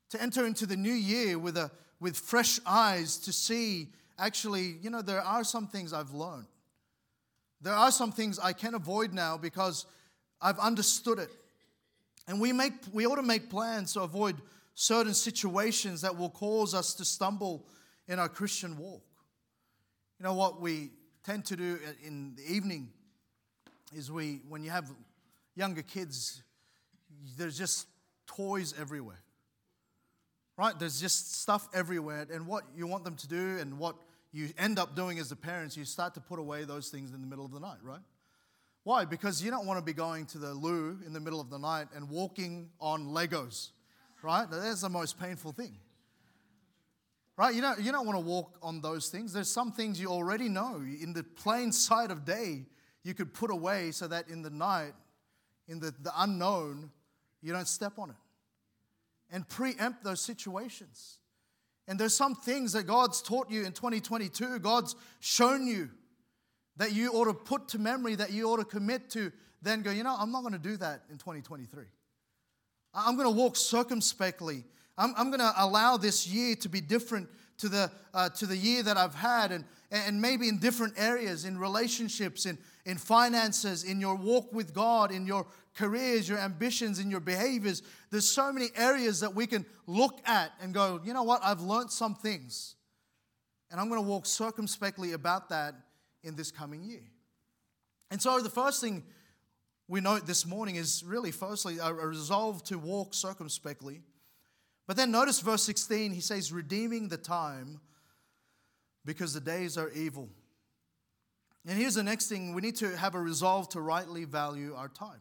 to 0.10 0.22
enter 0.22 0.46
into 0.46 0.66
the 0.66 0.76
new 0.76 0.94
year 0.94 1.38
with, 1.38 1.58
a, 1.58 1.72
with 2.00 2.18
fresh 2.18 2.60
eyes 2.66 3.18
to 3.18 3.34
see 3.34 3.90
actually, 4.18 4.76
you 4.82 4.90
know, 4.90 5.02
there 5.02 5.22
are 5.22 5.44
some 5.44 5.68
things 5.68 5.94
I've 5.94 6.14
learned. 6.14 6.48
There 7.62 7.74
are 7.74 7.92
some 7.92 8.12
things 8.12 8.40
I 8.40 8.54
can 8.54 8.76
avoid 8.76 9.14
now 9.14 9.38
because 9.38 9.86
I've 10.42 10.60
understood 10.60 11.20
it. 11.20 11.32
And 12.28 12.40
we, 12.40 12.52
make, 12.52 12.74
we 12.92 13.06
ought 13.06 13.16
to 13.16 13.24
make 13.24 13.50
plans 13.50 13.94
to 13.94 14.02
avoid 14.02 14.36
certain 14.74 15.14
situations 15.14 16.02
that 16.02 16.18
will 16.18 16.30
cause 16.30 16.74
us 16.74 16.94
to 16.96 17.06
stumble 17.06 17.66
in 18.08 18.20
our 18.20 18.30
Christian 18.30 18.78
walk. 18.78 19.04
You 20.20 20.26
know 20.26 20.34
what 20.34 20.62
we 20.62 20.92
tend 21.24 21.46
to 21.46 21.56
do 21.56 21.80
in 22.06 22.36
the 22.36 22.54
evening 22.54 22.90
is 23.94 24.12
we, 24.12 24.42
when 24.48 24.64
you 24.64 24.70
have 24.70 24.92
younger 25.56 25.82
kids, 25.82 26.44
there's 27.38 27.58
just 27.58 27.88
toys 28.28 28.74
everywhere 28.80 29.25
right? 30.58 30.78
There's 30.78 31.00
just 31.00 31.42
stuff 31.42 31.68
everywhere. 31.74 32.28
And 32.32 32.48
what 32.48 32.64
you 32.76 32.88
want 32.88 33.04
them 33.04 33.16
to 33.16 33.28
do 33.28 33.58
and 33.60 33.78
what 33.78 33.96
you 34.32 34.50
end 34.58 34.80
up 34.80 34.96
doing 34.96 35.20
as 35.20 35.30
the 35.30 35.36
parents, 35.36 35.78
you 35.78 35.86
start 35.86 36.14
to 36.16 36.22
put 36.22 36.40
away 36.40 36.64
those 36.64 36.90
things 36.90 37.14
in 37.14 37.22
the 37.22 37.28
middle 37.28 37.46
of 37.46 37.52
the 37.52 37.60
night, 37.60 37.78
right? 37.84 38.02
Why? 38.84 39.06
Because 39.06 39.44
you 39.44 39.50
don't 39.50 39.66
want 39.66 39.80
to 39.80 39.86
be 39.86 39.94
going 39.94 40.26
to 40.28 40.38
the 40.38 40.54
loo 40.54 41.00
in 41.06 41.14
the 41.14 41.20
middle 41.20 41.42
of 41.42 41.50
the 41.50 41.58
night 41.58 41.88
and 41.96 42.10
walking 42.10 42.70
on 42.80 43.08
Legos, 43.08 43.70
right? 44.22 44.46
That's 44.50 44.82
the 44.82 44.90
most 44.90 45.20
painful 45.20 45.54
thing. 45.54 45.76
Right? 47.38 47.54
You 47.54 47.62
don't, 47.62 47.82
you 47.82 47.92
don't 47.92 48.06
want 48.06 48.18
to 48.18 48.24
walk 48.24 48.58
on 48.62 48.80
those 48.80 49.10
things. 49.10 49.34
There's 49.34 49.52
some 49.52 49.72
things 49.72 50.00
you 50.00 50.08
already 50.08 50.48
know. 50.48 50.78
In 50.78 51.12
the 51.12 51.24
plain 51.24 51.72
sight 51.72 52.10
of 52.10 52.24
day, 52.24 52.66
you 53.04 53.14
could 53.14 53.34
put 53.34 53.52
away 53.52 53.92
so 53.92 54.08
that 54.08 54.30
in 54.30 54.42
the 54.42 54.50
night, 54.50 54.94
in 55.68 55.80
the, 55.80 55.94
the 56.02 56.12
unknown, 56.18 56.92
you 57.42 57.52
don't 57.52 57.68
step 57.68 57.94
on 57.98 58.12
it 58.12 58.16
and 59.32 59.48
preempt 59.48 60.04
those 60.04 60.22
situations. 60.22 61.20
And 61.88 62.00
there's 62.00 62.16
some 62.16 62.36
things 62.36 62.74
that 62.74 62.84
God's 62.84 63.22
taught 63.22 63.50
you 63.50 63.64
in 63.64 63.72
2022, 63.72 64.60
God's 64.60 64.96
shown 65.20 65.68
you 65.68 65.90
that 66.78 66.94
you 66.94 67.12
ought 67.12 67.26
to 67.26 67.34
put 67.34 67.68
to 67.70 67.80
memory, 67.80 68.16
that 68.16 68.32
you 68.32 68.50
ought 68.50 68.58
to 68.58 68.66
commit 68.66 69.10
to, 69.12 69.32
then 69.62 69.82
go, 69.82 69.92
you 69.92 70.04
know, 70.04 70.16
I'm 70.18 70.32
not 70.32 70.42
going 70.42 70.54
to 70.54 70.60
do 70.60 70.78
that 70.78 71.02
in 71.10 71.18
2023. 71.18 71.86
I'm 72.94 73.16
going 73.16 73.28
to 73.28 73.36
walk 73.36 73.56
circumspectly. 73.56 74.64
I'm, 74.98 75.14
I'm 75.18 75.30
going 75.30 75.40
to 75.40 75.54
allow 75.58 75.98
this 75.98 76.28
year 76.28 76.56
to 76.58 76.70
be 76.70 76.82
different 76.82 77.30
to 77.58 77.70
the, 77.70 77.92
uh, 78.14 78.30
to 78.30 78.46
the 78.46 78.58
year 78.58 78.84
that 78.84 78.98
I've 78.98 79.16
had, 79.16 79.52
and, 79.52 79.64
and 79.92 80.22
maybe 80.22 80.50
in 80.50 80.60
different 80.60 80.94
areas, 80.98 81.46
in 81.46 81.58
relationships, 81.58 82.46
in, 82.46 82.58
in 82.86 82.98
finances, 82.98 83.84
in 83.84 84.00
your 84.00 84.16
walk 84.16 84.54
with 84.54 84.74
God, 84.74 85.12
in 85.12 85.26
your 85.26 85.48
careers, 85.74 86.30
your 86.30 86.38
ambitions, 86.38 87.00
in 87.00 87.10
your 87.10 87.20
behaviors. 87.20 87.82
There's 88.12 88.30
so 88.30 88.54
many 88.54 88.68
areas 88.76 89.20
that 89.22 89.34
we 89.34 89.48
can 89.48 89.66
look 89.88 90.20
at 90.26 90.52
and 90.62 90.74
go, 90.74 91.02
you 91.04 91.14
know 91.14 91.24
what, 91.24 91.42
I've 91.44 91.62
learned 91.62 91.92
some 91.92 92.16
things. 92.16 92.76
And 93.72 93.80
I'm 93.80 93.90
going 93.90 94.02
to 94.02 94.08
walk 94.08 94.26
circumspectly 94.26 95.14
about 95.14 95.50
that 95.50 95.76
in 96.24 96.36
this 96.36 96.52
coming 96.52 96.84
year. 96.84 97.04
And 98.12 98.22
so 98.22 98.40
the 98.40 98.50
first 98.50 98.82
thing 98.82 99.04
we 99.88 100.00
note 100.00 100.26
this 100.26 100.46
morning 100.46 100.76
is 100.76 101.04
really, 101.04 101.32
firstly, 101.32 101.78
a 101.82 101.92
resolve 101.92 102.64
to 102.66 102.78
walk 102.78 103.14
circumspectly. 103.14 104.02
But 104.88 104.96
then 104.98 105.12
notice 105.12 105.40
verse 105.40 105.64
16, 105.64 106.12
he 106.12 106.22
says, 106.22 106.52
redeeming 106.52 107.10
the 107.10 107.18
time 107.18 107.80
because 109.04 109.34
the 109.34 109.42
days 109.42 109.78
are 109.78 109.90
evil. 109.92 110.30
And 111.68 111.80
here's 111.80 111.96
the 111.96 112.04
next 112.04 112.28
thing 112.28 112.54
we 112.54 112.62
need 112.62 112.76
to 112.78 112.96
have 112.96 113.16
a 113.16 113.20
resolve 113.20 113.68
to 113.70 113.82
rightly 113.82 114.26
value 114.26 114.76
our 114.76 114.88
time. 114.88 115.20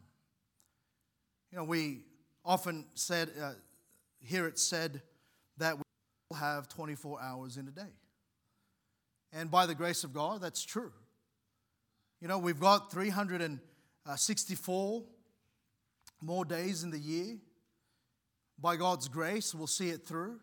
You 1.50 1.56
know, 1.58 1.64
we 1.64 2.02
often 2.44 2.84
said, 2.94 3.30
uh, 3.40 3.52
hear 4.20 4.46
it 4.46 4.58
said 4.58 5.00
that 5.56 5.76
we 5.76 5.82
will 6.30 6.36
have 6.36 6.68
24 6.68 7.22
hours 7.22 7.56
in 7.56 7.66
a 7.68 7.70
day. 7.70 7.94
And 9.32 9.50
by 9.50 9.64
the 9.66 9.74
grace 9.74 10.04
of 10.04 10.12
God, 10.12 10.42
that's 10.42 10.62
true. 10.62 10.92
You 12.20 12.28
know, 12.28 12.36
we've 12.38 12.60
got 12.60 12.92
364 12.92 15.02
more 16.20 16.44
days 16.44 16.82
in 16.82 16.90
the 16.90 16.98
year. 16.98 17.38
By 18.58 18.76
God's 18.76 19.08
grace, 19.08 19.54
we'll 19.54 19.66
see 19.66 19.88
it 19.88 20.06
through. 20.06 20.40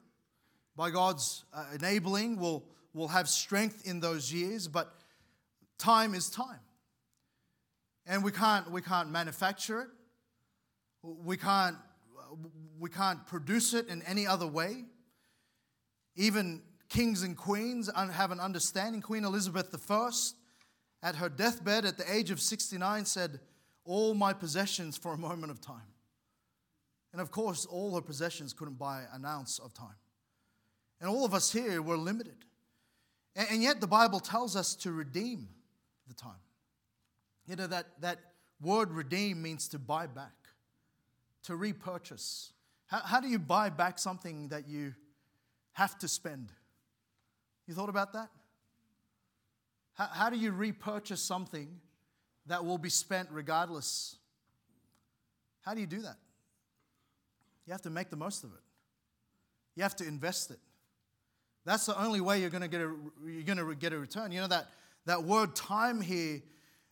By 0.76 0.90
God's 0.90 1.46
uh, 1.54 1.66
enabling, 1.76 2.38
we'll, 2.38 2.64
we'll 2.94 3.10
have 3.10 3.30
strength 3.30 3.86
in 3.86 4.00
those 4.00 4.34
years. 4.34 4.68
But 4.68 4.92
time 5.82 6.14
is 6.14 6.30
time. 6.30 6.60
And 8.06 8.24
we 8.24 8.32
can't, 8.32 8.72
we 8.72 8.82
can't 8.82 9.10
manufacture 9.10 9.82
it. 9.82 9.88
We 11.04 11.38
can't, 11.38 11.76
we 12.80 12.90
can't 12.90 13.26
produce 13.26 13.74
it 13.74 13.88
in 13.88 14.02
any 14.04 14.26
other 14.26 14.48
way. 14.48 14.86
Even 16.16 16.62
kings 16.90 17.24
and 17.24 17.36
queens 17.36 17.90
have 17.96 18.32
an 18.32 18.40
understanding. 18.40 19.02
Queen 19.02 19.26
Elizabeth 19.26 19.74
I, 19.90 20.10
at 21.04 21.16
her 21.16 21.30
deathbed 21.30 21.86
at 21.86 21.98
the 21.98 22.12
age 22.12 22.32
of 22.32 22.40
69, 22.40 23.06
said, 23.06 23.40
All 23.84 24.14
my 24.14 24.34
possessions 24.34 24.98
for 24.98 25.14
a 25.14 25.18
moment 25.18 25.52
of 25.52 25.62
time. 25.62 25.82
And 27.12 27.22
of 27.22 27.32
course, 27.32 27.66
all 27.66 27.96
her 27.96 28.02
possessions 28.02 28.54
couldn't 28.54 28.78
buy 28.78 29.04
an 29.14 29.26
ounce 29.26 29.60
of 29.60 29.74
time. 29.74 29.96
And 31.00 31.10
all 31.10 31.26
of 31.26 31.34
us 31.34 31.52
here 31.52 31.82
were 31.82 31.98
limited. 31.98 32.46
And 33.36 33.64
yet, 33.64 33.82
the 33.82 33.88
Bible 33.88 34.20
tells 34.20 34.56
us 34.56 34.76
to 34.76 34.92
redeem 34.92 35.48
the 36.12 36.22
time. 36.22 36.42
You 37.48 37.56
know, 37.56 37.68
that, 37.68 37.88
that 38.02 38.20
word 38.62 38.92
redeem 38.92 39.42
means 39.42 39.68
to 39.70 39.80
buy 39.80 40.08
back, 40.08 40.36
to 41.44 41.56
repurchase. 41.56 42.54
How, 42.88 43.00
how 43.00 43.20
do 43.20 43.28
you 43.28 43.40
buy 43.40 43.70
back 43.70 43.98
something 43.98 44.50
that 44.50 44.68
you 44.68 44.94
have 45.74 45.98
to 46.00 46.08
spend? 46.08 46.52
You 47.68 47.74
thought 47.74 47.90
about 47.90 48.14
that? 48.14 48.30
How, 49.94 50.08
how 50.12 50.30
do 50.30 50.38
you 50.38 50.52
repurchase 50.52 51.22
something 51.22 51.80
that 52.48 52.66
will 52.66 52.78
be 52.78 52.90
spent 52.90 53.30
regardless? 53.32 54.18
How 55.62 55.74
do 55.74 55.82
you 55.82 55.88
do 55.88 56.02
that? 56.02 56.18
You 57.66 57.72
have 57.72 57.82
to 57.84 57.90
make 57.90 58.10
the 58.10 58.18
most 58.18 58.44
of 58.44 58.52
it. 58.52 58.64
You 59.76 59.84
have 59.84 59.96
to 59.98 60.08
invest 60.08 60.52
it. 60.52 60.60
That's 61.64 61.86
the 61.86 62.00
only 62.02 62.22
way 62.22 62.42
you're 62.42 62.50
going 62.50 62.64
to 62.64 62.68
get 62.68 62.82
a, 62.82 62.94
you're 63.26 63.44
going 63.44 63.58
to 63.58 63.76
get 63.76 63.94
a 63.94 64.00
return. 64.00 64.32
You 64.32 64.42
know 64.42 64.48
that 64.48 64.68
that 65.06 65.24
word 65.24 65.56
time 65.56 66.02
here 66.02 66.42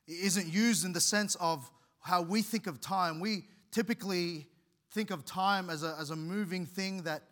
isn't 0.08 0.48
used 0.48 0.86
in 0.86 0.93
the 0.93 1.02
sense 1.02 1.36
of 1.36 1.69
how 2.00 2.22
we 2.22 2.41
think 2.41 2.67
of 2.67 2.82
time. 2.82 3.19
We 3.19 3.45
typically 3.72 4.48
think 4.91 5.12
of 5.12 5.26
time 5.26 5.69
as 5.69 5.84
a, 5.84 5.95
as 6.00 6.10
a 6.10 6.15
moving 6.15 6.65
thing 6.65 7.04
that, 7.04 7.24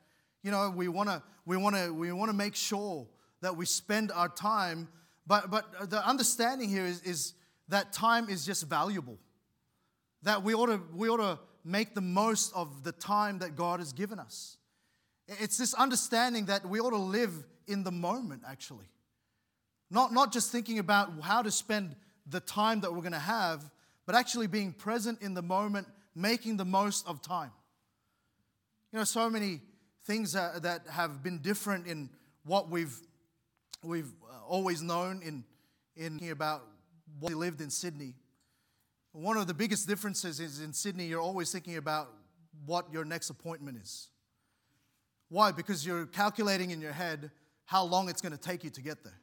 you 0.44 0.52
know, 0.52 0.72
we 0.76 0.88
want 0.88 1.10
to 1.10 1.24
we 1.48 1.56
wanna, 1.56 1.94
we 1.94 2.12
wanna 2.12 2.34
make 2.34 2.56
sure 2.56 3.08
that 3.42 3.56
we 3.56 3.66
spend 3.66 4.12
our 4.12 4.28
time. 4.28 4.90
But, 5.26 5.50
but 5.50 5.90
the 5.90 6.06
understanding 6.06 6.68
here 6.70 6.86
is, 6.86 7.02
is 7.04 7.34
that 7.70 7.94
time 7.94 8.30
is 8.30 8.46
just 8.46 8.68
valuable. 8.68 9.18
That 10.24 10.44
we 10.44 10.54
ought, 10.54 10.66
to, 10.68 10.82
we 10.94 11.10
ought 11.10 11.18
to 11.18 11.40
make 11.63 11.96
the 11.96 12.02
most 12.02 12.54
of 12.54 12.84
the 12.84 12.92
time 12.92 13.40
that 13.40 13.56
God 13.56 13.80
has 13.80 13.94
given 13.94 14.20
us. 14.20 14.58
It's 15.28 15.58
this 15.58 15.74
understanding 15.74 16.46
that 16.46 16.66
we 16.66 16.82
ought 16.82 16.90
to 16.90 16.98
live 16.98 17.46
in 17.66 17.84
the 17.84 17.92
moment, 17.92 18.44
actually. 18.46 18.90
Not, 19.89 20.13
not 20.13 20.34
just 20.34 20.52
thinking 20.52 20.80
about 20.80 21.21
how 21.21 21.41
to 21.41 21.52
spend 21.52 21.95
the 22.26 22.39
time 22.39 22.82
that 22.82 22.91
we're 22.91 23.02
going 23.02 23.13
to 23.13 23.19
have, 23.19 23.69
but 24.06 24.15
actually 24.15 24.47
being 24.47 24.73
present 24.73 25.21
in 25.21 25.34
the 25.34 25.41
moment, 25.41 25.88
making 26.15 26.58
the 26.58 26.65
most 26.65 27.08
of 27.08 27.21
time. 27.21 27.52
You 28.91 29.00
know, 29.00 29.06
so 29.06 29.30
many 29.30 29.62
things 30.06 30.34
that, 30.34 30.63
that 30.63 30.88
have 30.89 31.23
been 31.23 31.39
different 31.39 31.88
in 31.88 32.10
what 32.45 32.69
we've, 32.69 32.97
we've 33.84 34.12
uh, 34.23 34.45
always 34.47 34.82
known 34.82 35.21
in, 35.23 35.43
in 35.95 36.32
about 36.32 36.63
what 37.19 37.32
we 37.32 37.36
lived 37.36 37.62
in 37.62 37.69
Sydney. 37.69 38.13
One 39.12 39.38
of 39.38 39.47
the 39.47 39.54
biggest 39.54 39.88
differences 39.88 40.39
is 40.39 40.62
in 40.62 40.73
Sydney, 40.73 41.06
you're 41.08 41.21
always 41.21 41.52
thinking 41.52 41.78
about 41.78 42.10
what 42.65 42.91
your 42.91 43.04
next 43.04 43.30
appointment 43.30 43.78
is. 43.78 44.10
Why? 45.30 45.52
Because 45.52 45.86
you're 45.86 46.06
calculating 46.06 46.71
in 46.71 46.80
your 46.82 46.93
head 46.93 47.32
how 47.65 47.84
long 47.84 48.10
it's 48.10 48.21
going 48.21 48.32
to 48.32 48.38
take 48.38 48.63
you 48.63 48.69
to 48.69 48.82
get 48.82 49.04
there. 49.04 49.19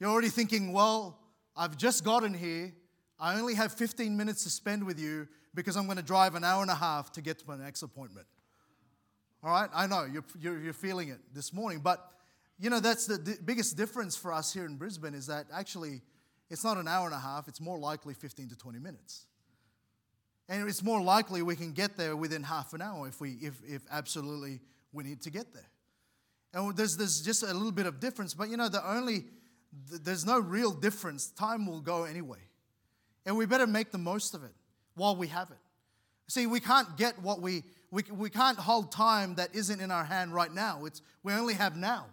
You're 0.00 0.10
already 0.10 0.28
thinking, 0.28 0.72
well, 0.72 1.18
I've 1.56 1.76
just 1.76 2.04
gotten 2.04 2.34
here. 2.34 2.72
I 3.18 3.38
only 3.38 3.54
have 3.54 3.72
15 3.72 4.16
minutes 4.16 4.44
to 4.44 4.50
spend 4.50 4.84
with 4.84 4.98
you 4.98 5.28
because 5.54 5.76
I'm 5.76 5.84
going 5.84 5.96
to 5.96 6.02
drive 6.02 6.34
an 6.34 6.44
hour 6.44 6.62
and 6.62 6.70
a 6.70 6.74
half 6.74 7.12
to 7.12 7.22
get 7.22 7.38
to 7.38 7.44
my 7.46 7.56
next 7.56 7.82
appointment. 7.82 8.26
All 9.42 9.50
right? 9.50 9.70
I 9.74 9.86
know 9.86 10.04
you're, 10.04 10.24
you're, 10.38 10.58
you're 10.58 10.72
feeling 10.72 11.08
it 11.08 11.18
this 11.32 11.52
morning, 11.52 11.80
but 11.80 12.12
you 12.58 12.70
know, 12.70 12.80
that's 12.80 13.06
the 13.06 13.18
d- 13.18 13.34
biggest 13.44 13.76
difference 13.76 14.16
for 14.16 14.32
us 14.32 14.52
here 14.52 14.64
in 14.64 14.76
Brisbane 14.76 15.14
is 15.14 15.26
that 15.26 15.46
actually 15.52 16.02
it's 16.50 16.64
not 16.64 16.76
an 16.76 16.88
hour 16.88 17.06
and 17.06 17.14
a 17.14 17.18
half, 17.18 17.48
it's 17.48 17.60
more 17.60 17.78
likely 17.78 18.14
15 18.14 18.48
to 18.48 18.56
20 18.56 18.78
minutes. 18.78 19.26
And 20.48 20.68
it's 20.68 20.82
more 20.82 21.00
likely 21.00 21.42
we 21.42 21.56
can 21.56 21.72
get 21.72 21.96
there 21.96 22.16
within 22.16 22.42
half 22.42 22.74
an 22.74 22.82
hour 22.82 23.08
if, 23.08 23.20
we, 23.20 23.32
if, 23.40 23.60
if 23.66 23.82
absolutely 23.90 24.60
we 24.92 25.04
need 25.04 25.22
to 25.22 25.30
get 25.30 25.52
there. 25.54 25.68
And 26.52 26.76
there's, 26.76 26.96
there's 26.96 27.22
just 27.22 27.42
a 27.42 27.52
little 27.52 27.72
bit 27.72 27.86
of 27.86 27.98
difference, 27.98 28.34
but 28.34 28.48
you 28.48 28.56
know, 28.56 28.68
the 28.68 28.86
only, 28.88 29.24
there's 30.02 30.24
no 30.24 30.38
real 30.38 30.72
difference. 30.72 31.28
Time 31.30 31.66
will 31.66 31.80
go 31.80 32.04
anyway. 32.04 32.38
And 33.26 33.36
we 33.36 33.46
better 33.46 33.66
make 33.66 33.90
the 33.90 33.98
most 33.98 34.34
of 34.34 34.44
it 34.44 34.52
while 34.94 35.16
we 35.16 35.28
have 35.28 35.50
it. 35.50 35.58
See, 36.28 36.46
we 36.46 36.60
can't 36.60 36.96
get 36.96 37.20
what 37.20 37.40
we, 37.40 37.62
we, 37.90 38.02
we 38.10 38.30
can't 38.30 38.58
hold 38.58 38.90
time 38.90 39.34
that 39.36 39.54
isn't 39.54 39.80
in 39.80 39.90
our 39.90 40.04
hand 40.04 40.32
right 40.32 40.52
now. 40.52 40.84
It's, 40.84 41.02
we 41.22 41.32
only 41.32 41.54
have 41.54 41.76
now. 41.76 42.06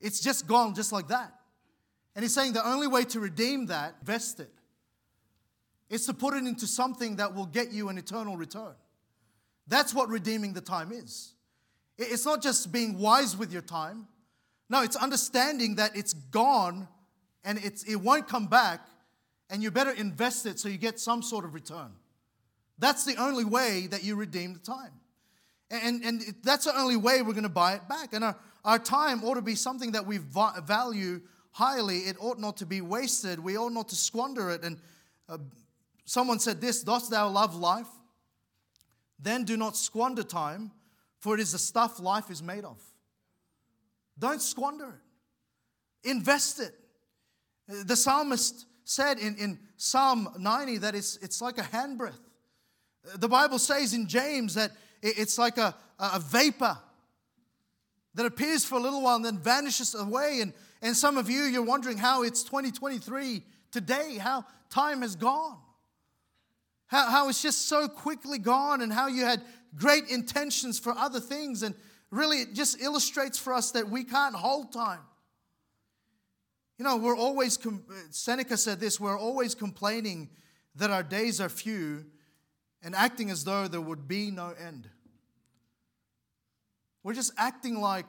It's 0.00 0.20
just 0.20 0.46
gone 0.46 0.74
just 0.74 0.92
like 0.92 1.08
that. 1.08 1.32
And 2.14 2.22
he's 2.22 2.34
saying 2.34 2.52
the 2.52 2.66
only 2.66 2.86
way 2.86 3.04
to 3.04 3.20
redeem 3.20 3.66
that, 3.66 3.96
invest 4.00 4.40
it. 4.40 4.50
It's 5.88 6.06
to 6.06 6.14
put 6.14 6.34
it 6.34 6.44
into 6.44 6.66
something 6.66 7.16
that 7.16 7.34
will 7.34 7.46
get 7.46 7.72
you 7.72 7.88
an 7.88 7.98
eternal 7.98 8.36
return. 8.36 8.74
That's 9.68 9.94
what 9.94 10.08
redeeming 10.08 10.52
the 10.52 10.60
time 10.60 10.92
is. 10.92 11.34
It's 11.98 12.24
not 12.24 12.42
just 12.42 12.72
being 12.72 12.98
wise 12.98 13.36
with 13.36 13.52
your 13.52 13.62
time. 13.62 14.06
No, 14.68 14.82
it's 14.82 14.96
understanding 14.96 15.76
that 15.76 15.96
it's 15.96 16.12
gone 16.12 16.88
and 17.44 17.58
it's, 17.62 17.84
it 17.84 17.96
won't 17.96 18.26
come 18.26 18.48
back, 18.48 18.80
and 19.48 19.62
you 19.62 19.70
better 19.70 19.92
invest 19.92 20.46
it 20.46 20.58
so 20.58 20.68
you 20.68 20.76
get 20.76 20.98
some 20.98 21.22
sort 21.22 21.44
of 21.44 21.54
return. 21.54 21.92
That's 22.78 23.04
the 23.04 23.14
only 23.16 23.44
way 23.44 23.86
that 23.86 24.02
you 24.02 24.16
redeem 24.16 24.52
the 24.52 24.58
time. 24.58 24.90
And, 25.70 26.04
and 26.04 26.22
that's 26.42 26.64
the 26.64 26.76
only 26.76 26.96
way 26.96 27.22
we're 27.22 27.32
going 27.32 27.44
to 27.44 27.48
buy 27.48 27.74
it 27.74 27.88
back. 27.88 28.12
And 28.12 28.24
our, 28.24 28.36
our 28.64 28.78
time 28.80 29.22
ought 29.24 29.34
to 29.34 29.42
be 29.42 29.54
something 29.54 29.92
that 29.92 30.06
we 30.06 30.18
value 30.18 31.20
highly. 31.52 31.98
It 31.98 32.16
ought 32.20 32.38
not 32.38 32.56
to 32.58 32.66
be 32.66 32.80
wasted. 32.80 33.38
We 33.38 33.56
ought 33.56 33.72
not 33.72 33.88
to 33.88 33.96
squander 33.96 34.50
it. 34.50 34.64
And 34.64 34.78
uh, 35.28 35.38
someone 36.04 36.38
said 36.38 36.60
this 36.60 36.82
Dost 36.82 37.10
thou 37.10 37.28
love 37.28 37.54
life? 37.54 37.88
Then 39.18 39.44
do 39.44 39.56
not 39.56 39.76
squander 39.76 40.22
time, 40.22 40.72
for 41.20 41.34
it 41.34 41.40
is 41.40 41.52
the 41.52 41.58
stuff 41.58 41.98
life 42.00 42.30
is 42.30 42.42
made 42.42 42.64
of. 42.64 42.80
Don't 44.18 44.40
squander 44.40 44.88
it, 46.04 46.10
invest 46.10 46.60
it. 46.60 46.74
The 47.86 47.96
psalmist 47.96 48.66
said 48.84 49.18
in, 49.18 49.36
in 49.36 49.58
Psalm 49.76 50.28
90 50.38 50.78
that 50.78 50.94
it's, 50.94 51.16
it's 51.16 51.42
like 51.42 51.58
a 51.58 51.62
handbreadth. 51.62 52.20
The 53.16 53.28
Bible 53.28 53.58
says 53.58 53.92
in 53.92 54.06
James 54.06 54.54
that 54.54 54.70
it's 55.02 55.38
like 55.38 55.58
a, 55.58 55.74
a 55.98 56.20
vapor 56.20 56.78
that 58.14 58.26
appears 58.26 58.64
for 58.64 58.76
a 58.76 58.80
little 58.80 59.02
while 59.02 59.16
and 59.16 59.24
then 59.24 59.38
vanishes 59.38 59.94
away. 59.94 60.38
And, 60.40 60.52
and 60.82 60.96
some 60.96 61.18
of 61.18 61.28
you, 61.28 61.42
you're 61.42 61.62
wondering 61.62 61.98
how 61.98 62.22
it's 62.22 62.42
2023 62.42 63.42
today, 63.70 64.16
how 64.18 64.44
time 64.70 65.02
has 65.02 65.16
gone. 65.16 65.58
How, 66.86 67.10
how 67.10 67.28
it's 67.28 67.42
just 67.42 67.68
so 67.68 67.88
quickly 67.88 68.38
gone, 68.38 68.80
and 68.80 68.92
how 68.92 69.08
you 69.08 69.24
had 69.24 69.42
great 69.74 70.08
intentions 70.08 70.78
for 70.78 70.92
other 70.92 71.18
things. 71.18 71.64
And 71.64 71.74
really, 72.10 72.38
it 72.38 72.54
just 72.54 72.80
illustrates 72.80 73.38
for 73.38 73.52
us 73.52 73.72
that 73.72 73.88
we 73.88 74.04
can't 74.04 74.34
hold 74.34 74.72
time. 74.72 75.00
You 76.78 76.84
know, 76.84 76.96
we're 76.96 77.16
always, 77.16 77.58
Seneca 78.10 78.56
said 78.56 78.80
this, 78.80 79.00
we're 79.00 79.18
always 79.18 79.54
complaining 79.54 80.28
that 80.74 80.90
our 80.90 81.02
days 81.02 81.40
are 81.40 81.48
few 81.48 82.04
and 82.82 82.94
acting 82.94 83.30
as 83.30 83.44
though 83.44 83.66
there 83.66 83.80
would 83.80 84.06
be 84.06 84.30
no 84.30 84.52
end. 84.58 84.88
We're 87.02 87.14
just 87.14 87.32
acting 87.38 87.80
like 87.80 88.06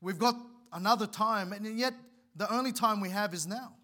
we've 0.00 0.18
got 0.18 0.36
another 0.72 1.06
time, 1.06 1.52
and 1.52 1.78
yet 1.78 1.94
the 2.36 2.52
only 2.52 2.72
time 2.72 3.00
we 3.00 3.10
have 3.10 3.32
is 3.32 3.46
now. 3.46 3.74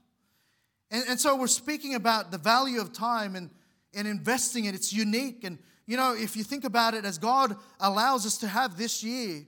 And, 0.91 1.05
and 1.09 1.21
so 1.21 1.37
we're 1.37 1.47
speaking 1.47 1.95
about 1.95 2.31
the 2.31 2.39
value 2.39 2.81
of 2.81 2.93
time 2.93 3.35
and, 3.35 3.51
and 3.95 4.07
investing 4.07 4.67
it. 4.67 4.75
It's 4.75 4.93
unique. 4.93 5.43
And, 5.43 5.59
you 5.87 5.97
know, 5.97 6.15
if 6.15 6.37
you 6.37 6.43
think 6.43 6.65
about 6.65 6.95
it, 6.95 7.05
as 7.05 7.19
God 7.19 7.57
allows 7.81 8.27
us 8.27 8.39
to 8.39 8.49
have 8.49 8.77
this 8.77 9.05
year, 9.05 9.47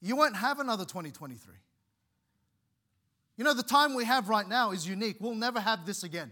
you 0.00 0.16
won't 0.16 0.36
have 0.36 0.60
another 0.60 0.84
2023. 0.84 1.54
You 3.36 3.44
know, 3.44 3.52
the 3.52 3.62
time 3.62 3.94
we 3.94 4.04
have 4.04 4.28
right 4.28 4.48
now 4.48 4.70
is 4.70 4.86
unique. 4.86 5.16
We'll 5.18 5.34
never 5.34 5.58
have 5.58 5.86
this 5.86 6.04
again. 6.04 6.30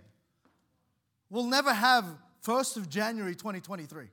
We'll 1.30 1.48
never 1.48 1.72
have 1.72 2.04
1st 2.44 2.76
of 2.76 2.88
January 2.88 3.34
2023. 3.34 4.06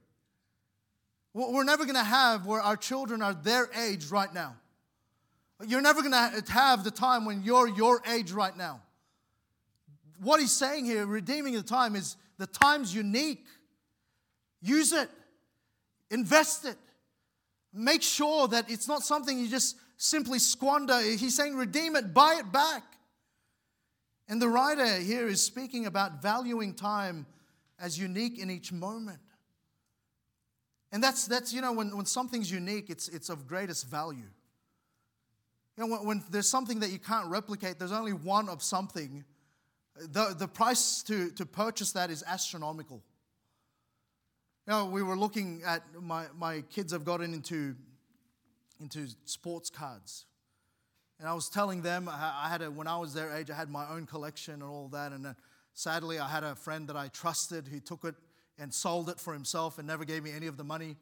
We're 1.33 1.63
never 1.63 1.83
going 1.83 1.95
to 1.95 2.03
have 2.03 2.47
where 2.47 2.61
our 2.61 2.75
children 2.75 3.21
are 3.21 3.35
their 3.35 3.69
age 3.79 4.07
right 4.07 4.33
now. 4.33 4.55
You're 5.67 5.81
never 5.81 6.01
going 6.01 6.13
to 6.13 6.51
have 6.51 6.83
the 6.83 6.91
time 6.91 7.25
when 7.25 7.43
you're 7.43 7.67
your 7.67 8.01
age 8.09 8.31
right 8.31 8.55
now. 8.55 8.81
What 10.21 10.39
he's 10.39 10.51
saying 10.51 10.85
here, 10.85 11.05
redeeming 11.05 11.53
the 11.53 11.61
time, 11.61 11.95
is 11.95 12.17
the 12.39 12.47
time's 12.47 12.95
unique. 12.95 13.45
Use 14.61 14.91
it, 14.91 15.09
invest 16.09 16.65
it. 16.65 16.77
Make 17.73 18.01
sure 18.01 18.47
that 18.47 18.69
it's 18.69 18.87
not 18.87 19.03
something 19.03 19.37
you 19.37 19.47
just 19.47 19.77
simply 19.97 20.39
squander. 20.39 20.99
He's 20.99 21.35
saying, 21.35 21.55
redeem 21.55 21.95
it, 21.95 22.13
buy 22.13 22.37
it 22.39 22.51
back. 22.51 22.83
And 24.27 24.41
the 24.41 24.47
writer 24.47 24.97
here 24.97 25.27
is 25.27 25.41
speaking 25.41 25.85
about 25.85 26.21
valuing 26.21 26.73
time 26.73 27.25
as 27.79 27.97
unique 27.97 28.37
in 28.37 28.49
each 28.49 28.71
moment. 28.71 29.19
And 30.91 31.03
that's, 31.03 31.27
that's 31.27 31.53
you 31.53 31.61
know, 31.61 31.73
when, 31.73 31.95
when 31.95 32.05
something's 32.05 32.51
unique, 32.51 32.89
it's, 32.89 33.07
it's 33.07 33.29
of 33.29 33.47
greatest 33.47 33.89
value. 33.89 34.29
You 35.77 35.83
know, 35.83 35.87
when, 35.87 36.05
when 36.05 36.23
there's 36.29 36.47
something 36.49 36.79
that 36.79 36.89
you 36.89 36.99
can't 36.99 37.27
replicate, 37.27 37.79
there's 37.79 37.91
only 37.91 38.13
one 38.13 38.49
of 38.49 38.61
something, 38.63 39.23
the, 39.95 40.35
the 40.37 40.47
price 40.47 41.03
to, 41.03 41.29
to 41.31 41.45
purchase 41.45 41.91
that 41.93 42.09
is 42.09 42.23
astronomical. 42.25 43.03
Know, 44.69 44.85
we 44.85 45.01
were 45.01 45.17
looking 45.17 45.63
at, 45.65 45.81
my, 45.99 46.25
my 46.37 46.61
kids 46.61 46.93
have 46.93 47.03
gotten 47.03 47.33
into, 47.33 47.75
into 48.79 49.07
sports 49.25 49.71
cards. 49.71 50.27
And 51.17 51.27
I 51.27 51.33
was 51.33 51.49
telling 51.49 51.81
them, 51.81 52.07
I 52.07 52.47
had 52.47 52.61
a, 52.61 52.69
when 52.69 52.85
I 52.85 52.95
was 52.97 53.15
their 53.15 53.35
age, 53.35 53.49
I 53.49 53.55
had 53.55 53.71
my 53.71 53.89
own 53.89 54.05
collection 54.05 54.53
and 54.53 54.63
all 54.63 54.87
that. 54.89 55.11
And 55.11 55.33
sadly, 55.73 56.19
I 56.19 56.29
had 56.29 56.43
a 56.43 56.53
friend 56.53 56.87
that 56.87 56.95
I 56.95 57.07
trusted 57.07 57.67
who 57.67 57.79
took 57.79 58.03
it 58.03 58.13
and 58.59 58.71
sold 58.71 59.09
it 59.09 59.19
for 59.19 59.33
himself 59.33 59.79
and 59.79 59.87
never 59.87 60.05
gave 60.05 60.23
me 60.23 60.31
any 60.31 60.45
of 60.45 60.55
the 60.55 60.63
money. 60.63 60.97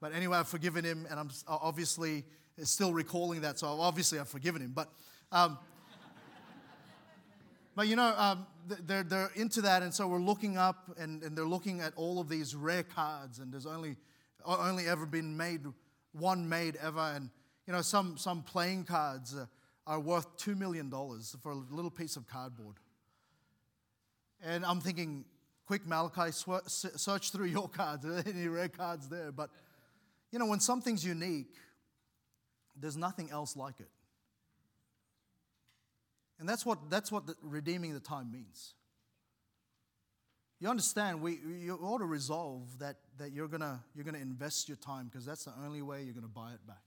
But 0.00 0.12
anyway, 0.12 0.38
I've 0.38 0.48
forgiven 0.48 0.84
him, 0.84 1.06
and 1.08 1.20
I'm 1.20 1.30
obviously 1.46 2.24
still 2.64 2.92
recalling 2.92 3.42
that, 3.42 3.56
so 3.56 3.68
obviously 3.68 4.18
I've 4.18 4.28
forgiven 4.28 4.62
him. 4.62 4.72
But, 4.74 4.90
um, 5.30 5.58
but 7.74 7.88
you 7.88 7.96
know, 7.96 8.14
um, 8.16 8.46
they're, 8.86 9.02
they're 9.02 9.30
into 9.34 9.62
that, 9.62 9.82
and 9.82 9.92
so 9.92 10.06
we're 10.06 10.20
looking 10.20 10.56
up, 10.56 10.90
and, 10.98 11.22
and 11.22 11.36
they're 11.36 11.44
looking 11.44 11.80
at 11.80 11.92
all 11.96 12.20
of 12.20 12.28
these 12.28 12.54
rare 12.54 12.82
cards, 12.82 13.38
and 13.38 13.52
there's 13.52 13.66
only 13.66 13.96
only 14.44 14.88
ever 14.88 15.06
been 15.06 15.36
made 15.36 15.60
one 16.12 16.48
made 16.48 16.76
ever, 16.76 17.12
and 17.14 17.30
you 17.66 17.72
know, 17.72 17.82
some 17.82 18.16
some 18.18 18.42
playing 18.42 18.84
cards 18.84 19.36
are 19.86 20.00
worth 20.00 20.36
two 20.36 20.54
million 20.54 20.90
dollars 20.90 21.36
for 21.42 21.52
a 21.52 21.54
little 21.54 21.90
piece 21.90 22.16
of 22.16 22.26
cardboard. 22.26 22.76
And 24.44 24.64
I'm 24.64 24.80
thinking, 24.80 25.24
quick, 25.66 25.86
Malachi, 25.86 26.32
search 26.32 27.30
through 27.30 27.46
your 27.46 27.68
cards. 27.80 28.04
Are 28.04 28.22
there 28.22 28.34
any 28.34 28.48
rare 28.48 28.68
cards 28.68 29.08
there? 29.08 29.32
But, 29.32 29.50
you 30.30 30.38
know, 30.38 30.46
when 30.46 30.60
something's 30.60 31.04
unique, 31.04 31.54
there's 32.76 32.96
nothing 32.96 33.30
else 33.30 33.56
like 33.56 33.78
it. 33.78 33.88
And 36.42 36.48
that's 36.48 36.66
what, 36.66 36.90
that's 36.90 37.12
what 37.12 37.28
the, 37.28 37.36
redeeming 37.40 37.94
the 37.94 38.00
time 38.00 38.32
means. 38.32 38.74
You 40.58 40.68
understand, 40.68 41.22
we, 41.22 41.38
you 41.60 41.78
ought 41.80 41.98
to 41.98 42.04
resolve 42.04 42.80
that, 42.80 42.96
that 43.18 43.30
you're 43.30 43.46
going 43.46 43.62
you're 43.94 44.04
gonna 44.04 44.18
invest 44.18 44.68
your 44.68 44.76
time 44.76 45.04
because 45.04 45.24
that's 45.24 45.44
the 45.44 45.52
only 45.64 45.82
way 45.82 46.02
you're 46.02 46.14
going 46.14 46.26
to 46.26 46.28
buy 46.28 46.50
it 46.50 46.66
back. 46.66 46.82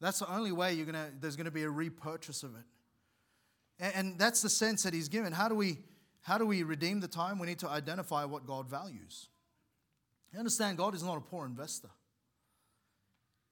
That's 0.00 0.18
the 0.18 0.28
only 0.28 0.50
way 0.50 0.74
you're 0.74 0.86
gonna, 0.86 1.12
there's 1.20 1.36
going 1.36 1.44
to 1.44 1.52
be 1.52 1.62
a 1.62 1.70
repurchase 1.70 2.42
of 2.42 2.56
it. 2.56 2.64
And, 3.78 3.94
and 3.94 4.18
that's 4.18 4.42
the 4.42 4.50
sense 4.50 4.82
that 4.82 4.92
he's 4.92 5.08
given. 5.08 5.32
How 5.32 5.48
do 5.48 5.54
we 5.54 5.78
how 6.22 6.36
do 6.36 6.46
we 6.46 6.64
redeem 6.64 6.98
the 6.98 7.06
time? 7.06 7.38
We 7.38 7.46
need 7.46 7.60
to 7.60 7.68
identify 7.68 8.24
what 8.24 8.44
God 8.44 8.68
values. 8.68 9.28
You 10.32 10.40
understand, 10.40 10.78
God 10.78 10.96
is 10.96 11.02
not 11.04 11.16
a 11.16 11.20
poor 11.20 11.46
investor. 11.46 11.90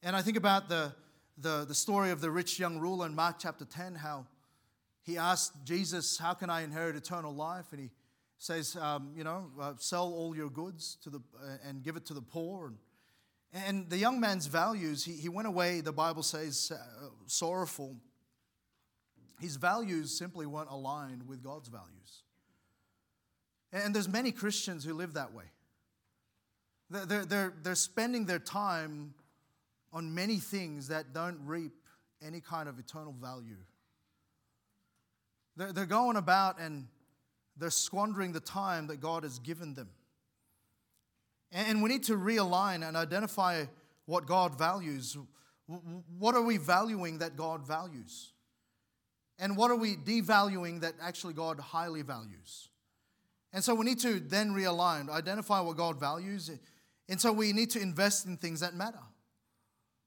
And 0.02 0.16
I 0.16 0.22
think 0.22 0.36
about 0.36 0.68
the, 0.68 0.92
the, 1.36 1.64
the 1.66 1.74
story 1.74 2.10
of 2.10 2.20
the 2.20 2.30
rich 2.30 2.58
young 2.58 2.78
ruler 2.78 3.06
in 3.06 3.14
Mark 3.14 3.36
chapter 3.38 3.64
10, 3.64 3.94
how 3.94 4.26
he 5.02 5.18
asked 5.18 5.52
Jesus, 5.64 6.18
How 6.18 6.34
can 6.34 6.50
I 6.50 6.62
inherit 6.62 6.96
eternal 6.96 7.34
life? 7.34 7.66
And 7.72 7.80
he 7.80 7.90
says, 8.38 8.76
um, 8.76 9.12
You 9.16 9.24
know, 9.24 9.50
uh, 9.60 9.72
sell 9.78 10.12
all 10.12 10.36
your 10.36 10.50
goods 10.50 10.96
to 11.02 11.10
the, 11.10 11.18
uh, 11.18 11.68
and 11.68 11.82
give 11.82 11.96
it 11.96 12.06
to 12.06 12.14
the 12.14 12.22
poor. 12.22 12.68
And, 13.52 13.64
and 13.66 13.90
the 13.90 13.98
young 13.98 14.20
man's 14.20 14.46
values, 14.46 15.04
he, 15.04 15.12
he 15.12 15.28
went 15.28 15.48
away, 15.48 15.80
the 15.80 15.92
Bible 15.92 16.22
says, 16.22 16.72
uh, 16.74 17.08
sorrowful. 17.26 17.96
His 19.40 19.56
values 19.56 20.16
simply 20.16 20.46
weren't 20.46 20.70
aligned 20.70 21.26
with 21.26 21.42
God's 21.42 21.68
values. 21.68 22.22
And 23.72 23.94
there's 23.94 24.08
many 24.08 24.30
Christians 24.30 24.84
who 24.84 24.94
live 24.94 25.14
that 25.14 25.32
way. 25.32 25.44
They're, 26.90 27.24
they're, 27.24 27.54
they're 27.62 27.74
spending 27.74 28.26
their 28.26 28.38
time 28.38 29.14
on 29.92 30.14
many 30.14 30.36
things 30.36 30.88
that 30.88 31.12
don't 31.12 31.40
reap 31.44 31.72
any 32.24 32.40
kind 32.40 32.68
of 32.68 32.78
eternal 32.78 33.14
value. 33.20 33.56
They're, 35.56 35.72
they're 35.72 35.86
going 35.86 36.16
about 36.16 36.58
and 36.58 36.86
they're 37.56 37.70
squandering 37.70 38.32
the 38.32 38.40
time 38.40 38.86
that 38.86 39.00
God 39.00 39.22
has 39.22 39.38
given 39.38 39.74
them. 39.74 39.88
And 41.52 41.82
we 41.82 41.90
need 41.90 42.04
to 42.04 42.14
realign 42.14 42.86
and 42.86 42.96
identify 42.96 43.64
what 44.06 44.26
God 44.26 44.58
values. 44.58 45.16
What 46.18 46.34
are 46.34 46.42
we 46.42 46.56
valuing 46.56 47.18
that 47.18 47.36
God 47.36 47.66
values? 47.66 48.32
And 49.38 49.56
what 49.56 49.70
are 49.70 49.76
we 49.76 49.96
devaluing 49.96 50.80
that 50.80 50.94
actually 51.00 51.34
God 51.34 51.60
highly 51.60 52.02
values? 52.02 52.68
And 53.52 53.62
so 53.62 53.74
we 53.74 53.84
need 53.84 53.98
to 54.00 54.18
then 54.18 54.52
realign, 54.52 55.10
identify 55.10 55.60
what 55.60 55.76
God 55.76 56.00
values. 56.00 56.50
And 57.08 57.20
so 57.20 57.32
we 57.32 57.52
need 57.52 57.70
to 57.70 57.80
invest 57.80 58.26
in 58.26 58.38
things 58.38 58.60
that 58.60 58.74
matter. 58.74 59.00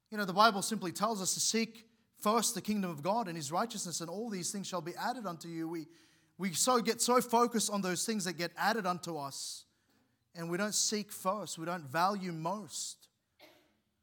You 0.10 0.17
know, 0.17 0.25
the 0.25 0.34
Bible 0.34 0.62
simply 0.62 0.91
tells 0.91 1.21
us 1.21 1.34
to 1.36 1.39
seek 1.39 1.86
first 2.25 2.55
the 2.55 2.61
kingdom 2.61 2.89
of 2.89 3.03
God 3.03 3.27
and 3.27 3.38
his 3.38 3.51
righteousness, 3.51 4.01
and 4.01 4.09
all 4.09 4.31
these 4.31 4.49
things 4.49 4.65
shall 4.65 4.81
be 4.81 4.93
added 4.99 5.27
unto 5.27 5.47
you. 5.47 5.69
We, 5.69 5.85
we 6.39 6.53
so 6.53 6.81
get 6.81 6.99
so 6.99 7.21
focused 7.21 7.71
on 7.71 7.83
those 7.83 8.03
things 8.03 8.25
that 8.25 8.33
get 8.33 8.51
added 8.57 8.88
unto 8.88 9.15
us, 9.15 9.65
and 10.33 10.49
we 10.49 10.57
don't 10.57 10.73
seek 10.73 11.11
first, 11.11 11.59
we 11.59 11.67
don't 11.67 11.83
value 11.83 12.31
most 12.31 13.09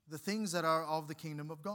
the 0.08 0.18
things 0.18 0.52
that 0.52 0.64
are 0.64 0.84
of 0.84 1.08
the 1.08 1.16
kingdom 1.16 1.50
of 1.50 1.62
God. 1.62 1.74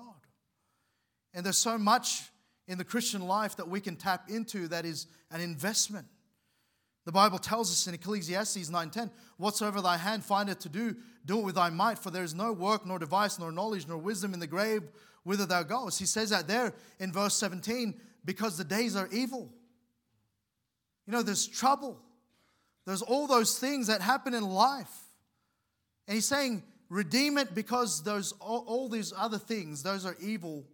And 1.33 1.45
there's 1.45 1.57
so 1.57 1.77
much 1.77 2.29
in 2.65 2.77
the 2.77 2.85
Christian 2.85 3.27
life 3.27 3.57
that 3.57 3.67
we 3.67 3.81
can 3.81 3.97
tap 3.97 4.29
into 4.29 4.69
that 4.69 4.85
is 4.85 5.07
an 5.31 5.41
investment. 5.41 6.07
The 7.05 7.11
Bible 7.11 7.39
tells 7.39 7.71
us 7.71 7.87
in 7.87 7.93
Ecclesiastes 7.93 8.69
9:10, 8.69 9.11
"Whatsoever 9.35 9.81
thy 9.81 9.97
hand 9.97 10.23
findeth 10.23 10.59
to 10.59 10.69
do, 10.69 10.95
do 11.25 11.39
it 11.39 11.43
with 11.43 11.55
thy 11.55 11.71
might, 11.71 11.99
for 11.99 12.09
there 12.09 12.23
is 12.23 12.33
no 12.33 12.53
work, 12.53 12.85
nor 12.85 12.99
device, 12.99 13.37
nor 13.37 13.51
knowledge, 13.51 13.85
nor 13.85 13.97
wisdom 13.97 14.33
in 14.33 14.39
the 14.39 14.47
grave 14.47 14.89
whither 15.27 15.45
thou 15.45 15.63
goest." 15.63 15.99
He 15.99 16.05
says 16.05 16.31
that 16.31 16.47
there 16.47 16.73
in 16.99 17.11
verse 17.11 17.35
17, 17.35 17.99
because 18.25 18.57
the 18.57 18.63
days 18.63 18.95
are 18.95 19.07
evil. 19.11 19.53
You 21.05 21.13
know, 21.13 21.21
there's 21.21 21.47
trouble. 21.47 22.01
There's 22.85 23.01
all 23.01 23.27
those 23.27 23.59
things 23.59 23.87
that 23.87 24.01
happen 24.01 24.33
in 24.33 24.43
life. 24.43 25.09
And 26.07 26.15
he's 26.15 26.25
saying, 26.25 26.63
redeem 26.89 27.37
it 27.37 27.53
because 27.53 28.03
those 28.03 28.31
all, 28.33 28.63
all 28.67 28.89
these 28.89 29.13
other 29.15 29.37
things, 29.37 29.83
those 29.83 30.05
are 30.05 30.15
evil. 30.19 30.65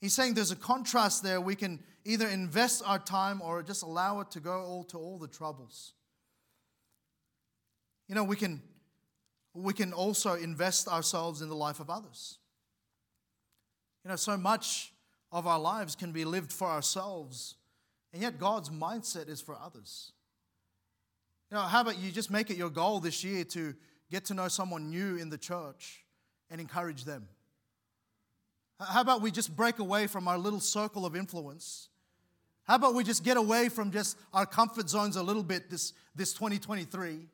He's 0.00 0.14
saying 0.14 0.34
there's 0.34 0.50
a 0.50 0.56
contrast 0.56 1.22
there. 1.22 1.40
We 1.40 1.54
can 1.54 1.80
either 2.04 2.26
invest 2.26 2.82
our 2.84 2.98
time 2.98 3.40
or 3.40 3.62
just 3.62 3.82
allow 3.82 4.20
it 4.20 4.30
to 4.32 4.40
go 4.40 4.62
all 4.62 4.84
to 4.84 4.98
all 4.98 5.18
the 5.18 5.28
troubles. 5.28 5.94
You 8.08 8.14
know, 8.14 8.24
we 8.24 8.36
can 8.36 8.62
we 9.54 9.74
can 9.74 9.92
also 9.92 10.34
invest 10.34 10.88
ourselves 10.88 11.42
in 11.42 11.48
the 11.48 11.54
life 11.54 11.78
of 11.78 11.90
others. 11.90 12.38
You 14.04 14.10
know, 14.10 14.16
so 14.16 14.36
much 14.36 14.92
of 15.30 15.46
our 15.46 15.58
lives 15.58 15.94
can 15.94 16.12
be 16.12 16.24
lived 16.24 16.52
for 16.52 16.68
ourselves, 16.68 17.56
and 18.12 18.20
yet 18.20 18.38
God's 18.38 18.70
mindset 18.70 19.28
is 19.28 19.40
for 19.40 19.56
others. 19.56 20.12
You 21.50 21.56
know, 21.56 21.62
how 21.62 21.82
about 21.82 21.98
you 21.98 22.10
just 22.10 22.30
make 22.30 22.50
it 22.50 22.56
your 22.56 22.70
goal 22.70 23.00
this 23.00 23.22
year 23.22 23.44
to 23.44 23.74
get 24.10 24.24
to 24.26 24.34
know 24.34 24.48
someone 24.48 24.90
new 24.90 25.16
in 25.16 25.30
the 25.30 25.38
church 25.38 26.04
and 26.50 26.60
encourage 26.60 27.04
them? 27.04 27.28
How 28.80 29.00
about 29.00 29.22
we 29.22 29.30
just 29.30 29.54
break 29.54 29.78
away 29.78 30.06
from 30.06 30.26
our 30.26 30.38
little 30.38 30.60
circle 30.60 31.06
of 31.06 31.14
influence 31.14 31.88
how 32.64 32.76
about 32.76 32.94
we 32.94 33.02
just 33.04 33.24
get 33.24 33.36
away 33.36 33.68
from 33.68 33.90
just 33.90 34.16
our 34.32 34.46
comfort 34.46 34.88
zones 34.88 35.16
a 35.16 35.22
little 35.22 35.42
bit 35.42 35.68
this, 35.68 35.92
this 36.14 36.32
2023? 36.32 37.28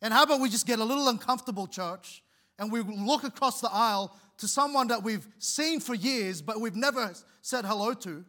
And 0.00 0.12
how 0.12 0.22
about 0.22 0.40
we 0.40 0.48
just 0.48 0.66
get 0.66 0.78
a 0.78 0.84
little 0.84 1.08
uncomfortable, 1.08 1.66
church, 1.66 2.22
and 2.58 2.72
we 2.72 2.80
look 2.80 3.24
across 3.24 3.60
the 3.60 3.70
aisle 3.70 4.16
to 4.42 4.48
someone 4.48 4.88
that 4.88 5.04
we've 5.04 5.28
seen 5.38 5.78
for 5.78 5.94
years 5.94 6.42
but 6.42 6.60
we've 6.60 6.74
never 6.74 7.12
said 7.42 7.64
hello 7.64 7.94
to, 7.94 8.24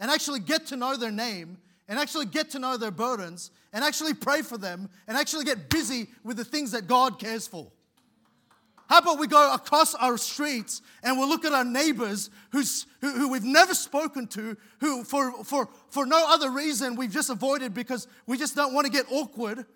and 0.00 0.10
actually 0.10 0.40
get 0.40 0.64
to 0.68 0.74
know 0.74 0.96
their 0.96 1.10
name, 1.10 1.58
and 1.86 1.98
actually 1.98 2.24
get 2.24 2.48
to 2.48 2.58
know 2.58 2.78
their 2.78 2.90
burdens, 2.90 3.50
and 3.74 3.84
actually 3.84 4.14
pray 4.14 4.40
for 4.40 4.56
them, 4.56 4.88
and 5.06 5.18
actually 5.18 5.44
get 5.44 5.68
busy 5.68 6.06
with 6.24 6.38
the 6.38 6.46
things 6.46 6.72
that 6.72 6.86
God 6.86 7.18
cares 7.18 7.46
for? 7.46 7.70
How 8.86 9.00
about 9.00 9.18
we 9.18 9.26
go 9.26 9.52
across 9.52 9.94
our 9.94 10.16
streets 10.16 10.80
and 11.02 11.18
we'll 11.18 11.28
look 11.28 11.44
at 11.44 11.52
our 11.52 11.64
neighbors 11.64 12.30
who's, 12.50 12.86
who, 13.02 13.10
who, 13.10 13.28
we've 13.28 13.44
never 13.44 13.74
spoken 13.74 14.26
to, 14.28 14.56
who 14.80 15.04
for, 15.04 15.44
for, 15.44 15.68
for 15.90 16.06
no 16.06 16.24
other 16.26 16.50
reason 16.50 16.96
we've 16.96 17.12
just 17.12 17.28
avoided 17.28 17.74
because 17.74 18.08
we 18.26 18.38
just 18.38 18.56
don't 18.56 18.72
want 18.72 18.86
to 18.86 18.92
get 18.92 19.04
awkward. 19.10 19.66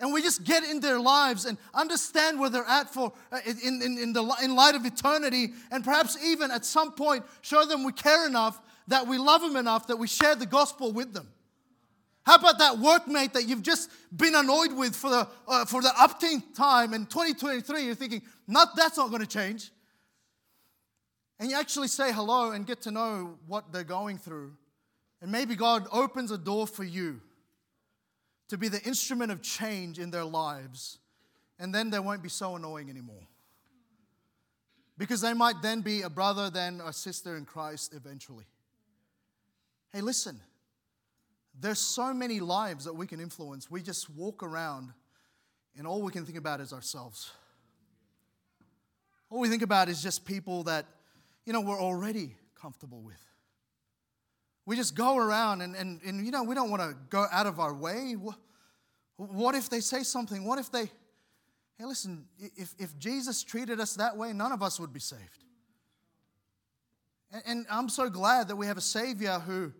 And 0.00 0.12
we 0.12 0.22
just 0.22 0.44
get 0.44 0.62
in 0.62 0.80
their 0.80 1.00
lives 1.00 1.44
and 1.44 1.58
understand 1.74 2.38
where 2.38 2.48
they're 2.48 2.64
at 2.64 2.92
for 2.92 3.12
uh, 3.32 3.40
in, 3.44 3.82
in, 3.82 3.98
in, 3.98 4.12
the, 4.12 4.22
in 4.42 4.54
light 4.54 4.76
of 4.76 4.84
eternity, 4.84 5.54
and 5.72 5.82
perhaps 5.82 6.16
even 6.22 6.50
at 6.50 6.64
some 6.64 6.92
point 6.92 7.24
show 7.40 7.64
them 7.64 7.82
we 7.82 7.92
care 7.92 8.26
enough 8.26 8.60
that 8.86 9.06
we 9.06 9.18
love 9.18 9.40
them 9.40 9.56
enough 9.56 9.88
that 9.88 9.96
we 9.96 10.06
share 10.06 10.34
the 10.36 10.46
gospel 10.46 10.92
with 10.92 11.12
them. 11.12 11.28
How 12.24 12.36
about 12.36 12.58
that 12.58 12.76
workmate 12.76 13.32
that 13.32 13.48
you've 13.48 13.62
just 13.62 13.90
been 14.14 14.34
annoyed 14.34 14.72
with 14.72 14.94
for 14.94 15.10
the, 15.10 15.28
uh, 15.48 15.64
for 15.64 15.80
the 15.80 15.88
upteenth 15.88 16.54
time 16.54 16.94
in 16.94 17.06
2023? 17.06 17.84
You're 17.84 17.94
thinking, 17.94 18.22
not, 18.46 18.76
that's 18.76 18.98
not 18.98 19.08
going 19.08 19.22
to 19.22 19.26
change. 19.26 19.70
And 21.40 21.50
you 21.50 21.58
actually 21.58 21.88
say 21.88 22.12
hello 22.12 22.50
and 22.50 22.66
get 22.66 22.82
to 22.82 22.90
know 22.90 23.38
what 23.46 23.72
they're 23.72 23.84
going 23.84 24.18
through. 24.18 24.52
And 25.22 25.32
maybe 25.32 25.56
God 25.56 25.86
opens 25.90 26.30
a 26.30 26.38
door 26.38 26.66
for 26.66 26.84
you 26.84 27.20
to 28.48 28.58
be 28.58 28.68
the 28.68 28.82
instrument 28.82 29.30
of 29.30 29.42
change 29.42 29.98
in 29.98 30.10
their 30.10 30.24
lives. 30.24 30.98
And 31.58 31.74
then 31.74 31.90
they 31.90 31.98
won't 31.98 32.22
be 32.22 32.28
so 32.28 32.56
annoying 32.56 32.88
anymore. 32.88 33.26
Because 34.96 35.20
they 35.20 35.34
might 35.34 35.62
then 35.62 35.80
be 35.80 36.02
a 36.02 36.10
brother, 36.10 36.50
then 36.50 36.80
a 36.84 36.92
sister 36.92 37.36
in 37.36 37.44
Christ 37.44 37.94
eventually. 37.94 38.46
Hey, 39.92 40.00
listen. 40.00 40.40
There's 41.60 41.80
so 41.80 42.14
many 42.14 42.40
lives 42.40 42.84
that 42.84 42.94
we 42.94 43.06
can 43.06 43.20
influence. 43.20 43.70
We 43.70 43.82
just 43.82 44.08
walk 44.10 44.42
around 44.42 44.92
and 45.76 45.86
all 45.86 46.02
we 46.02 46.12
can 46.12 46.24
think 46.24 46.38
about 46.38 46.60
is 46.60 46.72
ourselves. 46.72 47.32
All 49.30 49.40
we 49.40 49.48
think 49.48 49.62
about 49.62 49.88
is 49.88 50.02
just 50.02 50.24
people 50.24 50.64
that, 50.64 50.86
you 51.44 51.52
know, 51.52 51.60
we're 51.60 51.80
already 51.80 52.36
comfortable 52.60 53.00
with. 53.00 53.27
We 54.68 54.76
just 54.76 54.94
go 54.94 55.16
around 55.16 55.62
and, 55.62 55.74
and, 55.74 56.00
and 56.04 56.24
you 56.24 56.30
know, 56.30 56.42
we 56.42 56.54
don't 56.54 56.70
want 56.70 56.82
to 56.82 56.94
go 57.08 57.26
out 57.32 57.46
of 57.46 57.58
our 57.58 57.72
way. 57.72 58.14
What 59.16 59.54
if 59.54 59.70
they 59.70 59.80
say 59.80 60.02
something? 60.02 60.44
What 60.44 60.58
if 60.58 60.70
they, 60.70 60.84
hey, 61.78 61.84
listen, 61.84 62.26
if, 62.38 62.74
if 62.78 62.98
Jesus 62.98 63.42
treated 63.42 63.80
us 63.80 63.94
that 63.94 64.16
way, 64.16 64.32
none 64.32 64.52
of 64.52 64.62
us 64.62 64.78
would 64.78 64.92
be 64.92 65.00
saved. 65.00 65.44
And, 67.32 67.42
and 67.46 67.66
I'm 67.70 67.88
so 67.88 68.10
glad 68.10 68.48
that 68.48 68.56
we 68.56 68.66
have 68.66 68.76
a 68.76 68.82
Savior 68.82 69.38
who, 69.38 69.72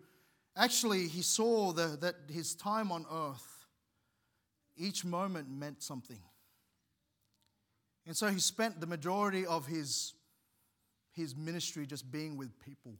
Actually, 0.59 1.07
he 1.07 1.23
saw 1.23 1.73
the, 1.73 1.97
that 2.01 2.17
his 2.29 2.57
time 2.57 2.91
on 2.91 3.07
earth, 3.13 3.67
each 4.77 5.05
moment 5.05 5.49
meant 5.49 5.81
something. 5.85 6.19
And 8.05 8.17
so 8.17 8.27
he 8.27 8.41
spent 8.41 8.81
the 8.81 8.87
majority 8.87 9.47
of 9.47 9.69
his, 9.69 10.15
his 11.13 11.37
ministry 11.37 11.87
just 11.87 12.11
being 12.11 12.37
with 12.37 12.59
people, 12.59 12.97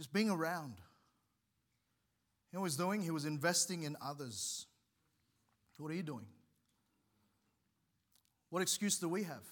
just 0.00 0.14
being 0.14 0.30
around. 0.30 0.72
You 2.50 2.56
know 2.56 2.60
what 2.60 2.64
he 2.64 2.68
was 2.68 2.76
doing? 2.78 3.02
He 3.02 3.10
was 3.10 3.26
investing 3.26 3.82
in 3.82 3.98
others. 4.02 4.64
What 5.76 5.90
are 5.90 5.94
you 5.94 6.02
doing? 6.02 6.24
What 8.48 8.62
excuse 8.62 8.98
do 8.98 9.10
we 9.10 9.24
have? 9.24 9.44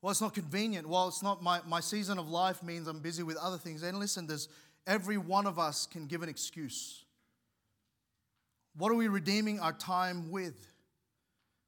Well, 0.00 0.10
it's 0.10 0.22
not 0.22 0.32
convenient. 0.32 0.88
Well, 0.88 1.06
it's 1.08 1.22
not 1.22 1.42
my, 1.42 1.60
my 1.66 1.80
season 1.80 2.18
of 2.18 2.30
life 2.30 2.62
means 2.62 2.88
I'm 2.88 3.00
busy 3.00 3.22
with 3.22 3.36
other 3.36 3.58
things. 3.58 3.82
And 3.82 3.98
listen, 3.98 4.26
there's 4.26 4.48
every 4.86 5.18
one 5.18 5.46
of 5.46 5.58
us 5.58 5.86
can 5.86 6.06
give 6.06 6.22
an 6.22 6.30
excuse. 6.30 7.04
What 8.74 8.90
are 8.90 8.94
we 8.94 9.08
redeeming 9.08 9.60
our 9.60 9.74
time 9.74 10.30
with? 10.30 10.66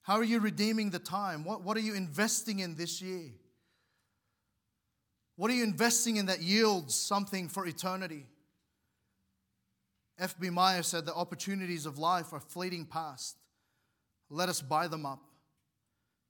How 0.00 0.16
are 0.16 0.24
you 0.24 0.40
redeeming 0.40 0.88
the 0.88 0.98
time? 0.98 1.44
What, 1.44 1.64
what 1.64 1.76
are 1.76 1.80
you 1.80 1.94
investing 1.94 2.60
in 2.60 2.76
this 2.76 3.02
year? 3.02 3.28
What 5.40 5.50
are 5.50 5.54
you 5.54 5.64
investing 5.64 6.16
in 6.16 6.26
that 6.26 6.42
yields 6.42 6.94
something 6.94 7.48
for 7.48 7.66
eternity? 7.66 8.26
F.B. 10.18 10.50
Meyer 10.50 10.82
said 10.82 11.06
the 11.06 11.14
opportunities 11.14 11.86
of 11.86 11.96
life 11.96 12.34
are 12.34 12.40
fleeting 12.40 12.84
past. 12.84 13.38
Let 14.28 14.50
us 14.50 14.60
buy 14.60 14.86
them 14.86 15.06
up 15.06 15.22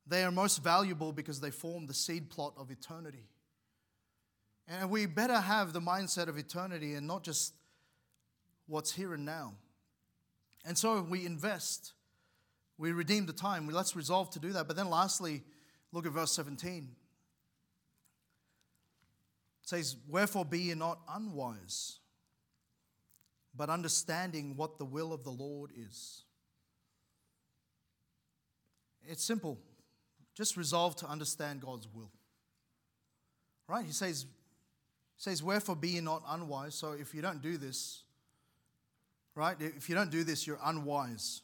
They 0.07 0.23
are 0.23 0.31
most 0.31 0.63
valuable 0.63 1.13
because 1.13 1.41
they 1.41 1.51
form 1.51 1.89
the 1.89 1.93
seed 1.93 2.31
plot 2.31 2.55
of 2.57 2.71
eternity. 2.71 3.27
And 4.69 4.89
we 4.89 5.07
better 5.07 5.41
have 5.41 5.73
the 5.73 5.81
mindset 5.81 6.29
of 6.29 6.39
eternity 6.39 6.95
and 6.95 7.05
not 7.05 7.25
just 7.25 7.55
what's 8.69 8.93
here 8.93 9.13
and 9.15 9.25
now. 9.25 9.55
And 10.65 10.79
so 10.79 11.03
we 11.03 11.27
invest, 11.27 11.95
we 12.79 12.93
redeem 12.93 13.27
the 13.27 13.33
time. 13.33 13.67
Let's 13.69 13.97
resolve 13.97 14.31
to 14.31 14.39
do 14.39 14.53
that. 14.53 14.69
But 14.69 14.77
then, 14.77 14.89
lastly, 14.89 15.43
look 15.91 16.07
at 16.07 16.13
verse 16.13 16.31
17. 16.31 16.95
Says, 19.71 19.95
Wherefore 20.09 20.45
be 20.45 20.59
ye 20.59 20.75
not 20.75 20.99
unwise, 21.09 22.01
but 23.57 23.71
understanding 23.71 24.57
what 24.57 24.79
the 24.79 24.85
will 24.85 25.13
of 25.13 25.23
the 25.23 25.31
Lord 25.31 25.71
is. 25.77 26.25
It's 29.09 29.23
simple. 29.23 29.61
Just 30.35 30.57
resolve 30.57 30.97
to 30.97 31.07
understand 31.07 31.61
God's 31.61 31.87
will. 31.95 32.11
Right? 33.69 33.87
He 33.87 33.93
says, 33.93 34.27
says, 35.17 35.41
Wherefore 35.41 35.77
be 35.77 35.91
ye 35.91 36.01
not 36.01 36.25
unwise. 36.29 36.75
So 36.75 36.91
if 36.91 37.15
you 37.15 37.23
don't 37.23 37.41
do 37.41 37.57
this, 37.57 38.03
right? 39.37 39.57
If 39.61 39.89
you 39.89 39.95
don't 39.95 40.11
do 40.11 40.25
this, 40.25 40.49
you're 40.49 40.59
unwise. 40.65 41.43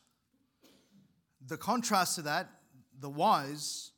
The 1.46 1.56
contrast 1.56 2.16
to 2.16 2.22
that, 2.22 2.48
the 2.98 3.08
wise 3.08 3.92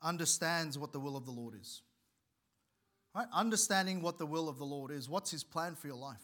understands 0.00 0.78
what 0.78 0.92
the 0.92 1.00
will 1.00 1.16
of 1.16 1.24
the 1.24 1.32
Lord 1.32 1.54
is. 1.60 1.82
Right? 3.14 3.26
Understanding 3.32 4.02
what 4.02 4.18
the 4.18 4.26
will 4.26 4.48
of 4.48 4.58
the 4.58 4.64
Lord 4.64 4.90
is. 4.90 5.08
What's 5.08 5.30
his 5.30 5.44
plan 5.44 5.76
for 5.76 5.86
your 5.86 5.96
life? 5.96 6.16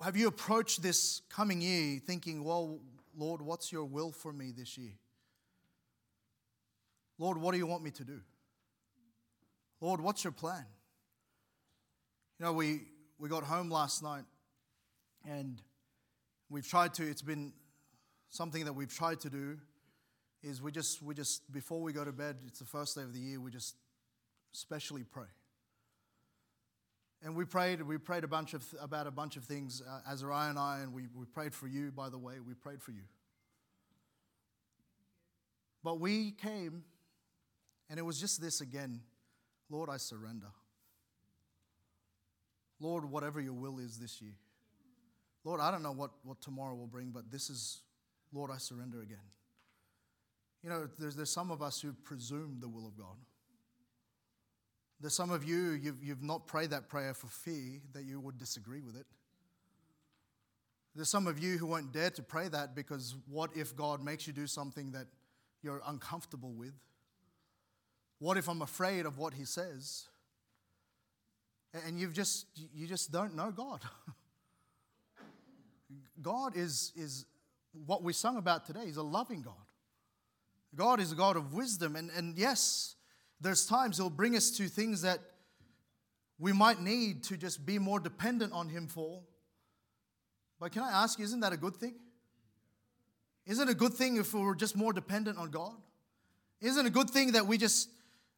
Have 0.00 0.16
you 0.16 0.28
approached 0.28 0.82
this 0.82 1.22
coming 1.30 1.60
year 1.60 1.98
thinking, 2.04 2.44
well, 2.44 2.80
Lord, 3.16 3.40
what's 3.40 3.72
your 3.72 3.84
will 3.84 4.12
for 4.12 4.32
me 4.32 4.52
this 4.56 4.76
year? 4.76 4.92
Lord, 7.18 7.38
what 7.38 7.52
do 7.52 7.58
you 7.58 7.66
want 7.66 7.82
me 7.82 7.90
to 7.92 8.04
do? 8.04 8.20
Lord, 9.80 10.00
what's 10.00 10.24
your 10.24 10.32
plan? 10.32 10.64
You 12.38 12.46
know, 12.46 12.52
we, 12.52 12.82
we 13.18 13.28
got 13.28 13.44
home 13.44 13.70
last 13.70 14.02
night 14.02 14.24
and 15.28 15.62
we've 16.50 16.66
tried 16.66 16.92
to, 16.94 17.08
it's 17.08 17.22
been 17.22 17.52
something 18.30 18.64
that 18.64 18.72
we've 18.72 18.92
tried 18.92 19.20
to 19.20 19.30
do 19.30 19.58
is 20.44 20.60
we 20.60 20.70
just, 20.70 21.02
we 21.02 21.14
just, 21.14 21.50
before 21.50 21.80
we 21.80 21.92
go 21.92 22.04
to 22.04 22.12
bed, 22.12 22.36
it's 22.46 22.58
the 22.58 22.66
first 22.66 22.96
day 22.96 23.02
of 23.02 23.12
the 23.12 23.18
year, 23.18 23.40
we 23.40 23.50
just 23.50 23.76
specially 24.52 25.02
pray. 25.02 25.26
And 27.22 27.34
we 27.34 27.46
prayed, 27.46 27.80
we 27.80 27.96
prayed 27.96 28.22
a 28.24 28.28
bunch 28.28 28.52
of, 28.52 28.62
about 28.80 29.06
a 29.06 29.10
bunch 29.10 29.36
of 29.36 29.44
things, 29.44 29.80
uh, 29.80 30.12
Azariah 30.12 30.50
and 30.50 30.58
I, 30.58 30.80
and 30.80 30.92
we, 30.92 31.04
we 31.14 31.24
prayed 31.24 31.54
for 31.54 31.66
you, 31.66 31.90
by 31.90 32.10
the 32.10 32.18
way, 32.18 32.34
we 32.46 32.52
prayed 32.52 32.82
for 32.82 32.90
you. 32.90 33.04
But 35.82 36.00
we 36.00 36.32
came, 36.32 36.84
and 37.88 37.98
it 37.98 38.02
was 38.02 38.20
just 38.20 38.40
this 38.40 38.60
again 38.60 39.00
Lord, 39.70 39.88
I 39.88 39.96
surrender. 39.96 40.48
Lord, 42.78 43.10
whatever 43.10 43.40
your 43.40 43.54
will 43.54 43.78
is 43.78 43.98
this 43.98 44.20
year. 44.20 44.34
Lord, 45.42 45.60
I 45.60 45.70
don't 45.70 45.82
know 45.82 45.92
what, 45.92 46.10
what 46.22 46.40
tomorrow 46.42 46.74
will 46.74 46.86
bring, 46.86 47.10
but 47.10 47.30
this 47.32 47.48
is, 47.48 47.80
Lord, 48.32 48.50
I 48.50 48.58
surrender 48.58 49.00
again. 49.00 49.24
You 50.64 50.70
know, 50.70 50.88
there's, 50.98 51.14
there's 51.14 51.30
some 51.30 51.50
of 51.50 51.60
us 51.60 51.82
who 51.82 51.92
presume 51.92 52.56
the 52.58 52.68
will 52.68 52.86
of 52.86 52.96
God. 52.96 53.16
There's 54.98 55.12
some 55.12 55.30
of 55.30 55.44
you, 55.44 55.72
you've, 55.72 56.02
you've 56.02 56.22
not 56.22 56.46
prayed 56.46 56.70
that 56.70 56.88
prayer 56.88 57.12
for 57.12 57.26
fear 57.26 57.82
that 57.92 58.04
you 58.04 58.18
would 58.18 58.38
disagree 58.38 58.80
with 58.80 58.96
it. 58.96 59.04
There's 60.94 61.10
some 61.10 61.26
of 61.26 61.38
you 61.38 61.58
who 61.58 61.66
won't 61.66 61.92
dare 61.92 62.08
to 62.10 62.22
pray 62.22 62.48
that 62.48 62.74
because 62.74 63.14
what 63.28 63.50
if 63.54 63.76
God 63.76 64.02
makes 64.02 64.26
you 64.26 64.32
do 64.32 64.46
something 64.46 64.92
that 64.92 65.06
you're 65.60 65.82
uncomfortable 65.86 66.52
with? 66.52 66.72
What 68.18 68.38
if 68.38 68.48
I'm 68.48 68.62
afraid 68.62 69.04
of 69.04 69.18
what 69.18 69.34
He 69.34 69.44
says? 69.44 70.06
And 71.86 72.00
you've 72.00 72.14
just, 72.14 72.46
you 72.72 72.86
just 72.86 73.12
don't 73.12 73.36
know 73.36 73.50
God. 73.50 73.80
God 76.22 76.56
is, 76.56 76.92
is 76.96 77.26
what 77.84 78.02
we 78.02 78.14
sung 78.14 78.38
about 78.38 78.64
today. 78.64 78.86
He's 78.86 78.96
a 78.96 79.02
loving 79.02 79.42
God. 79.42 79.63
God 80.76 81.00
is 81.00 81.12
a 81.12 81.14
God 81.14 81.36
of 81.36 81.54
wisdom. 81.54 81.96
And, 81.96 82.10
and 82.10 82.36
yes, 82.36 82.96
there's 83.40 83.66
times 83.66 83.96
He'll 83.96 84.10
bring 84.10 84.36
us 84.36 84.50
to 84.52 84.68
things 84.68 85.02
that 85.02 85.20
we 86.38 86.52
might 86.52 86.80
need 86.80 87.22
to 87.24 87.36
just 87.36 87.64
be 87.64 87.78
more 87.78 88.00
dependent 88.00 88.52
on 88.52 88.68
Him 88.68 88.88
for. 88.88 89.22
But 90.58 90.72
can 90.72 90.82
I 90.82 90.90
ask 91.02 91.18
you, 91.18 91.24
isn't 91.24 91.40
that 91.40 91.52
a 91.52 91.56
good 91.56 91.76
thing? 91.76 91.94
Isn't 93.46 93.68
it 93.68 93.72
a 93.72 93.76
good 93.76 93.92
thing 93.92 94.16
if 94.16 94.32
we 94.32 94.40
were 94.40 94.54
just 94.54 94.76
more 94.76 94.92
dependent 94.92 95.38
on 95.38 95.50
God? 95.50 95.74
Isn't 96.60 96.86
it 96.86 96.88
a 96.88 96.92
good 96.92 97.10
thing 97.10 97.32
that 97.32 97.46
we 97.46 97.58
just 97.58 97.90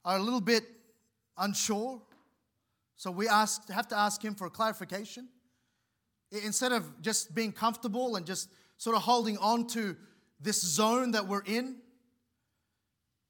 are 0.05 0.17
a 0.17 0.23
little 0.23 0.41
bit 0.41 0.65
unsure? 1.39 2.03
So 2.97 3.11
we 3.11 3.29
ask, 3.29 3.69
have 3.71 3.89
to 3.89 3.97
ask 3.97 4.25
Him 4.25 4.35
for 4.35 4.51
clarification. 4.51 5.29
Instead 6.33 6.73
of 6.73 7.01
just 7.03 7.35
being 7.35 7.53
comfortable 7.53 8.17
and 8.17 8.27
just 8.27 8.51
sort 8.79 8.97
of 8.97 9.03
holding 9.03 9.39
on 9.39 9.67
to 9.69 9.97
this 10.41 10.61
zone 10.61 11.13
that 11.13 11.29
we're 11.29 11.45
in, 11.45 11.77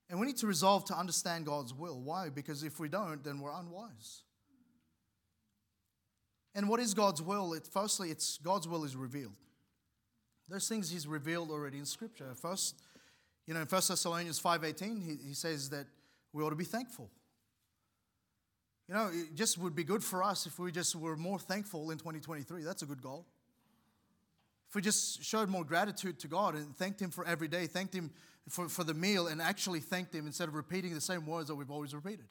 and 0.09 0.21
we 0.21 0.27
need 0.27 0.37
to 0.39 0.47
resolve 0.47 0.85
to 0.87 0.95
understand 0.95 1.47
God's 1.47 1.75
will. 1.75 2.01
Why? 2.01 2.29
Because 2.29 2.63
if 2.63 2.79
we 2.79 2.89
don't, 2.89 3.23
then 3.25 3.41
we're 3.41 3.53
unwise. 3.53 4.23
And 6.55 6.69
what 6.69 6.81
is 6.81 6.95
God's 6.95 7.21
will? 7.21 7.53
It, 7.53 7.67
firstly, 7.67 8.11
it's 8.11 8.39
God's 8.39 8.67
will 8.69 8.85
is 8.85 8.97
revealed. 8.97 9.37
There's 10.49 10.69
things 10.69 10.91
He's 10.91 11.07
revealed 11.07 11.51
already 11.51 11.79
in 11.79 11.85
Scripture. 11.85 12.35
First, 12.35 12.81
you 13.47 13.55
know, 13.55 13.61
in 13.61 13.67
1 13.67 13.83
Thessalonians 13.89 14.41
5.18, 14.41 15.05
he, 15.05 15.29
he 15.29 15.35
says 15.35 15.71
that 15.71 15.87
we 16.33 16.43
ought 16.43 16.51
to 16.51 16.57
be 16.57 16.65
thankful. 16.65 17.11
You 18.89 18.95
know, 18.95 19.11
it 19.13 19.35
just 19.35 19.59
would 19.59 19.75
be 19.75 19.85
good 19.85 20.05
for 20.05 20.23
us 20.23 20.47
if 20.47 20.59
we 20.59 20.71
just 20.71 20.95
were 20.95 21.17
more 21.17 21.41
thankful 21.41 21.91
in 21.91 21.99
2023. 21.99 22.63
That's 22.63 22.83
a 22.83 22.87
good 22.87 23.03
goal. 23.03 23.27
If 24.69 24.75
we 24.75 24.83
just 24.83 25.23
showed 25.23 25.49
more 25.49 25.65
gratitude 25.65 26.19
to 26.21 26.29
God 26.29 26.55
and 26.55 26.77
thanked 26.77 27.01
Him 27.01 27.11
for 27.11 27.25
every 27.27 27.49
day, 27.49 27.67
thanked 27.67 27.95
Him 27.95 28.11
for, 28.49 28.69
for 28.69 28.85
the 28.85 28.95
meal 28.95 29.29
and 29.29 29.41
actually 29.41 29.81
thanked 29.81 30.15
Him 30.15 30.27
instead 30.27 30.49
of 30.49 30.55
repeating 30.55 30.95
the 30.95 31.01
same 31.01 31.27
words 31.27 31.49
that 31.49 31.55
we've 31.55 31.71
always 31.71 31.95
repeated. 31.95 32.27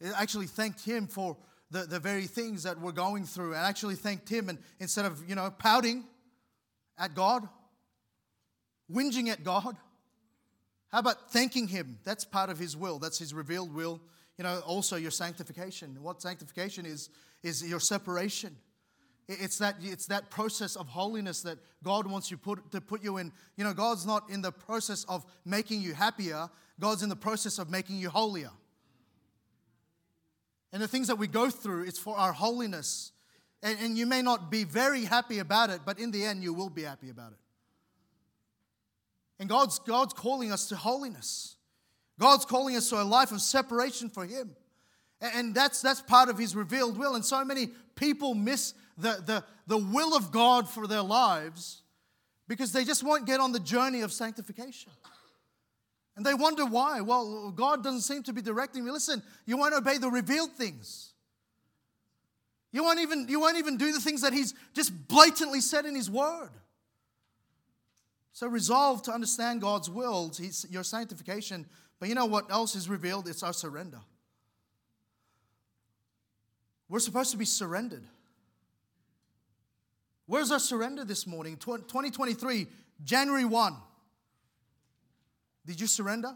It 0.00 0.12
actually 0.16 0.46
thanked 0.46 0.84
Him 0.84 1.06
for 1.06 1.36
the, 1.70 1.84
the 1.84 2.00
very 2.00 2.26
things 2.26 2.62
that 2.64 2.78
we're 2.80 2.92
going 2.92 3.24
through 3.24 3.54
and 3.54 3.62
actually 3.62 3.94
thanked 3.94 4.28
Him 4.28 4.48
and 4.48 4.58
instead 4.80 5.04
of, 5.04 5.28
you 5.28 5.34
know, 5.34 5.50
pouting 5.50 6.04
at 6.98 7.14
God, 7.14 7.48
whinging 8.90 9.28
at 9.28 9.44
God. 9.44 9.76
How 10.90 10.98
about 10.98 11.30
thanking 11.30 11.68
Him? 11.68 11.98
That's 12.04 12.24
part 12.24 12.50
of 12.50 12.58
His 12.58 12.76
will, 12.76 12.98
that's 12.98 13.18
His 13.18 13.32
revealed 13.32 13.74
will. 13.74 14.00
You 14.38 14.44
know, 14.44 14.60
also 14.60 14.96
your 14.96 15.10
sanctification. 15.10 15.98
What 16.00 16.22
sanctification 16.22 16.86
is, 16.86 17.10
is 17.42 17.62
your 17.62 17.80
separation 17.80 18.56
it's 19.28 19.58
that, 19.58 19.76
it's 19.80 20.06
that 20.06 20.30
process 20.30 20.76
of 20.76 20.88
holiness 20.88 21.42
that 21.42 21.58
God 21.82 22.06
wants 22.06 22.30
you 22.30 22.36
put, 22.36 22.70
to 22.72 22.80
put 22.80 23.02
you 23.02 23.18
in. 23.18 23.32
You 23.56 23.64
know, 23.64 23.72
God's 23.72 24.04
not 24.04 24.28
in 24.30 24.42
the 24.42 24.52
process 24.52 25.04
of 25.04 25.24
making 25.44 25.80
you 25.80 25.94
happier, 25.94 26.48
God's 26.80 27.02
in 27.02 27.08
the 27.08 27.16
process 27.16 27.58
of 27.58 27.70
making 27.70 27.98
you 27.98 28.10
holier. 28.10 28.50
And 30.72 30.82
the 30.82 30.88
things 30.88 31.08
that 31.08 31.16
we 31.16 31.26
go 31.26 31.50
through, 31.50 31.84
it's 31.84 31.98
for 31.98 32.16
our 32.16 32.32
holiness. 32.32 33.12
And, 33.62 33.78
and 33.80 33.98
you 33.98 34.06
may 34.06 34.22
not 34.22 34.50
be 34.50 34.64
very 34.64 35.04
happy 35.04 35.38
about 35.38 35.70
it, 35.70 35.82
but 35.84 35.98
in 35.98 36.10
the 36.10 36.24
end, 36.24 36.42
you 36.42 36.54
will 36.54 36.70
be 36.70 36.82
happy 36.82 37.10
about 37.10 37.32
it. 37.32 37.38
And 39.38 39.48
God's, 39.48 39.78
God's 39.80 40.14
calling 40.14 40.50
us 40.50 40.68
to 40.68 40.76
holiness. 40.76 41.56
God's 42.18 42.44
calling 42.44 42.76
us 42.76 42.88
to 42.90 43.00
a 43.00 43.04
life 43.04 43.32
of 43.32 43.40
separation 43.40 44.08
for 44.08 44.24
Him. 44.24 44.56
And 45.22 45.54
that's, 45.54 45.80
that's 45.80 46.02
part 46.02 46.28
of 46.28 46.36
His 46.36 46.56
revealed 46.56 46.98
will. 46.98 47.14
And 47.14 47.24
so 47.24 47.44
many 47.44 47.68
people 47.94 48.34
miss 48.34 48.74
the, 48.98 49.22
the, 49.24 49.44
the 49.66 49.78
will 49.78 50.16
of 50.16 50.32
God 50.32 50.68
for 50.68 50.86
their 50.86 51.02
lives 51.02 51.82
because 52.48 52.72
they 52.72 52.84
just 52.84 53.04
won't 53.04 53.24
get 53.24 53.40
on 53.40 53.52
the 53.52 53.60
journey 53.60 54.00
of 54.00 54.12
sanctification. 54.12 54.90
And 56.16 56.26
they 56.26 56.34
wonder 56.34 56.66
why. 56.66 57.00
Well, 57.00 57.52
God 57.52 57.82
doesn't 57.82 58.02
seem 58.02 58.22
to 58.24 58.32
be 58.32 58.42
directing 58.42 58.84
me. 58.84 58.90
Listen, 58.90 59.22
you 59.46 59.56
won't 59.56 59.74
obey 59.74 59.96
the 59.96 60.10
revealed 60.10 60.52
things. 60.52 61.12
You 62.72 62.82
won't 62.82 63.00
even, 63.00 63.26
you 63.28 63.40
won't 63.40 63.58
even 63.58 63.76
do 63.76 63.92
the 63.92 64.00
things 64.00 64.22
that 64.22 64.32
He's 64.32 64.54
just 64.74 65.08
blatantly 65.08 65.60
said 65.60 65.86
in 65.86 65.94
His 65.94 66.10
Word. 66.10 66.50
So 68.32 68.46
resolve 68.46 69.02
to 69.04 69.12
understand 69.12 69.60
God's 69.60 69.88
will, 69.88 70.32
your 70.68 70.82
sanctification. 70.82 71.66
But 72.00 72.08
you 72.08 72.14
know 72.14 72.26
what 72.26 72.50
else 72.50 72.74
is 72.74 72.88
revealed? 72.88 73.28
It's 73.28 73.42
our 73.42 73.52
surrender. 73.52 74.00
We're 76.92 76.98
supposed 76.98 77.30
to 77.30 77.38
be 77.38 77.46
surrendered. 77.46 78.04
Where's 80.26 80.52
our 80.52 80.58
surrender 80.58 81.06
this 81.06 81.26
morning? 81.26 81.56
2023, 81.56 82.66
January 83.02 83.46
1. 83.46 83.76
Did 85.64 85.80
you 85.80 85.86
surrender? 85.86 86.34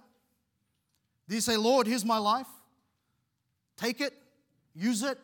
Did 1.28 1.34
you 1.34 1.40
say, 1.42 1.58
Lord, 1.58 1.86
here's 1.86 2.06
my 2.06 2.16
life? 2.16 2.46
Take 3.76 4.00
it, 4.00 4.14
use 4.74 5.02
it. 5.02 5.18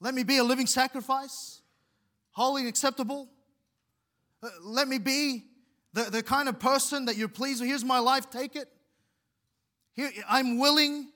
Let 0.00 0.14
me 0.14 0.24
be 0.24 0.38
a 0.38 0.44
living 0.44 0.66
sacrifice, 0.66 1.60
holy 2.32 2.62
and 2.62 2.68
acceptable. 2.68 3.28
Uh, 4.42 4.48
let 4.62 4.88
me 4.88 4.98
be 4.98 5.44
the, 5.92 6.10
the 6.10 6.22
kind 6.24 6.48
of 6.48 6.58
person 6.58 7.04
that 7.04 7.16
you're 7.16 7.28
pleased 7.28 7.60
with. 7.60 7.68
Here's 7.70 7.84
my 7.84 8.00
life, 8.00 8.30
take 8.30 8.56
it. 8.56 8.66
Here, 9.92 10.10
I'm 10.28 10.58
willing. 10.58 11.12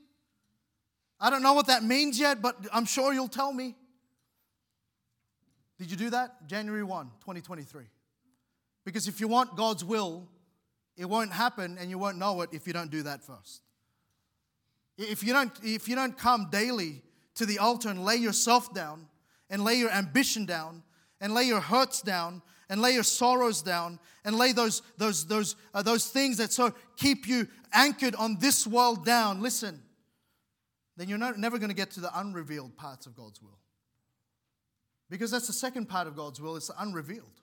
I 1.21 1.29
don't 1.29 1.43
know 1.43 1.53
what 1.53 1.67
that 1.67 1.85
means 1.85 2.19
yet, 2.19 2.41
but 2.41 2.57
I'm 2.73 2.87
sure 2.87 3.13
you'll 3.13 3.29
tell 3.29 3.53
me. 3.53 3.77
Did 5.79 5.91
you 5.91 5.97
do 5.97 6.11
that? 6.11 6.47
January 6.47 6.85
1, 6.85 7.07
2023. 7.21 7.85
Because 8.85 9.09
if 9.09 9.21
you 9.21 9.29
want 9.29 9.57
God's 9.57 9.85
will, 9.85 10.29
it 10.97 11.05
won't 11.05 11.33
happen 11.33 11.77
and 11.79 11.91
you 11.91 11.99
won't 11.99 12.19
know 12.19 12.41
it 12.43 12.51
if 12.53 12.67
you 12.67 12.73
don't 12.73 12.91
do 12.91 13.03
that 13.03 13.23
first. 13.23 13.63
If 14.99 15.23
you 15.25 15.33
don't, 15.33 15.53
if 15.63 15.89
you 15.89 15.95
don't 15.95 16.17
come 16.17 16.49
daily 16.51 17.03
to 17.37 17.47
the 17.47 17.59
altar 17.59 17.89
and 17.89 18.05
lay 18.05 18.17
yourself 18.17 18.73
down 18.75 19.07
and 19.49 19.65
lay 19.65 19.75
your 19.75 19.91
ambition 19.91 20.45
down 20.45 20.83
and 21.21 21.33
lay 21.33 21.45
your 21.45 21.61
hurts 21.61 22.03
down 22.03 22.43
and 22.69 22.83
lay 22.83 22.93
your 22.93 23.03
sorrows 23.03 23.63
down 23.63 23.99
and 24.25 24.37
lay 24.37 24.53
those, 24.53 24.83
those, 24.99 25.27
those, 25.27 25.57
uh, 25.75 25.83
those 25.83 26.07
things 26.09 26.37
that 26.37 26.53
so 26.53 26.75
keep 26.97 27.27
you 27.27 27.49
anchored 27.73 28.15
on 28.15 28.37
this 28.39 28.67
world 28.67 29.05
down, 29.05 29.41
listen, 29.41 29.81
then 31.01 31.09
you're 31.09 31.17
not, 31.17 31.39
never 31.39 31.59
going 31.59 31.71
to 31.71 31.75
get 31.75 31.93
to 31.93 32.01
the 32.01 32.11
unrevealed 32.21 32.77
parts 32.77 33.07
of 33.07 33.17
God's 33.17 33.41
will. 33.41 33.59
Because 35.09 35.31
that's 35.31 35.47
the 35.47 35.55
second 35.55 35.87
part 35.87 36.07
of 36.07 36.15
God's 36.15 36.43
will, 36.43 36.57
it's 36.57 36.67
the 36.67 36.75
unrevealed. 36.79 37.41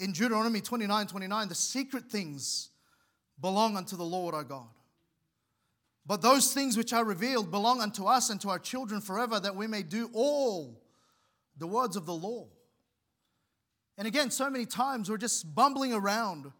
In 0.00 0.12
Deuteronomy 0.12 0.62
29 0.62 1.06
29, 1.06 1.48
the 1.48 1.54
secret 1.54 2.04
things 2.04 2.70
belong 3.38 3.76
unto 3.76 3.94
the 3.94 4.04
Lord 4.04 4.34
our 4.34 4.42
God. 4.42 4.68
But 6.06 6.22
those 6.22 6.54
things 6.54 6.78
which 6.78 6.94
are 6.94 7.04
revealed 7.04 7.50
belong 7.50 7.82
unto 7.82 8.06
us 8.06 8.30
and 8.30 8.40
to 8.40 8.48
our 8.48 8.58
children 8.58 9.02
forever, 9.02 9.38
that 9.38 9.54
we 9.54 9.66
may 9.66 9.82
do 9.82 10.08
all 10.14 10.80
the 11.58 11.66
words 11.66 11.94
of 11.94 12.06
the 12.06 12.14
law. 12.14 12.46
And 13.98 14.08
again, 14.08 14.30
so 14.30 14.48
many 14.48 14.64
times 14.64 15.10
we're 15.10 15.18
just 15.18 15.54
bumbling 15.54 15.92
around 15.92 16.52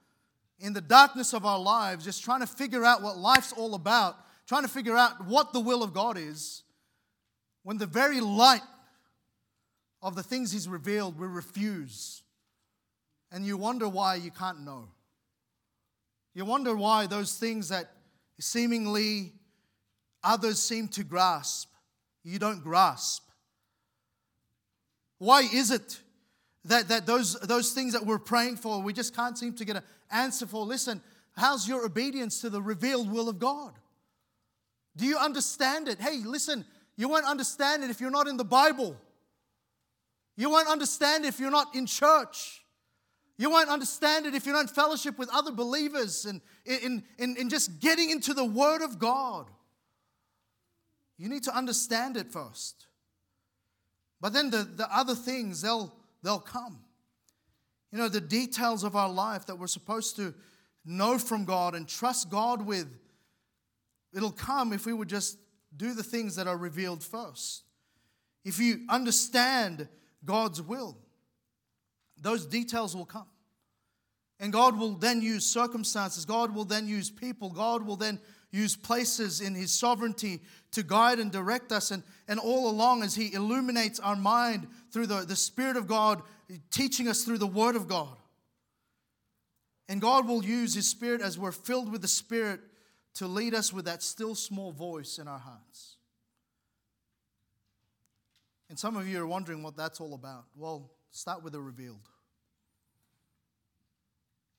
in 0.59 0.75
the 0.75 0.83
darkness 0.83 1.33
of 1.33 1.47
our 1.47 1.59
lives, 1.59 2.05
just 2.05 2.23
trying 2.23 2.41
to 2.41 2.47
figure 2.47 2.85
out 2.85 3.01
what 3.01 3.17
life's 3.17 3.53
all 3.53 3.75
about, 3.75 4.17
trying 4.47 4.63
to 4.63 4.69
figure 4.69 4.97
out 4.97 5.27
what 5.27 5.53
the 5.53 5.61
will 5.61 5.83
of 5.83 5.93
God 5.93 6.19
is, 6.19 6.63
when 7.63 7.79
the 7.79 7.87
very 7.87 8.21
light 8.21 8.61
of 10.03 10.15
the 10.15 10.23
things 10.23 10.53
He's 10.53 10.69
revealed 10.69 11.19
we 11.19 11.27
refuse. 11.27 12.23
And 13.33 13.45
you 13.45 13.57
wonder 13.57 13.89
why 13.89 14.17
you 14.17 14.31
can't 14.31 14.65
know. 14.65 14.89
You 16.35 16.45
wonder 16.45 16.75
why 16.77 17.07
those 17.07 17.37
things 17.37 17.71
that 17.71 17.91
seemingly 18.39 19.33
others 20.23 20.61
seem 20.61 20.89
to 20.89 21.05
grasp, 21.05 21.69
you 22.23 22.39
don't 22.39 22.63
grasp. 22.63 23.23
Why 25.19 25.49
is 25.53 25.71
it 25.71 26.01
that, 26.65 26.89
that 26.89 27.07
those, 27.07 27.39
those 27.41 27.73
things 27.73 27.93
that 27.93 28.05
we're 28.05 28.19
praying 28.19 28.57
for, 28.57 28.83
we 28.83 28.93
just 28.93 29.15
can't 29.15 29.39
seem 29.39 29.55
to 29.55 29.65
get 29.65 29.77
an 29.77 29.83
answer 30.11 30.47
for? 30.47 30.65
Listen, 30.65 31.01
how's 31.37 31.69
your 31.69 31.85
obedience 31.85 32.41
to 32.41 32.51
the 32.51 32.61
revealed 32.61 33.11
will 33.11 33.29
of 33.29 33.39
God? 33.39 33.75
Do 34.97 35.07
you 35.07 35.17
understand 35.19 35.89
it? 35.89 36.01
Hey, 36.01 36.23
listen, 36.25 36.65
you 36.97 37.09
won't 37.09 37.27
understand 37.27 37.83
it 37.83 37.91
if 37.91 38.01
you're 38.01 38.11
not 38.11 38.29
in 38.29 38.37
the 38.37 38.45
Bible. 38.45 38.97
You 40.37 40.51
won't 40.51 40.69
understand 40.69 41.25
it 41.25 41.29
if 41.29 41.41
you're 41.41 41.51
not 41.51 41.75
in 41.75 41.87
church. 41.87 42.65
You 43.37 43.51
won't 43.51 43.69
understand 43.69 44.27
it 44.27 44.35
if 44.35 44.47
you 44.47 44.53
don't 44.53 44.71
fellowship 44.71 45.19
with 45.19 45.29
other 45.33 45.51
believers 45.51 46.25
and 46.25 46.41
in, 46.65 47.03
in, 47.19 47.37
in 47.37 47.49
just 47.49 47.81
getting 47.81 48.11
into 48.11 48.33
the 48.33 48.45
Word 48.45 48.83
of 48.83 48.99
God. 48.99 49.47
You 51.19 51.29
need 51.29 51.43
to 51.45 51.57
understand 51.57 52.17
it 52.17 52.31
first. 52.31 52.87
But 54.21 54.33
then 54.33 54.51
the, 54.51 54.63
the 54.63 54.89
other 54.97 55.15
things, 55.15 55.63
they'll, 55.63 55.93
they'll 56.23 56.39
come. 56.39 56.81
You 57.93 57.99
know, 57.99 58.09
the 58.09 58.21
details 58.21 58.83
of 58.85 58.97
our 58.97 59.11
life 59.11 59.47
that 59.47 59.57
we're 59.57 59.67
supposed 59.67 60.17
to 60.17 60.35
know 60.85 61.19
from 61.19 61.45
God 61.45 61.75
and 61.75 61.89
trust 61.89 62.31
God 62.31 62.65
with, 62.65 62.89
it'll 64.15 64.31
come 64.31 64.73
if 64.73 64.87
we 64.87 64.93
would 64.93 65.09
just 65.09 65.39
do 65.77 65.95
the 65.95 66.03
things 66.03 66.37
that 66.37 66.47
are 66.47 66.57
revealed 66.57 67.03
first. 67.03 67.65
If 68.45 68.59
you 68.59 68.81
understand 68.89 69.89
God's 70.25 70.61
will, 70.63 70.99
those 72.21 72.47
details 72.47 72.95
will 72.95 73.07
come. 73.07 73.27
And 74.41 74.53
God 74.53 74.79
will 74.79 74.93
then 74.93 75.23
use 75.23 75.47
circumstances, 75.47 76.25
God 76.25 76.55
will 76.55 76.65
then 76.65 76.87
use 76.87 77.11
people, 77.11 77.51
God 77.51 77.87
will 77.87 77.97
then 77.97 78.21
use 78.51 78.77
places 78.77 79.41
in 79.41 79.55
His 79.55 79.73
sovereignty 79.73 80.41
to 80.73 80.83
guide 80.83 81.19
and 81.19 81.31
direct 81.33 81.73
us. 81.73 81.91
And, 81.91 82.03
and 82.29 82.39
all 82.39 82.71
along, 82.71 83.03
as 83.03 83.15
He 83.15 83.33
illuminates 83.33 83.99
our 84.01 84.17
mind 84.17 84.69
through 84.93 85.07
the, 85.07 85.21
the 85.21 85.37
Spirit 85.37 85.77
of 85.77 85.87
God, 85.87 86.23
teaching 86.71 87.09
us 87.09 87.25
through 87.25 87.39
the 87.39 87.47
Word 87.47 87.75
of 87.75 87.89
God. 87.89 88.17
And 89.89 90.01
God 90.01 90.27
will 90.27 90.45
use 90.45 90.75
His 90.75 90.89
Spirit 90.89 91.21
as 91.21 91.39
we're 91.39 91.53
filled 91.53 91.91
with 91.91 92.03
the 92.03 92.09
Spirit 92.09 92.61
to 93.15 93.27
lead 93.27 93.55
us 93.55 93.73
with 93.73 93.85
that 93.85 94.03
still 94.03 94.35
small 94.35 94.73
voice 94.73 95.19
in 95.19 95.29
our 95.29 95.39
hearts. 95.39 95.97
And 98.69 98.79
some 98.79 98.97
of 98.97 99.07
you 99.07 99.21
are 99.21 99.27
wondering 99.27 99.63
what 99.63 99.77
that's 99.77 100.01
all 100.01 100.15
about. 100.15 100.45
Well, 100.57 100.91
start 101.11 101.45
with 101.45 101.53
the 101.53 101.61
revealed. 101.61 102.09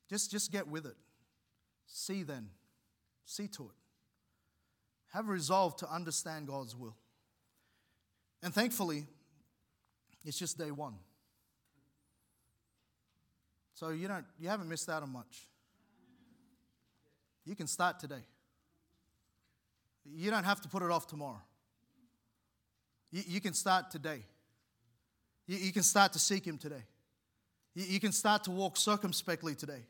Just, 0.10 0.32
just 0.32 0.52
get 0.52 0.68
with 0.68 0.86
it. 0.86 0.96
See 1.88 2.24
then. 2.24 2.50
See 3.26 3.48
to 3.50 3.64
it. 3.64 3.76
Have 5.14 5.28
resolve 5.28 5.76
to 5.78 5.92
understand 5.92 6.48
God's 6.48 6.76
will. 6.76 6.96
And 8.44 8.54
thankfully, 8.54 9.08
it's 10.24 10.38
just 10.38 10.58
day 10.58 10.72
one. 10.72 10.94
So 13.74 13.90
you 13.90 14.08
don't 14.08 14.26
you 14.40 14.48
haven't 14.48 14.70
missed 14.70 14.90
out 14.90 15.04
on 15.04 15.12
much. 15.12 15.48
You 17.44 17.56
can 17.56 17.68
start 17.68 18.00
today. 18.00 18.24
You 20.14 20.30
don't 20.32 20.44
have 20.44 20.62
to 20.62 20.70
put 20.70 20.84
it 20.84 20.92
off 20.92 21.08
tomorrow. 21.08 21.42
You, 23.12 23.24
you 23.28 23.42
can 23.42 23.54
start 23.54 23.92
today. 23.92 24.20
You, 25.48 25.58
you, 25.58 25.72
can 25.72 25.84
start 25.84 26.14
to 26.14 26.20
seek 26.20 26.46
Him 26.46 26.58
today. 26.58 26.84
You, 27.74 27.86
you 27.86 28.00
can 28.00 28.12
start 28.12 28.44
to 28.46 28.52
walk 28.52 28.78
circumspectly 28.78 29.56
today. 29.56 29.86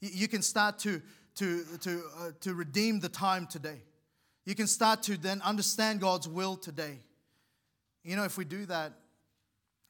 You 0.00 0.28
can 0.28 0.42
start 0.42 0.78
to, 0.80 1.00
to, 1.36 1.64
to, 1.80 2.02
uh, 2.18 2.30
to 2.40 2.54
redeem 2.54 3.00
the 3.00 3.08
time 3.08 3.46
today. 3.46 3.80
You 4.44 4.54
can 4.54 4.66
start 4.66 5.02
to 5.04 5.16
then 5.16 5.40
understand 5.42 6.00
God's 6.00 6.28
will 6.28 6.56
today. 6.56 6.98
You 8.04 8.14
know, 8.14 8.24
if 8.24 8.38
we 8.38 8.44
do 8.44 8.66
that, 8.66 8.92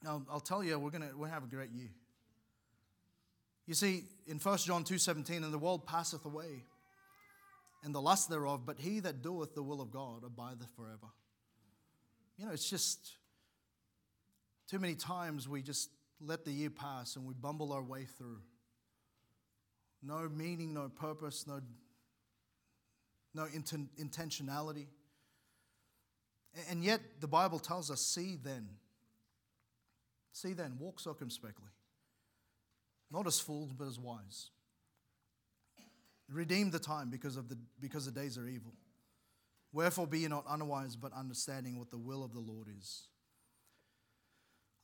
I'll, 0.07 0.25
I'll 0.31 0.41
tell 0.41 0.63
you, 0.63 0.79
we're 0.79 0.91
going 0.91 1.05
we'll 1.17 1.29
have 1.29 1.45
a 1.45 1.49
great 1.49 1.71
year. 1.71 1.91
You 3.67 3.75
see, 3.75 4.05
in 4.27 4.39
1 4.39 4.59
John 4.59 4.85
2.17, 4.85 5.45
and 5.45 5.53
the 5.53 5.59
world 5.59 5.87
passeth 5.87 6.25
away, 6.25 6.65
and 7.83 7.95
the 7.95 8.01
lust 8.01 8.29
thereof, 8.29 8.63
but 8.67 8.79
he 8.79 9.01
that 9.01 9.23
doeth 9.23 9.55
the 9.55 9.63
will 9.63 9.81
of 9.81 9.91
God 9.91 10.25
abideth 10.25 10.71
forever. 10.77 11.09
You 12.37 12.47
know, 12.47 12.53
it's 12.53 12.69
just 12.69 13.17
too 14.69 14.79
many 14.79 14.95
times 14.95 15.49
we 15.49 15.63
just 15.63 15.91
let 16.21 16.45
the 16.45 16.51
year 16.51 16.71
pass 16.71 17.17
and 17.17 17.25
we 17.27 17.35
bumble 17.35 17.73
our 17.73 17.83
way 17.83 18.05
through 18.05 18.41
no 20.07 20.29
meaning, 20.29 20.75
no 20.75 20.89
purpose, 20.89 21.47
no, 21.47 21.61
no 23.35 23.47
inten- 23.47 23.89
intentionality. 24.01 24.87
And 26.71 26.83
yet, 26.83 27.01
the 27.21 27.27
Bible 27.27 27.59
tells 27.59 27.91
us 27.91 28.01
see 28.01 28.37
then. 28.43 28.69
See 30.33 30.53
then, 30.53 30.77
walk 30.79 31.01
circumspectly. 31.01 31.69
Not 33.11 33.27
as 33.27 33.39
fools, 33.39 33.73
but 33.73 33.87
as 33.87 33.99
wise. 33.99 34.51
Redeem 36.29 36.71
the 36.71 36.79
time 36.79 37.11
because, 37.11 37.37
of 37.37 37.49
the, 37.49 37.57
because 37.81 38.05
the 38.07 38.11
days 38.11 38.37
are 38.37 38.47
evil. 38.47 38.73
Wherefore 39.73 40.07
be 40.07 40.21
ye 40.21 40.29
not 40.29 40.45
unwise, 40.49 40.97
but 40.97 41.13
understanding 41.13 41.79
what 41.79 41.91
the 41.91 41.99
will 41.99 42.25
of 42.25 42.33
the 42.33 42.41
Lord 42.41 42.69
is. 42.79 43.09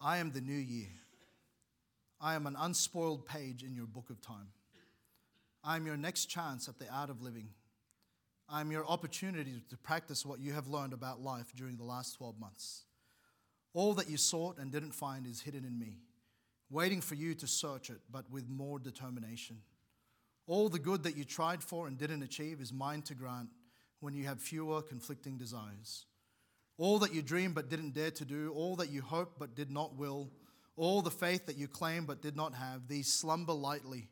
I 0.00 0.18
am 0.18 0.32
the 0.32 0.40
new 0.40 0.52
year. 0.52 0.90
I 2.20 2.34
am 2.34 2.46
an 2.46 2.56
unspoiled 2.58 3.26
page 3.26 3.62
in 3.62 3.74
your 3.74 3.86
book 3.86 4.10
of 4.10 4.20
time. 4.20 4.48
I'm 5.64 5.86
your 5.86 5.96
next 5.96 6.26
chance 6.26 6.68
at 6.68 6.78
the 6.78 6.92
art 6.92 7.10
of 7.10 7.22
living. 7.22 7.48
I'm 8.48 8.70
your 8.70 8.86
opportunity 8.86 9.62
to 9.70 9.76
practice 9.76 10.26
what 10.26 10.40
you 10.40 10.52
have 10.52 10.66
learned 10.66 10.92
about 10.92 11.20
life 11.20 11.52
during 11.56 11.76
the 11.76 11.84
last 11.84 12.16
12 12.16 12.38
months. 12.38 12.84
All 13.72 13.94
that 13.94 14.10
you 14.10 14.16
sought 14.16 14.58
and 14.58 14.70
didn't 14.70 14.92
find 14.92 15.26
is 15.26 15.40
hidden 15.40 15.64
in 15.64 15.78
me, 15.78 16.00
waiting 16.68 17.00
for 17.00 17.14
you 17.14 17.34
to 17.36 17.46
search 17.46 17.90
it, 17.90 18.00
but 18.10 18.30
with 18.30 18.48
more 18.48 18.78
determination. 18.78 19.58
All 20.52 20.68
the 20.68 20.78
good 20.78 21.04
that 21.04 21.16
you 21.16 21.24
tried 21.24 21.62
for 21.62 21.88
and 21.88 21.96
didn't 21.96 22.22
achieve 22.22 22.60
is 22.60 22.74
mine 22.74 23.00
to 23.04 23.14
grant 23.14 23.48
when 24.00 24.12
you 24.12 24.26
have 24.26 24.38
fewer 24.38 24.82
conflicting 24.82 25.38
desires. 25.38 26.04
All 26.76 26.98
that 26.98 27.14
you 27.14 27.22
dreamed 27.22 27.54
but 27.54 27.70
didn't 27.70 27.94
dare 27.94 28.10
to 28.10 28.26
do, 28.26 28.52
all 28.54 28.76
that 28.76 28.90
you 28.90 29.00
hoped 29.00 29.38
but 29.38 29.54
did 29.54 29.70
not 29.70 29.96
will, 29.96 30.30
all 30.76 31.00
the 31.00 31.10
faith 31.10 31.46
that 31.46 31.56
you 31.56 31.68
claimed 31.68 32.06
but 32.06 32.20
did 32.20 32.36
not 32.36 32.52
have, 32.54 32.86
these 32.86 33.10
slumber 33.10 33.54
lightly 33.54 34.10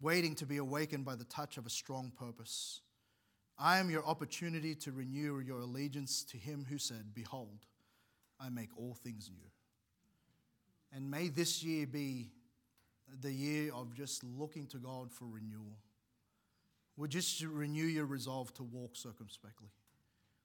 waiting 0.00 0.34
to 0.34 0.44
be 0.44 0.56
awakened 0.56 1.04
by 1.04 1.14
the 1.14 1.22
touch 1.22 1.56
of 1.56 1.66
a 1.66 1.70
strong 1.70 2.10
purpose. 2.18 2.80
I 3.56 3.78
am 3.78 3.90
your 3.90 4.04
opportunity 4.04 4.74
to 4.74 4.90
renew 4.90 5.38
your 5.38 5.60
allegiance 5.60 6.24
to 6.32 6.36
him 6.36 6.66
who 6.68 6.78
said, 6.78 7.14
Behold, 7.14 7.60
I 8.40 8.48
make 8.48 8.76
all 8.76 8.94
things 8.94 9.30
new. 9.32 9.50
And 10.92 11.08
may 11.08 11.28
this 11.28 11.62
year 11.62 11.86
be 11.86 12.32
the 13.20 13.32
year 13.32 13.72
of 13.74 13.94
just 13.94 14.22
looking 14.24 14.66
to 14.68 14.78
God 14.78 15.12
for 15.12 15.24
renewal. 15.26 15.78
Would 16.96 17.14
you 17.14 17.20
just 17.20 17.42
renew 17.42 17.84
your 17.84 18.06
resolve 18.06 18.52
to 18.54 18.64
walk 18.64 18.96
circumspectly. 18.96 19.68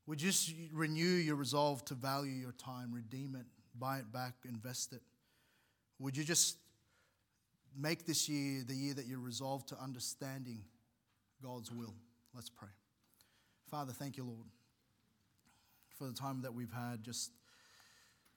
Would 0.06 0.22
you 0.22 0.30
just 0.30 0.54
renew 0.72 1.04
your 1.04 1.36
resolve 1.36 1.84
to 1.86 1.94
value 1.94 2.34
your 2.34 2.52
time, 2.52 2.94
redeem 2.94 3.36
it, 3.36 3.46
buy 3.78 3.98
it 4.00 4.12
back, 4.12 4.34
invest 4.46 4.94
it. 4.94 5.02
Would 6.00 6.18
you 6.18 6.24
just 6.24 6.58
make 7.76 8.06
this 8.06 8.28
year 8.28 8.64
the 8.68 8.76
year 8.76 8.94
that 8.94 9.08
you're 9.08 9.20
resolved 9.20 9.70
to 9.70 9.82
understanding 9.82 10.64
God's 11.42 11.72
will? 11.72 11.96
Let's 12.36 12.50
pray. 12.50 12.70
Father, 13.70 13.94
thank 13.94 14.18
you, 14.18 14.26
Lord, 14.26 14.48
for 15.98 16.06
the 16.06 16.14
time 16.14 16.42
that 16.42 16.54
we've 16.54 16.72
had 16.72 17.04
just 17.04 17.32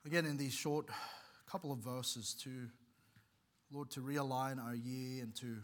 again 0.07 0.24
in 0.24 0.37
these 0.37 0.55
short 0.55 0.89
couple 1.51 1.72
of 1.72 1.79
verses 1.79 2.35
to 2.43 2.68
Lord 3.73 3.91
to 3.91 4.01
realign 4.01 4.62
our 4.62 4.75
year 4.75 5.23
and 5.23 5.35
to 5.37 5.57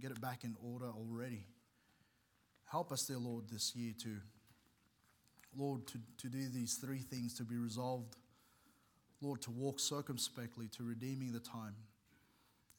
get 0.00 0.10
it 0.10 0.20
back 0.20 0.44
in 0.44 0.54
order 0.62 0.86
already. 0.86 1.46
Help 2.70 2.92
us, 2.92 3.06
dear 3.06 3.18
Lord, 3.18 3.44
this 3.50 3.74
year 3.74 3.94
to, 4.02 4.16
Lord, 5.56 5.86
to, 5.88 5.98
to 6.18 6.28
do 6.28 6.48
these 6.48 6.78
three 6.80 6.98
things, 6.98 7.34
to 7.34 7.44
be 7.44 7.56
resolved, 7.56 8.16
Lord, 9.22 9.40
to 9.42 9.50
walk 9.50 9.80
circumspectly, 9.80 10.68
to 10.76 10.82
redeeming 10.84 11.32
the 11.32 11.40
time, 11.40 11.74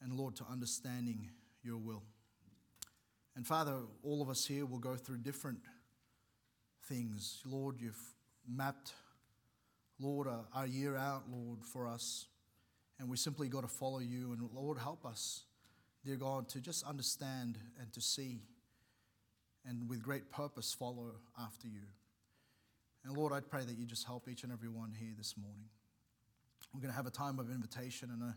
and 0.00 0.14
Lord, 0.14 0.36
to 0.36 0.44
understanding 0.50 1.28
your 1.62 1.78
will. 1.78 2.02
And 3.34 3.46
Father, 3.46 3.74
all 4.02 4.22
of 4.22 4.30
us 4.30 4.46
here 4.46 4.64
will 4.66 4.78
go 4.78 4.94
through 4.94 5.18
different 5.18 5.58
things. 6.88 7.42
Lord, 7.44 7.80
you've 7.80 8.14
mapped, 8.48 8.92
Lord, 9.98 10.28
our 10.54 10.66
year 10.66 10.96
out, 10.96 11.24
Lord, 11.30 11.64
for 11.64 11.86
us. 11.88 12.26
And 13.00 13.08
we 13.08 13.16
simply 13.16 13.48
got 13.48 13.62
to 13.62 13.68
follow 13.68 13.98
you. 13.98 14.32
And 14.32 14.48
Lord, 14.54 14.76
help 14.78 15.06
us, 15.06 15.44
dear 16.04 16.16
God, 16.16 16.48
to 16.50 16.60
just 16.60 16.84
understand 16.84 17.58
and 17.80 17.90
to 17.94 18.00
see 18.00 18.42
and 19.66 19.88
with 19.88 20.02
great 20.02 20.30
purpose 20.30 20.74
follow 20.74 21.12
after 21.40 21.66
you. 21.66 21.80
And 23.04 23.16
Lord, 23.16 23.32
I 23.32 23.40
pray 23.40 23.64
that 23.64 23.78
you 23.78 23.86
just 23.86 24.06
help 24.06 24.28
each 24.28 24.42
and 24.44 24.52
every 24.52 24.68
one 24.68 24.92
here 24.98 25.12
this 25.16 25.34
morning. 25.36 25.64
We're 26.74 26.80
going 26.80 26.92
to 26.92 26.96
have 26.96 27.06
a 27.06 27.10
time 27.10 27.38
of 27.38 27.50
invitation 27.50 28.10
and 28.12 28.22
a 28.22 28.36